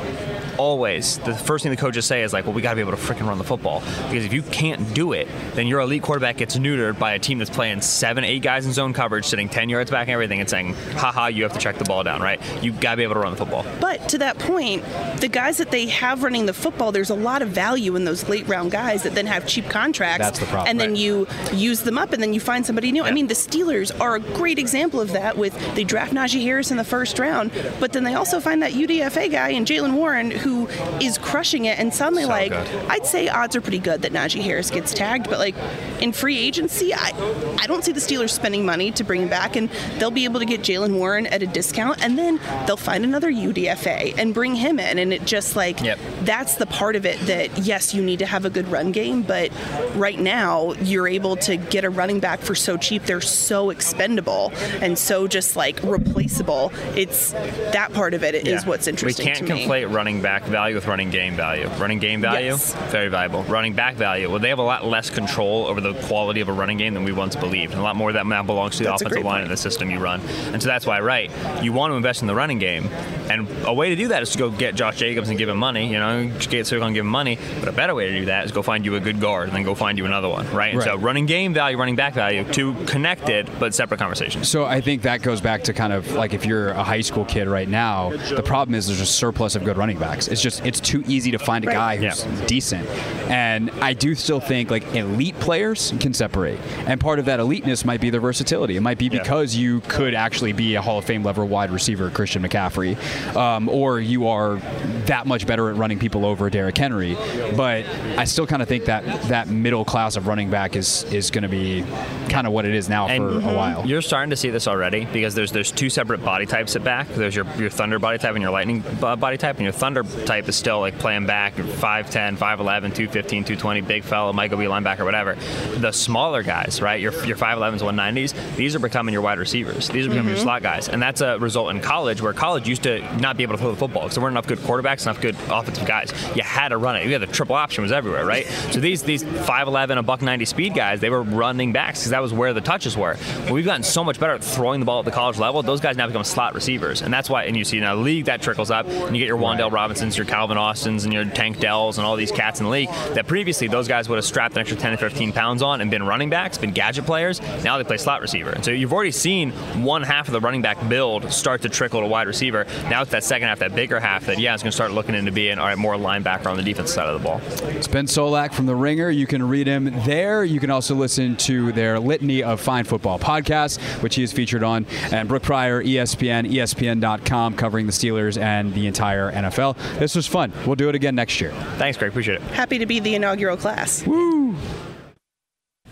Always, 0.57 1.17
the 1.19 1.33
first 1.35 1.63
thing 1.63 1.71
the 1.71 1.77
coaches 1.77 2.05
say 2.05 2.23
is 2.23 2.33
like, 2.33 2.45
well, 2.45 2.53
we 2.53 2.61
got 2.61 2.71
to 2.71 2.75
be 2.75 2.81
able 2.81 2.91
to 2.91 2.97
freaking 2.97 3.27
run 3.27 3.37
the 3.37 3.43
football 3.43 3.79
because 4.09 4.25
if 4.25 4.33
you 4.33 4.41
can't 4.43 4.93
do 4.93 5.13
it, 5.13 5.27
then 5.53 5.67
your 5.67 5.79
elite 5.79 6.03
quarterback 6.03 6.37
gets 6.37 6.57
neutered 6.57 6.97
by 6.99 7.13
a 7.13 7.19
team 7.19 7.37
that's 7.39 7.49
playing 7.49 7.81
seven, 7.81 8.23
eight 8.23 8.41
guys 8.41 8.65
in 8.65 8.73
zone 8.73 8.93
coverage, 8.93 9.25
sitting 9.25 9.49
ten 9.49 9.69
yards 9.69 9.89
back 9.91 10.07
and 10.07 10.13
everything, 10.13 10.39
and 10.39 10.49
saying, 10.49 10.73
haha, 10.95 11.27
you 11.27 11.43
have 11.43 11.53
to 11.53 11.59
check 11.59 11.77
the 11.77 11.85
ball 11.85 12.03
down, 12.03 12.21
right? 12.21 12.41
You 12.63 12.71
got 12.71 12.91
to 12.91 12.97
be 12.97 13.03
able 13.03 13.15
to 13.15 13.19
run 13.21 13.31
the 13.31 13.37
football. 13.37 13.65
But 13.79 14.09
to 14.09 14.17
that 14.19 14.37
point, 14.39 14.83
the 15.19 15.27
guys 15.29 15.57
that 15.57 15.71
they 15.71 15.87
have 15.87 16.23
running 16.23 16.45
the 16.45 16.53
football, 16.53 16.91
there's 16.91 17.09
a 17.09 17.15
lot 17.15 17.41
of 17.41 17.49
value 17.49 17.95
in 17.95 18.03
those 18.05 18.27
late 18.29 18.47
round 18.47 18.71
guys 18.71 19.03
that 19.03 19.15
then 19.15 19.25
have 19.27 19.47
cheap 19.47 19.69
contracts. 19.69 20.19
That's 20.25 20.39
the 20.39 20.45
problem. 20.45 20.67
And 20.69 20.79
then 20.79 20.91
Right. 20.91 20.97
you 20.99 21.27
use 21.53 21.81
them 21.81 21.97
up 21.97 22.11
and 22.13 22.21
then 22.21 22.33
you 22.33 22.39
find 22.39 22.65
somebody 22.65 22.91
new. 22.91 23.03
I 23.03 23.11
mean, 23.11 23.27
the 23.27 23.33
Steelers 23.33 23.97
are 24.01 24.15
a 24.15 24.19
great 24.19 24.59
example 24.59 24.99
of 24.99 25.11
that 25.13 25.37
with 25.37 25.53
they 25.75 25.83
draft 25.83 26.13
Najee 26.13 26.41
Harris 26.43 26.71
in 26.71 26.77
the 26.77 26.83
first 26.83 27.17
round, 27.19 27.51
but 27.79 27.93
then 27.93 28.03
they 28.03 28.13
also 28.15 28.39
find 28.39 28.61
that 28.63 28.73
UDFA 28.73 29.31
guy 29.31 29.49
in 29.49 29.63
Jaylen 29.65 29.93
Warren 29.93 30.31
who 30.41 30.67
is 30.99 31.17
crushing 31.17 31.65
it 31.65 31.79
and 31.79 31.93
suddenly 31.93 32.23
So 32.23 32.29
like 32.29 32.51
good. 32.51 32.67
I'd 32.89 33.05
say 33.05 33.27
odds 33.29 33.55
are 33.55 33.61
pretty 33.61 33.79
good 33.79 34.01
that 34.03 34.11
Najee 34.11 34.41
Harris 34.41 34.69
gets 34.69 34.93
tagged, 34.93 35.29
but 35.29 35.39
like 35.39 35.55
in 36.01 36.11
free 36.11 36.37
agency, 36.37 36.93
I 36.93 37.11
I 37.59 37.67
don't 37.67 37.83
see 37.83 37.91
the 37.91 37.99
Steelers 37.99 38.31
spending 38.31 38.65
money 38.65 38.91
to 38.91 39.03
bring 39.03 39.21
him 39.23 39.29
back, 39.29 39.55
and 39.55 39.69
they'll 39.99 40.11
be 40.11 40.23
able 40.25 40.39
to 40.39 40.45
get 40.45 40.61
Jaylen 40.61 40.95
Warren 40.95 41.27
at 41.27 41.43
a 41.43 41.47
discount, 41.47 42.03
and 42.03 42.17
then 42.17 42.39
they'll 42.65 42.77
find 42.77 43.03
another 43.03 43.31
UDFA 43.31 44.15
and 44.17 44.33
bring 44.33 44.55
him 44.55 44.79
in, 44.79 44.97
and 44.99 45.13
it 45.13 45.25
just 45.25 45.55
like 45.55 45.79
Yep. 45.81 45.99
that's 46.23 46.55
the 46.55 46.65
part 46.65 46.95
of 46.95 47.05
it 47.05 47.19
that 47.27 47.59
yes, 47.59 47.93
you 47.93 48.01
need 48.03 48.19
to 48.19 48.25
have 48.25 48.45
a 48.45 48.49
good 48.49 48.67
run 48.69 48.91
game, 48.91 49.21
but 49.21 49.51
right 49.95 50.19
now 50.19 50.73
you're 50.81 51.07
able 51.07 51.35
to 51.37 51.57
get 51.57 51.83
a 51.83 51.89
running 51.89 52.19
back 52.19 52.39
for 52.39 52.55
so 52.55 52.77
cheap, 52.77 53.03
they're 53.05 53.21
so 53.21 53.69
expendable 53.69 54.51
and 54.81 54.97
so 54.97 55.27
just 55.27 55.55
like 55.55 55.79
replaceable. 55.83 56.71
It's 56.95 57.31
that 57.73 57.89
part 57.93 58.13
of 58.13 58.23
it 58.23 58.35
is 58.35 58.47
Yeah. 58.47 58.69
what's 58.69 58.87
interesting 58.87 59.25
We 59.27 59.31
can't 59.33 59.47
conflate 59.47 59.93
running 59.93 60.21
back 60.21 60.30
value 60.39 60.75
with 60.75 60.87
running 60.87 61.09
game 61.09 61.35
value. 61.35 61.67
Running 61.79 61.99
game 61.99 62.21
value, 62.21 62.47
Yes. 62.47 62.73
very 62.89 63.09
valuable. 63.09 63.43
Running 63.43 63.73
back 63.73 63.95
value, 63.95 64.29
well, 64.29 64.39
they 64.39 64.49
have 64.49 64.59
a 64.59 64.63
lot 64.63 64.85
less 64.85 65.09
control 65.09 65.67
over 65.67 65.81
the 65.81 65.93
quality 66.05 66.41
of 66.41 66.49
a 66.49 66.53
running 66.53 66.77
game 66.77 66.93
than 66.93 67.03
we 67.03 67.11
once 67.11 67.35
believed. 67.35 67.71
And 67.73 67.81
a 67.81 67.83
lot 67.83 67.95
more 67.95 68.09
of 68.09 68.13
that 68.15 68.25
now 68.25 68.43
belongs 68.43 68.77
to 68.77 68.83
the 68.83 68.89
That's 68.89 69.01
offensive 69.01 69.23
line 69.25 69.41
and 69.43 69.51
the 69.51 69.57
system 69.57 69.89
you 69.91 69.99
run. 69.99 70.21
And 70.53 70.61
so 70.61 70.67
that's 70.67 70.85
why, 70.85 70.99
right, 71.01 71.29
you 71.61 71.73
want 71.73 71.91
to 71.91 71.95
invest 71.97 72.21
in 72.21 72.27
the 72.27 72.35
running 72.35 72.59
game. 72.59 72.87
And 73.29 73.47
a 73.65 73.73
way 73.73 73.89
to 73.89 73.95
do 73.95 74.07
that 74.09 74.23
is 74.23 74.29
to 74.31 74.37
go 74.37 74.49
get 74.49 74.75
Josh 74.75 74.97
Jacobs 74.97 75.29
and 75.29 75.37
give 75.37 75.49
him 75.49 75.57
money. 75.57 75.91
You 75.91 75.99
know, 75.99 76.27
get 76.49 76.67
Circle 76.67 76.85
and 76.87 76.93
give 76.95 77.05
him 77.05 77.11
money. 77.11 77.37
But 77.59 77.69
a 77.69 77.71
better 77.71 77.93
way 77.95 78.09
to 78.09 78.19
do 78.19 78.25
that 78.25 78.45
is 78.45 78.51
go 78.51 78.61
find 78.61 78.85
you 78.85 78.95
a 78.95 78.99
good 78.99 79.19
guard 79.19 79.47
and 79.47 79.55
then 79.55 79.63
go 79.63 79.75
find 79.75 79.97
you 79.97 80.05
another 80.05 80.29
one, 80.29 80.49
right? 80.51 80.73
And 80.73 80.81
so 80.83 80.95
running 80.97 81.25
game 81.25 81.53
value, 81.53 81.77
running 81.77 81.95
back 81.95 82.13
value, 82.13 82.43
two 82.45 82.73
connected 82.85 83.49
but 83.59 83.73
separate 83.73 83.97
conversations. 83.99 84.47
So 84.49 84.65
I 84.65 84.81
think 84.81 85.01
that 85.03 85.21
goes 85.21 85.41
back 85.41 85.63
to 85.63 85.73
kind 85.73 85.91
of 85.93 86.11
like 86.13 86.33
if 86.33 86.45
you're 86.45 86.69
a 86.69 86.83
high 86.83 87.01
school 87.01 87.25
kid 87.25 87.47
right 87.47 87.67
now, 87.67 88.11
the 88.29 88.43
problem 88.43 88.75
is 88.75 88.87
there's 88.87 89.01
a 89.01 89.05
surplus 89.05 89.55
of 89.55 89.63
good 89.63 89.77
running 89.77 89.97
backs. 90.21 90.31
It's 90.31 90.41
just 90.41 90.65
it's 90.65 90.79
too 90.79 91.03
easy 91.07 91.31
to 91.31 91.39
find 91.39 91.63
a 91.65 91.71
guy 91.71 91.97
who's 91.97 92.25
Yeah. 92.25 92.45
decent. 92.45 92.87
And 93.29 93.71
I 93.81 93.93
do 93.93 94.15
still 94.15 94.39
think 94.39 94.71
like 94.71 94.95
elite 94.95 95.39
players 95.39 95.93
can 95.99 96.13
separate. 96.13 96.59
And 96.85 96.99
part 96.99 97.19
of 97.19 97.25
that 97.25 97.39
eliteness 97.39 97.85
might 97.85 98.01
be 98.01 98.09
their 98.09 98.21
versatility. 98.21 98.75
It 98.77 98.81
might 98.81 98.97
be 98.97 99.05
Yeah. 99.05 99.19
because 99.21 99.55
you 99.55 99.81
could 99.87 100.13
actually 100.13 100.53
be 100.53 100.75
a 100.75 100.81
Hall 100.81 100.97
of 100.99 101.05
Fame 101.05 101.23
level 101.23 101.47
wide 101.47 101.71
receiver, 101.71 102.09
Christian 102.09 102.43
McCaffrey, 102.43 102.95
um, 103.35 103.69
or 103.69 103.99
you 103.99 104.27
are 104.27 104.59
that 105.05 105.25
much 105.25 105.47
better 105.47 105.69
at 105.69 105.75
running 105.75 105.97
people 105.99 106.25
over, 106.25 106.49
Derrick 106.49 106.77
Henry. 106.77 107.17
But 107.55 107.85
I 108.17 108.25
still 108.25 108.45
kind 108.47 108.61
of 108.61 108.67
think 108.67 108.85
that 108.85 109.03
that 109.23 109.47
middle 109.47 109.85
class 109.85 110.15
of 110.15 110.27
running 110.27 110.49
back 110.49 110.75
is 110.75 111.03
is 111.11 111.31
going 111.31 111.43
to 111.43 111.49
be 111.49 111.83
kind 112.29 112.47
of 112.47 112.53
what 112.53 112.65
it 112.65 112.73
is 112.75 112.87
now 112.89 113.07
And 113.07 113.41
for 113.41 113.49
a 113.49 113.53
while. 113.53 113.85
You're 113.85 114.01
starting 114.01 114.29
to 114.29 114.35
see 114.35 114.49
this 114.49 114.67
already 114.67 115.05
because 115.05 115.35
there's 115.35 115.51
there's 115.51 115.71
two 115.71 115.89
separate 115.89 116.23
body 116.23 116.45
types 116.45 116.75
at 116.75 116.83
back. 116.83 117.07
There's 117.09 117.35
your, 117.35 117.45
your 117.57 117.69
thunder 117.69 117.99
body 117.99 118.17
type 118.17 118.33
and 118.35 118.41
your 118.41 118.51
lightning 118.51 118.83
body 118.99 119.37
type, 119.37 119.55
and 119.57 119.63
your 119.63 119.71
thunder 119.73 120.03
type 120.25 120.47
is 120.47 120.55
still 120.55 120.79
like 120.79 120.97
playing 120.99 121.25
back 121.25 121.53
5'10, 121.55 122.37
5'11, 122.37 122.37
215, 122.37 123.43
220, 123.43 123.81
big 123.81 124.03
fellow, 124.03 124.33
might 124.33 124.49
go 124.49 124.57
be 124.57 124.65
a 124.65 124.69
linebacker, 124.69 125.05
whatever. 125.05 125.35
The 125.77 125.91
smaller 125.91 126.43
guys, 126.43 126.81
right? 126.81 127.01
Your, 127.01 127.13
your 127.25 127.37
5'11s, 127.37 127.79
190s, 127.79 128.55
these 128.55 128.75
are 128.75 128.79
becoming 128.79 129.13
your 129.13 129.21
wide 129.21 129.39
receivers. 129.39 129.87
These 129.89 130.05
are 130.05 130.09
becoming 130.09 130.29
your 130.29 130.37
mm-hmm. 130.37 130.43
slot 130.43 130.63
guys. 130.63 130.89
And 130.89 131.01
that's 131.01 131.21
a 131.21 131.37
result 131.39 131.71
in 131.71 131.81
college 131.81 132.21
where 132.21 132.33
college 132.33 132.67
used 132.67 132.83
to 132.83 133.01
not 133.17 133.37
be 133.37 133.43
able 133.43 133.53
to 133.53 133.59
throw 133.59 133.71
the 133.71 133.77
football 133.77 134.03
because 134.03 134.15
there 134.15 134.23
weren't 134.23 134.33
enough 134.33 134.47
good 134.47 134.59
quarterbacks, 134.59 135.03
enough 135.03 135.21
good 135.21 135.35
offensive 135.49 135.87
guys. 135.87 136.11
You 136.35 136.43
had 136.43 136.69
to 136.69 136.77
run 136.77 136.95
it. 136.95 137.05
You 137.05 137.11
had 137.13 137.21
the 137.21 137.27
triple 137.27 137.55
option 137.55 137.83
was 137.83 137.91
everywhere, 137.91 138.25
right? 138.25 138.45
So 138.71 138.79
these 138.79 139.03
these 139.03 139.23
5'11, 139.23 139.97
a 139.97 140.03
buck 140.03 140.21
90 140.21 140.45
speed 140.45 140.73
guys, 140.73 140.99
they 140.99 141.09
were 141.09 141.23
running 141.23 141.71
backs 141.71 141.99
because 141.99 142.11
that 142.11 142.21
was 142.21 142.33
where 142.33 142.53
the 142.53 142.61
touches 142.61 142.97
were. 142.97 143.17
But 143.43 143.51
we've 143.51 143.65
gotten 143.65 143.83
so 143.83 144.03
much 144.03 144.19
better 144.19 144.33
at 144.33 144.43
throwing 144.43 144.79
the 144.79 144.85
ball 144.85 144.99
at 144.99 145.05
the 145.05 145.11
college 145.11 145.37
level. 145.37 145.61
Those 145.63 145.81
guys 145.81 145.97
now 145.97 146.07
become 146.07 146.23
slot 146.23 146.53
receivers, 146.53 147.01
and 147.01 147.13
that's 147.13 147.29
why. 147.29 147.43
And 147.43 147.57
you 147.57 147.63
see 147.63 147.77
in 147.77 147.83
a 147.83 147.95
league 147.95 148.25
that 148.25 148.41
trickles 148.41 148.71
up, 148.71 148.87
and 148.87 149.15
you 149.15 149.21
get 149.21 149.27
your 149.27 149.37
Wan'Dale 149.37 149.71
Robinsons, 150.01 150.17
your 150.17 150.25
Calvin 150.25 150.57
Austins, 150.57 151.03
and 151.03 151.13
your 151.13 151.25
Tank 151.25 151.59
Dells, 151.59 151.99
and 151.99 152.07
all 152.07 152.15
these 152.15 152.31
cats 152.31 152.59
in 152.59 152.65
the 152.65 152.71
league. 152.71 152.89
That 153.13 153.27
previously 153.27 153.67
those 153.67 153.87
guys 153.87 154.09
would 154.09 154.15
have 154.15 154.25
strapped 154.25 154.55
an 154.55 154.61
extra 154.61 154.75
10 154.75 154.93
to 154.93 154.97
15 154.97 155.31
pounds 155.31 155.61
on 155.61 155.79
and 155.79 155.91
been 155.91 156.01
running 156.01 156.27
backs, 156.27 156.57
been 156.57 156.71
gadget 156.71 157.05
players. 157.05 157.39
Now 157.63 157.77
they 157.77 157.83
play 157.83 157.97
slot 157.97 158.19
receiver, 158.19 158.49
and 158.49 158.65
so 158.65 158.71
you've 158.71 158.93
already 158.93 159.11
seen 159.11 159.51
one 159.83 160.01
half 160.01 160.27
of 160.27 160.31
the 160.31 160.39
running 160.39 160.63
back 160.63 160.89
build 160.89 161.31
start 161.31 161.61
to 161.61 161.69
trickle 161.69 162.01
to 162.01 162.07
wide 162.07 162.25
receiver. 162.25 162.65
Now 162.89 163.03
it's 163.03 163.11
that 163.11 163.23
second 163.23 163.47
half, 163.47 163.59
that 163.59 163.75
bigger 163.75 163.99
half, 163.99 164.25
that 164.25 164.39
yeah, 164.39 164.55
is 164.55 164.63
going 164.63 164.71
to 164.71 164.75
start 164.75 164.91
looking 164.91 165.13
into 165.13 165.31
being 165.31 165.59
all 165.59 165.67
right, 165.67 165.77
more 165.77 165.95
linebacker 165.95 166.47
on 166.47 166.57
the 166.57 166.63
defense 166.63 166.91
side 166.91 167.07
of 167.07 167.21
the 167.21 167.23
ball. 167.23 167.39
It's 167.69 167.87
Ben 167.87 168.07
Solak 168.07 168.53
from 168.53 168.65
The 168.65 168.75
Ringer. 168.75 169.11
You 169.11 169.27
can 169.27 169.47
read 169.47 169.67
him 169.67 169.85
there. 170.03 170.43
You 170.43 170.59
can 170.59 170.71
also 170.71 170.95
listen 170.95 171.35
to 171.37 171.71
their 171.73 171.99
Litany 171.99 172.41
of 172.41 172.59
Fine 172.59 172.85
Football 172.85 173.19
podcast, 173.19 173.79
which 174.01 174.15
he 174.15 174.23
is 174.23 174.33
featured 174.33 174.63
on, 174.63 174.87
and 175.11 175.27
Brooke 175.27 175.43
Pryor, 175.43 175.83
ESPN, 175.83 176.51
ESPN.com, 176.51 177.55
covering 177.55 177.85
the 177.85 177.91
Steelers 177.91 178.41
and 178.41 178.73
the 178.73 178.87
entire 178.87 179.31
NFL. 179.31 179.77
This 179.99 180.15
was 180.15 180.27
fun. 180.27 180.51
We'll 180.65 180.75
do 180.75 180.89
it 180.89 180.95
again 180.95 181.15
next 181.15 181.39
year. 181.41 181.51
Thanks, 181.77 181.97
Greg. 181.97 182.09
Appreciate 182.09 182.35
it. 182.35 182.41
Happy 182.53 182.77
to 182.79 182.85
be 182.85 182.99
the 182.99 183.15
inaugural 183.15 183.57
class. 183.57 184.03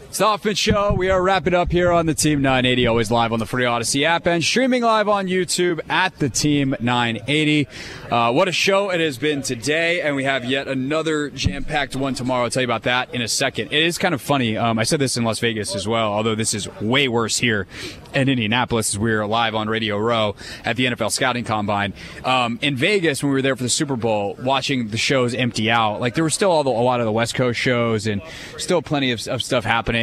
It's 0.10 0.18
the 0.18 0.26
Hoffman 0.26 0.56
Show. 0.56 0.94
We 0.94 1.12
are 1.12 1.22
wrapping 1.22 1.54
up 1.54 1.72
here 1.72 1.92
on 1.92 2.08
the 2.08 2.16
Team 2.16 2.42
980, 2.42 2.88
always 2.88 3.12
live 3.12 3.32
on 3.32 3.38
the 3.38 3.46
Free 3.46 3.66
Audacy 3.66 4.06
app 4.06 4.26
and 4.26 4.44
streaming 4.44 4.82
live 4.82 5.08
on 5.08 5.28
YouTube 5.28 5.80
at 5.88 6.18
the 6.18 6.30
Team 6.30 6.76
980. 6.80 7.68
Uh, 8.10 8.32
what 8.32 8.48
a 8.48 8.52
show 8.52 8.90
it 8.90 9.00
has 9.00 9.20
been 9.20 9.44
today, 9.44 10.02
and 10.02 10.16
we 10.16 10.24
have 10.24 10.46
yet 10.46 10.68
another 10.68 11.30
jam-packed 11.30 11.96
one 11.96 12.16
tomorrow. 12.16 12.46
I'll 12.46 12.50
tell 12.50 12.64
you 12.64 12.68
about 12.68 12.84
that 12.84 13.14
in 13.14 13.22
a 13.22 13.28
second. 13.28 13.72
It 13.72 13.84
is 13.84 14.00
kind 14.00 14.16
of 14.16 14.22
funny. 14.22 14.58
Um, 14.58 14.80
I 14.80 14.84
said 14.84 15.00
this 15.00 15.16
in 15.16 15.24
Las 15.24 15.38
Vegas 15.38 15.76
as 15.76 15.88
well, 15.88 16.12
although 16.12 16.34
this 16.34 16.56
is 16.56 16.68
way 16.82 17.08
worse 17.08 17.38
here 17.38 17.68
in 18.16 18.28
Indianapolis 18.28 18.96
as 18.96 18.98
we're 18.98 19.24
live 19.28 19.54
on 19.54 19.70
Radio 19.70 19.96
Row 20.00 20.36
at 20.66 20.76
the 20.76 20.86
NFL 20.86 21.12
Scouting 21.12 21.44
Combine. 21.44 21.94
Um, 22.26 22.58
in 22.64 22.76
Vegas, 22.76 23.22
when 23.22 23.30
we 23.30 23.36
were 23.36 23.44
there 23.44 23.56
for 23.56 23.62
the 23.62 23.70
Super 23.70 23.96
Bowl, 23.96 24.36
watching 24.40 24.88
the 24.88 24.98
shows 24.98 25.36
empty 25.36 25.70
out, 25.70 26.02
like 26.02 26.16
there 26.16 26.24
were 26.24 26.32
still 26.32 26.64
the, 26.64 26.72
a 26.72 26.72
lot 26.72 27.00
of 27.00 27.06
the 27.06 27.12
West 27.12 27.36
Coast 27.36 27.60
shows 27.60 28.08
and 28.08 28.24
still 28.58 28.82
plenty 28.82 29.12
of, 29.12 29.28
of 29.28 29.44
stuff 29.44 29.64
happening. 29.64 29.99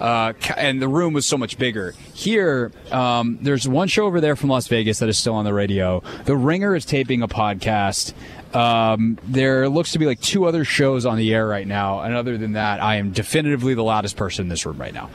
Uh, 0.00 0.32
and 0.56 0.80
the 0.80 0.88
room 0.88 1.12
was 1.12 1.26
so 1.26 1.36
much 1.36 1.58
bigger. 1.58 1.94
Here, 2.14 2.72
um, 2.90 3.38
there's 3.42 3.66
one 3.68 3.88
show 3.88 4.06
over 4.06 4.20
there 4.20 4.36
from 4.36 4.50
Las 4.50 4.68
Vegas 4.68 4.98
that 5.00 5.08
is 5.08 5.18
still 5.18 5.34
on 5.34 5.44
the 5.44 5.54
radio. 5.54 6.02
The 6.24 6.36
Ringer 6.36 6.74
is 6.74 6.84
taping 6.84 7.22
a 7.22 7.28
podcast. 7.28 8.12
Um, 8.54 9.18
there 9.24 9.68
looks 9.68 9.92
to 9.92 9.98
be 9.98 10.06
like 10.06 10.20
two 10.20 10.44
other 10.44 10.64
shows 10.64 11.06
on 11.06 11.16
the 11.16 11.32
air 11.32 11.46
right 11.46 11.66
now, 11.66 12.00
and 12.00 12.14
other 12.14 12.36
than 12.36 12.52
that, 12.52 12.82
I 12.82 12.96
am 12.96 13.12
definitively 13.12 13.74
the 13.74 13.84
loudest 13.84 14.16
person 14.16 14.44
in 14.46 14.48
this 14.48 14.66
room 14.66 14.78
right 14.78 14.94
now. 14.94 15.08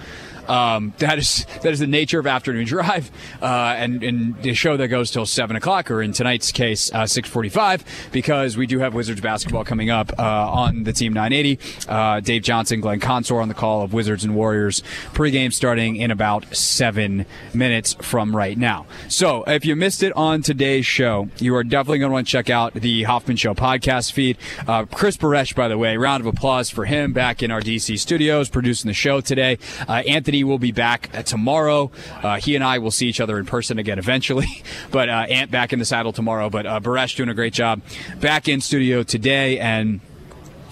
Um, 0.47 0.93
that 0.99 1.17
is 1.17 1.45
that 1.61 1.71
is 1.71 1.79
the 1.79 1.87
nature 1.87 2.19
of 2.19 2.27
afternoon 2.27 2.65
drive, 2.65 3.11
uh, 3.41 3.75
and 3.77 4.03
and 4.03 4.41
the 4.41 4.53
show 4.53 4.77
that 4.77 4.87
goes 4.87 5.11
till 5.11 5.25
seven 5.25 5.55
o'clock, 5.55 5.89
or 5.91 6.01
in 6.01 6.11
tonight's 6.13 6.51
case, 6.51 6.93
uh, 6.93 7.05
six 7.05 7.29
forty-five, 7.29 7.83
because 8.11 8.57
we 8.57 8.67
do 8.67 8.79
have 8.79 8.93
Wizards 8.93 9.21
basketball 9.21 9.63
coming 9.63 9.89
up 9.89 10.11
uh, 10.17 10.23
on 10.51 10.83
the 10.83 10.93
Team 10.93 11.13
980. 11.13 11.59
Uh, 11.87 12.19
Dave 12.19 12.43
Johnson, 12.43 12.81
Glenn 12.81 12.99
Consor 12.99 13.39
on 13.39 13.47
the 13.47 13.53
call 13.53 13.81
of 13.83 13.93
Wizards 13.93 14.23
and 14.23 14.35
Warriors 14.35 14.83
pregame 15.13 15.53
starting 15.53 15.95
in 15.95 16.11
about 16.11 16.55
seven 16.55 17.25
minutes 17.53 17.95
from 18.01 18.35
right 18.35 18.57
now. 18.57 18.85
So 19.07 19.43
if 19.45 19.65
you 19.65 19.75
missed 19.75 20.03
it 20.03 20.13
on 20.15 20.41
today's 20.41 20.85
show, 20.85 21.29
you 21.39 21.55
are 21.55 21.63
definitely 21.63 21.99
going 21.99 22.09
to 22.09 22.13
want 22.13 22.27
to 22.27 22.31
check 22.31 22.49
out 22.49 22.73
the 22.73 23.03
Hoffman 23.03 23.37
Show 23.37 23.53
podcast 23.53 24.11
feed. 24.11 24.37
Uh, 24.67 24.85
Chris 24.85 25.17
Baresh, 25.17 25.55
by 25.55 25.67
the 25.67 25.77
way, 25.77 25.97
round 25.97 26.21
of 26.21 26.27
applause 26.27 26.69
for 26.69 26.85
him 26.85 27.13
back 27.13 27.41
in 27.43 27.51
our 27.51 27.61
DC 27.61 27.97
studios 27.99 28.49
producing 28.49 28.87
the 28.87 28.93
show 28.93 29.21
today. 29.21 29.57
Uh, 29.87 30.03
Anthony 30.35 30.43
will 30.43 30.59
be 30.59 30.73
back 30.73 31.09
uh, 31.13 31.23
tomorrow. 31.23 31.91
Uh, 32.21 32.37
he 32.37 32.55
and 32.55 32.63
I 32.63 32.79
will 32.79 32.91
see 32.91 33.07
each 33.07 33.21
other 33.21 33.39
in 33.39 33.45
person 33.45 33.79
again 33.79 33.99
eventually. 33.99 34.47
but 34.91 35.07
uh, 35.07 35.25
Ant 35.29 35.49
back 35.49 35.71
in 35.71 35.79
the 35.79 35.85
saddle 35.85 36.11
tomorrow. 36.11 36.49
But 36.49 36.65
uh, 36.65 36.81
Baresh 36.81 37.15
doing 37.15 37.29
a 37.29 37.33
great 37.33 37.53
job 37.53 37.81
back 38.19 38.49
in 38.49 38.59
studio 38.59 39.03
today 39.03 39.59
and 39.59 40.01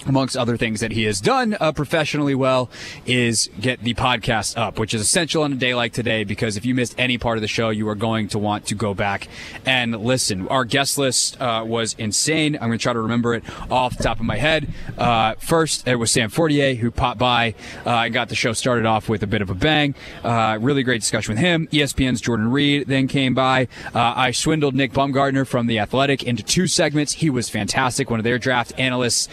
amongst 0.06 0.36
other 0.36 0.56
things 0.56 0.80
that 0.80 0.92
he 0.92 1.04
has 1.04 1.20
done 1.20 1.56
uh, 1.60 1.72
professionally 1.72 2.34
well 2.34 2.70
is 3.06 3.48
get 3.60 3.80
the 3.82 3.94
podcast 3.94 4.56
up 4.56 4.78
which 4.78 4.94
is 4.94 5.00
essential 5.00 5.42
on 5.42 5.52
a 5.52 5.56
day 5.56 5.74
like 5.74 5.92
today 5.92 6.24
because 6.24 6.56
if 6.56 6.64
you 6.64 6.74
missed 6.74 6.94
any 6.98 7.18
part 7.18 7.36
of 7.36 7.42
the 7.42 7.48
show 7.48 7.70
you 7.70 7.88
are 7.88 7.94
going 7.94 8.28
to 8.28 8.38
want 8.38 8.66
to 8.66 8.74
go 8.74 8.94
back 8.94 9.28
and 9.66 9.98
listen. 9.98 10.46
Our 10.48 10.64
guest 10.64 10.98
list 10.98 11.40
uh, 11.40 11.64
was 11.66 11.94
insane. 11.94 12.54
I'm 12.56 12.68
going 12.68 12.78
to 12.78 12.82
try 12.82 12.92
to 12.92 13.00
remember 13.00 13.34
it 13.34 13.44
off 13.70 13.96
the 13.96 14.02
top 14.02 14.20
of 14.20 14.26
my 14.26 14.36
head. 14.36 14.72
Uh, 14.96 15.34
first 15.38 15.86
it 15.86 15.96
was 15.96 16.10
sam 16.10 16.30
fortier 16.30 16.74
who 16.74 16.90
popped 16.90 17.18
by 17.18 17.54
uh, 17.86 17.90
and 17.90 18.14
got 18.14 18.28
the 18.28 18.34
show 18.34 18.52
started 18.52 18.86
off 18.86 19.08
with 19.08 19.22
a 19.22 19.26
bit 19.26 19.42
of 19.42 19.50
a 19.50 19.54
bang. 19.54 19.94
Uh, 20.22 20.58
really 20.60 20.82
great 20.82 21.00
discussion 21.00 21.34
with 21.34 21.40
him. 21.40 21.66
Espn's 21.68 22.20
jordan 22.20 22.50
Reid 22.50 22.86
then 22.86 23.08
came 23.08 23.34
by. 23.34 23.68
Uh, 23.94 24.12
i 24.16 24.30
swindled 24.30 24.74
nick 24.74 24.92
Baumgardner 24.92 25.46
from 25.46 25.66
the 25.66 25.78
athletic 25.78 26.22
into 26.22 26.42
two 26.42 26.66
segments. 26.66 27.12
He 27.14 27.30
was 27.30 27.48
fantastic 27.48 28.10
one 28.10 28.20
of 28.20 28.24
their 28.24 28.38
draft 28.38 28.72
analysts 28.78 29.28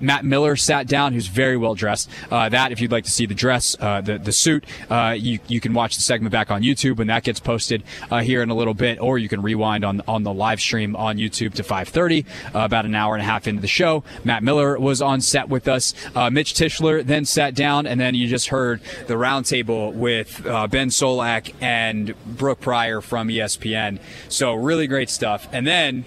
Matt 0.00 0.24
Miller 0.24 0.56
sat 0.56 0.86
down, 0.86 1.12
who's 1.12 1.26
very 1.26 1.56
well 1.56 1.74
dressed. 1.74 2.10
Uh, 2.30 2.48
that, 2.48 2.72
if 2.72 2.80
you'd 2.80 2.92
like 2.92 3.04
to 3.04 3.10
see 3.10 3.26
the 3.26 3.34
dress, 3.34 3.76
uh, 3.80 4.00
the 4.00 4.18
the 4.18 4.32
suit, 4.32 4.64
uh, 4.90 5.14
you 5.18 5.38
you 5.48 5.60
can 5.60 5.74
watch 5.74 5.96
the 5.96 6.02
segment 6.02 6.32
back 6.32 6.50
on 6.50 6.62
YouTube 6.62 6.96
when 6.96 7.06
that 7.08 7.24
gets 7.24 7.40
posted 7.40 7.82
uh, 8.10 8.20
here 8.20 8.42
in 8.42 8.50
a 8.50 8.54
little 8.54 8.74
bit, 8.74 9.00
or 9.00 9.18
you 9.18 9.28
can 9.28 9.42
rewind 9.42 9.84
on 9.84 10.02
on 10.06 10.22
the 10.22 10.32
live 10.32 10.60
stream 10.60 10.96
on 10.96 11.16
YouTube 11.16 11.54
to 11.54 11.62
5:30, 11.62 12.24
uh, 12.54 12.60
about 12.60 12.84
an 12.84 12.94
hour 12.94 13.14
and 13.14 13.22
a 13.22 13.26
half 13.26 13.46
into 13.46 13.60
the 13.60 13.68
show. 13.68 14.04
Matt 14.24 14.42
Miller 14.42 14.78
was 14.78 15.02
on 15.02 15.20
set 15.20 15.48
with 15.48 15.68
us. 15.68 15.94
Uh, 16.14 16.30
Mitch 16.30 16.54
Tischler 16.54 17.04
then 17.04 17.24
sat 17.24 17.54
down, 17.54 17.86
and 17.86 18.00
then 18.00 18.14
you 18.14 18.26
just 18.26 18.48
heard 18.48 18.80
the 19.06 19.14
roundtable 19.14 19.92
with 19.92 20.46
uh, 20.46 20.66
Ben 20.66 20.88
Solak 20.88 21.54
and 21.60 22.14
Brooke 22.24 22.60
Pryor 22.60 23.00
from 23.00 23.28
ESPN. 23.28 23.98
So 24.28 24.54
really 24.54 24.86
great 24.86 25.10
stuff. 25.10 25.48
And 25.52 25.66
then 25.66 26.04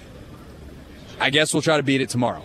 I 1.20 1.30
guess 1.30 1.54
we'll 1.54 1.62
try 1.62 1.78
to 1.78 1.84
beat 1.84 2.02
it 2.02 2.10
tomorrow. 2.10 2.44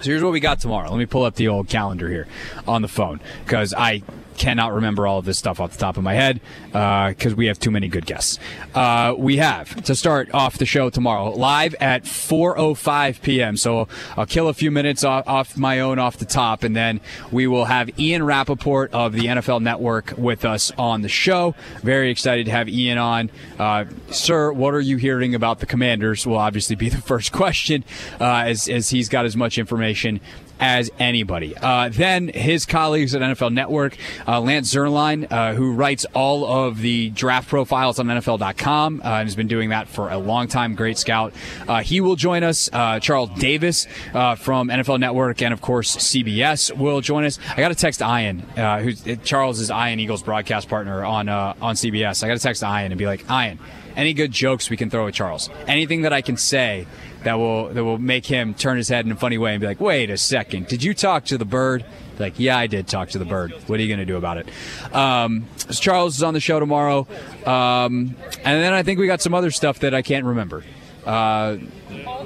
So 0.00 0.10
here's 0.10 0.22
what 0.22 0.32
we 0.32 0.40
got 0.40 0.60
tomorrow. 0.60 0.88
Let 0.90 0.98
me 0.98 1.06
pull 1.06 1.24
up 1.24 1.34
the 1.34 1.48
old 1.48 1.68
calendar 1.68 2.08
here 2.08 2.26
on 2.66 2.82
the 2.82 2.88
phone 2.88 3.20
because 3.44 3.74
I 3.74 4.02
cannot 4.38 4.72
remember 4.72 5.06
all 5.06 5.18
of 5.18 5.24
this 5.24 5.36
stuff 5.36 5.60
off 5.60 5.72
the 5.72 5.78
top 5.78 5.96
of 5.96 6.02
my 6.02 6.14
head 6.14 6.40
because 6.72 7.34
we 7.34 7.46
have 7.46 7.58
too 7.58 7.70
many 7.70 7.88
good 7.88 8.06
guests. 8.06 8.38
Uh, 8.74 9.14
we 9.18 9.36
have 9.38 9.82
to 9.82 9.94
start 9.94 10.32
off 10.32 10.58
the 10.58 10.66
show 10.66 10.88
tomorrow 10.88 11.30
live 11.30 11.74
at 11.80 12.04
4:05 12.04 13.20
p.m. 13.20 13.56
So 13.56 13.88
I'll 14.16 14.26
kill 14.26 14.48
a 14.48 14.54
few 14.54 14.70
minutes 14.70 15.04
off, 15.04 15.26
off 15.26 15.56
my 15.56 15.80
own 15.80 15.98
off 15.98 16.18
the 16.18 16.24
top, 16.24 16.62
and 16.62 16.74
then 16.74 17.00
we 17.30 17.46
will 17.46 17.66
have 17.66 17.90
Ian 17.98 18.22
Rapoport 18.22 18.92
of 18.92 19.12
the 19.12 19.26
NFL 19.26 19.60
Network 19.60 20.14
with 20.16 20.44
us 20.44 20.70
on 20.78 21.02
the 21.02 21.08
show. 21.08 21.54
Very 21.82 22.10
excited 22.10 22.46
to 22.46 22.52
have 22.52 22.68
Ian 22.68 22.98
on, 22.98 23.30
uh, 23.58 23.84
sir. 24.10 24.52
What 24.52 24.74
are 24.74 24.80
you 24.80 24.96
hearing 24.96 25.34
about 25.34 25.58
the 25.58 25.66
Commanders? 25.66 26.26
Will 26.26 26.38
obviously 26.38 26.76
be 26.76 26.88
the 26.88 27.02
first 27.02 27.32
question, 27.32 27.84
uh, 28.20 28.44
as 28.46 28.68
as 28.68 28.90
he's 28.90 29.08
got 29.08 29.24
as 29.24 29.36
much 29.36 29.58
information 29.58 30.20
as 30.60 30.90
anybody. 30.98 31.56
Uh, 31.56 31.88
then 31.88 32.28
his 32.28 32.66
colleagues 32.66 33.14
at 33.14 33.22
NFL 33.22 33.52
Network, 33.52 33.96
uh, 34.26 34.40
Lance 34.40 34.72
Zierlein, 34.72 35.30
uh, 35.30 35.54
who 35.54 35.72
writes 35.72 36.06
all 36.14 36.44
of 36.44 36.78
the 36.78 37.10
draft 37.10 37.48
profiles 37.48 37.98
on 37.98 38.06
NFL.com 38.06 39.00
uh, 39.00 39.04
and 39.04 39.28
has 39.28 39.36
been 39.36 39.48
doing 39.48 39.70
that 39.70 39.88
for 39.88 40.10
a 40.10 40.18
long 40.18 40.48
time. 40.48 40.74
Great 40.74 40.98
scout. 40.98 41.32
Uh, 41.66 41.82
he 41.82 42.00
will 42.00 42.16
join 42.16 42.42
us. 42.42 42.68
Uh, 42.72 43.00
Charles 43.00 43.30
Davis 43.38 43.86
uh, 44.14 44.34
from 44.34 44.68
NFL 44.68 45.00
Network 45.00 45.42
and 45.42 45.52
of 45.52 45.60
course 45.60 45.96
CBS 45.96 46.76
will 46.76 47.00
join 47.00 47.24
us. 47.24 47.38
I 47.50 47.56
got 47.56 47.68
to 47.68 47.74
text 47.74 48.00
Ian, 48.00 48.42
uh, 48.56 48.80
who's 48.80 49.04
Charles 49.24 49.60
is 49.60 49.70
Ian 49.70 50.00
Eagle's 50.00 50.22
broadcast 50.22 50.68
partner 50.68 51.04
on 51.04 51.28
uh, 51.28 51.54
on 51.60 51.74
CBS. 51.74 52.22
I 52.22 52.28
got 52.28 52.36
to 52.36 52.42
text 52.42 52.62
Ian 52.62 52.92
and 52.92 52.98
be 52.98 53.06
like, 53.06 53.24
Ian, 53.30 53.58
any 53.98 54.14
good 54.14 54.30
jokes 54.30 54.70
we 54.70 54.76
can 54.78 54.88
throw 54.88 55.08
at 55.08 55.14
Charles? 55.14 55.50
Anything 55.66 56.02
that 56.02 56.12
I 56.12 56.22
can 56.22 56.38
say 56.38 56.86
that 57.24 57.34
will 57.34 57.68
that 57.68 57.84
will 57.84 57.98
make 57.98 58.24
him 58.24 58.54
turn 58.54 58.76
his 58.78 58.88
head 58.88 59.04
in 59.04 59.12
a 59.12 59.16
funny 59.16 59.36
way 59.36 59.52
and 59.52 59.60
be 59.60 59.66
like, 59.66 59.80
"Wait 59.80 60.08
a 60.08 60.16
second, 60.16 60.68
did 60.68 60.82
you 60.82 60.94
talk 60.94 61.24
to 61.26 61.36
the 61.36 61.44
bird?" 61.44 61.84
Like, 62.18 62.34
yeah, 62.38 62.56
I 62.58 62.66
did 62.66 62.88
talk 62.88 63.10
to 63.10 63.18
the 63.18 63.24
bird. 63.24 63.52
What 63.66 63.78
are 63.78 63.82
you 63.82 63.88
going 63.88 64.00
to 64.00 64.04
do 64.04 64.16
about 64.16 64.38
it? 64.38 64.48
Um, 64.94 65.46
Charles 65.70 66.16
is 66.16 66.22
on 66.22 66.34
the 66.34 66.40
show 66.40 66.58
tomorrow, 66.58 67.06
um, 67.46 68.16
and 68.44 68.62
then 68.62 68.72
I 68.72 68.82
think 68.82 68.98
we 68.98 69.06
got 69.06 69.20
some 69.20 69.34
other 69.34 69.50
stuff 69.50 69.80
that 69.80 69.94
I 69.94 70.02
can't 70.02 70.24
remember. 70.24 70.64
Uh, 71.04 71.58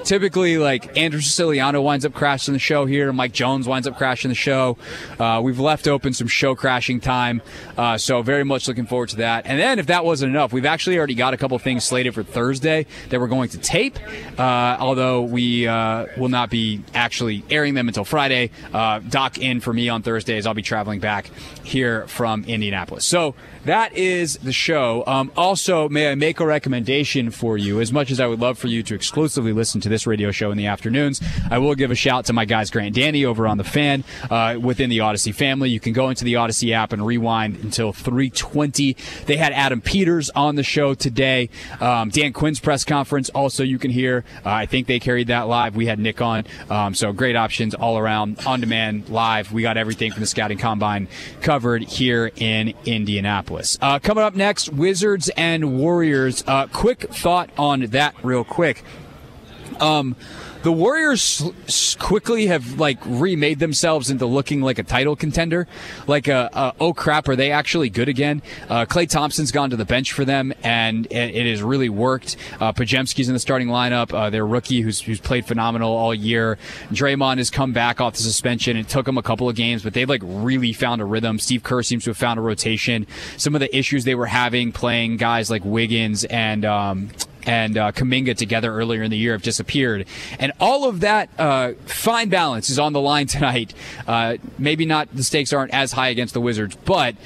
typically 0.04 0.58
like 0.58 0.96
Andrew 0.96 1.20
Siciliano 1.20 1.80
winds 1.80 2.04
up 2.04 2.12
crashing 2.12 2.54
the 2.54 2.60
show 2.60 2.86
here. 2.86 3.12
Mike 3.12 3.32
Jones 3.32 3.66
winds 3.66 3.86
up 3.86 3.96
crashing 3.96 4.28
the 4.28 4.34
show. 4.34 4.76
Uh, 5.18 5.40
we've 5.42 5.58
left 5.58 5.88
open 5.88 6.12
some 6.12 6.28
show 6.28 6.54
crashing 6.54 7.00
time, 7.00 7.42
uh, 7.76 7.96
so 7.96 8.22
very 8.22 8.44
much 8.44 8.68
looking 8.68 8.86
forward 8.86 9.08
to 9.10 9.16
that. 9.16 9.46
And 9.46 9.58
then 9.58 9.78
if 9.78 9.86
that 9.86 10.04
wasn't 10.04 10.30
enough, 10.30 10.52
we've 10.52 10.66
actually 10.66 10.98
already 10.98 11.14
got 11.14 11.34
a 11.34 11.36
couple 11.36 11.58
things 11.58 11.84
slated 11.84 12.14
for 12.14 12.22
Thursday 12.22 12.86
that 13.08 13.20
we're 13.20 13.26
going 13.28 13.48
to 13.50 13.58
tape. 13.58 13.98
Uh, 14.38 14.76
although 14.78 15.22
we 15.22 15.66
uh, 15.66 16.06
will 16.16 16.28
not 16.28 16.50
be 16.50 16.82
actually 16.94 17.44
airing 17.50 17.74
them 17.74 17.88
until 17.88 18.04
Friday. 18.04 18.50
Uh, 18.72 19.00
dock 19.00 19.38
in 19.38 19.60
for 19.60 19.72
me 19.72 19.88
on 19.88 20.02
Thursdays. 20.02 20.46
I'll 20.46 20.54
be 20.54 20.62
traveling 20.62 21.00
back 21.00 21.30
here 21.62 22.06
from 22.08 22.44
Indianapolis. 22.44 23.04
So 23.04 23.34
that 23.64 23.92
is 23.96 24.38
the 24.38 24.52
show. 24.52 25.04
Um, 25.06 25.30
also, 25.36 25.88
may 25.88 26.10
I 26.10 26.14
make 26.14 26.40
a 26.40 26.46
recommendation 26.46 27.30
for 27.30 27.56
you? 27.56 27.80
As 27.80 27.92
much 27.92 28.10
as 28.10 28.18
I 28.18 28.26
would 28.26 28.40
love 28.40 28.58
for 28.58 28.66
you 28.66 28.82
to 28.82 28.94
exclusively 28.94 29.52
listen 29.52 29.80
to 29.82 29.88
this 29.92 30.06
radio 30.06 30.30
show 30.30 30.50
in 30.50 30.58
the 30.58 30.66
afternoons, 30.66 31.20
I 31.50 31.58
will 31.58 31.74
give 31.74 31.90
a 31.90 31.94
shout 31.94 32.24
to 32.26 32.32
my 32.32 32.44
guys 32.44 32.70
Grant 32.70 32.94
Danny 32.94 33.24
over 33.24 33.46
on 33.46 33.58
the 33.58 33.64
fan 33.64 34.04
uh, 34.30 34.58
within 34.60 34.90
the 34.90 34.98
Audacy 34.98 35.34
family. 35.34 35.70
You 35.70 35.80
can 35.80 35.92
go 35.92 36.08
into 36.08 36.24
the 36.24 36.34
Audacy 36.34 36.72
app 36.72 36.92
and 36.92 37.04
rewind 37.06 37.58
until 37.62 37.92
3:20. 37.92 38.96
They 39.26 39.36
had 39.36 39.52
Adam 39.52 39.80
Peters 39.80 40.30
on 40.30 40.56
the 40.56 40.62
show 40.62 40.94
today. 40.94 41.50
Um, 41.80 42.08
Dan 42.10 42.32
Quinn's 42.32 42.60
press 42.60 42.84
conference 42.84 43.28
also 43.30 43.62
you 43.62 43.78
can 43.78 43.90
hear. 43.90 44.24
Uh, 44.44 44.50
I 44.50 44.66
think 44.66 44.86
they 44.86 44.98
carried 44.98 45.28
that 45.28 45.42
live. 45.42 45.76
We 45.76 45.86
had 45.86 45.98
Nick 45.98 46.20
on, 46.20 46.44
um, 46.70 46.94
so 46.94 47.12
great 47.12 47.36
options 47.36 47.74
all 47.74 47.98
around 47.98 48.40
on 48.46 48.60
demand 48.60 49.08
live. 49.08 49.52
We 49.52 49.62
got 49.62 49.76
everything 49.76 50.12
from 50.12 50.20
the 50.20 50.26
scouting 50.26 50.58
combine 50.58 51.08
covered 51.40 51.82
here 51.82 52.30
in 52.36 52.74
Indianapolis. 52.84 53.78
Uh, 53.80 53.98
coming 53.98 54.24
up 54.24 54.34
next, 54.34 54.72
Wizards 54.72 55.30
and 55.36 55.78
Warriors. 55.78 56.42
Uh, 56.46 56.66
quick 56.66 57.02
thought 57.12 57.50
on 57.58 57.80
that, 57.86 58.14
real 58.22 58.44
quick. 58.44 58.82
Um, 59.80 60.16
the 60.62 60.72
Warriors 60.72 61.42
quickly 61.98 62.46
have 62.46 62.78
like 62.78 62.98
remade 63.04 63.58
themselves 63.58 64.10
into 64.10 64.26
looking 64.26 64.60
like 64.60 64.78
a 64.78 64.84
title 64.84 65.16
contender. 65.16 65.66
Like, 66.06 66.28
uh, 66.28 66.50
uh, 66.52 66.72
oh 66.78 66.92
crap, 66.92 67.28
are 67.28 67.34
they 67.34 67.50
actually 67.50 67.90
good 67.90 68.08
again? 68.08 68.42
Uh, 68.68 68.84
Klay 68.84 69.08
Thompson's 69.08 69.50
gone 69.50 69.70
to 69.70 69.76
the 69.76 69.84
bench 69.84 70.12
for 70.12 70.24
them, 70.24 70.52
and 70.62 71.06
it, 71.06 71.34
it 71.34 71.50
has 71.50 71.62
really 71.62 71.88
worked. 71.88 72.36
Uh, 72.60 72.72
Podziemski's 72.72 73.28
in 73.28 73.34
the 73.34 73.40
starting 73.40 73.68
lineup. 73.68 74.14
Uh, 74.14 74.30
their 74.30 74.46
rookie, 74.46 74.82
who's, 74.82 75.00
who's 75.00 75.20
played 75.20 75.46
phenomenal 75.46 75.92
all 75.92 76.14
year. 76.14 76.58
Draymond 76.90 77.38
has 77.38 77.50
come 77.50 77.72
back 77.72 78.00
off 78.00 78.14
the 78.14 78.22
suspension. 78.22 78.76
It 78.76 78.88
took 78.88 79.08
him 79.08 79.18
a 79.18 79.22
couple 79.22 79.48
of 79.48 79.56
games, 79.56 79.82
but 79.82 79.94
they've 79.94 80.08
like 80.08 80.22
really 80.24 80.72
found 80.72 81.00
a 81.00 81.04
rhythm. 81.04 81.40
Steve 81.40 81.64
Kerr 81.64 81.82
seems 81.82 82.04
to 82.04 82.10
have 82.10 82.16
found 82.16 82.38
a 82.38 82.42
rotation. 82.42 83.06
Some 83.36 83.56
of 83.56 83.60
the 83.60 83.76
issues 83.76 84.04
they 84.04 84.14
were 84.14 84.26
having 84.26 84.70
playing 84.70 85.16
guys 85.16 85.50
like 85.50 85.64
Wiggins 85.64 86.24
and 86.24 86.64
um, 86.64 87.10
and 87.44 87.76
uh, 87.76 87.92
Kuminga 87.92 88.36
together 88.36 88.72
earlier 88.72 89.02
in 89.02 89.10
the 89.10 89.16
year 89.16 89.32
have 89.32 89.42
disappeared. 89.42 90.06
And 90.38 90.52
all 90.60 90.88
of 90.88 91.00
that 91.00 91.28
uh, 91.38 91.72
fine 91.86 92.28
balance 92.28 92.70
is 92.70 92.78
on 92.78 92.92
the 92.92 93.00
line 93.00 93.26
tonight. 93.26 93.74
Uh, 94.06 94.36
maybe 94.58 94.86
not 94.86 95.14
the 95.14 95.22
stakes 95.22 95.52
aren't 95.52 95.72
as 95.72 95.92
high 95.92 96.08
against 96.08 96.34
the 96.34 96.40
Wizards, 96.40 96.76
but 96.84 97.16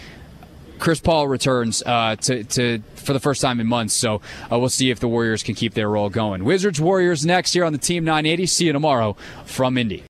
Chris 0.78 1.00
Paul 1.00 1.28
returns 1.28 1.82
uh, 1.84 2.16
to, 2.16 2.44
to 2.44 2.82
for 2.94 3.12
the 3.12 3.20
first 3.20 3.40
time 3.40 3.60
in 3.60 3.66
months. 3.66 3.94
So 3.94 4.20
uh, 4.50 4.58
we'll 4.58 4.68
see 4.68 4.90
if 4.90 5.00
the 5.00 5.08
Warriors 5.08 5.42
can 5.42 5.54
keep 5.54 5.74
their 5.74 5.88
roll 5.88 6.10
going. 6.10 6.44
Wizards 6.44 6.80
Warriors 6.80 7.24
next 7.24 7.52
here 7.52 7.64
on 7.64 7.72
the 7.72 7.78
Team 7.78 8.04
980. 8.04 8.46
See 8.46 8.66
you 8.66 8.72
tomorrow 8.72 9.16
from 9.44 9.78
Indy. 9.78 10.04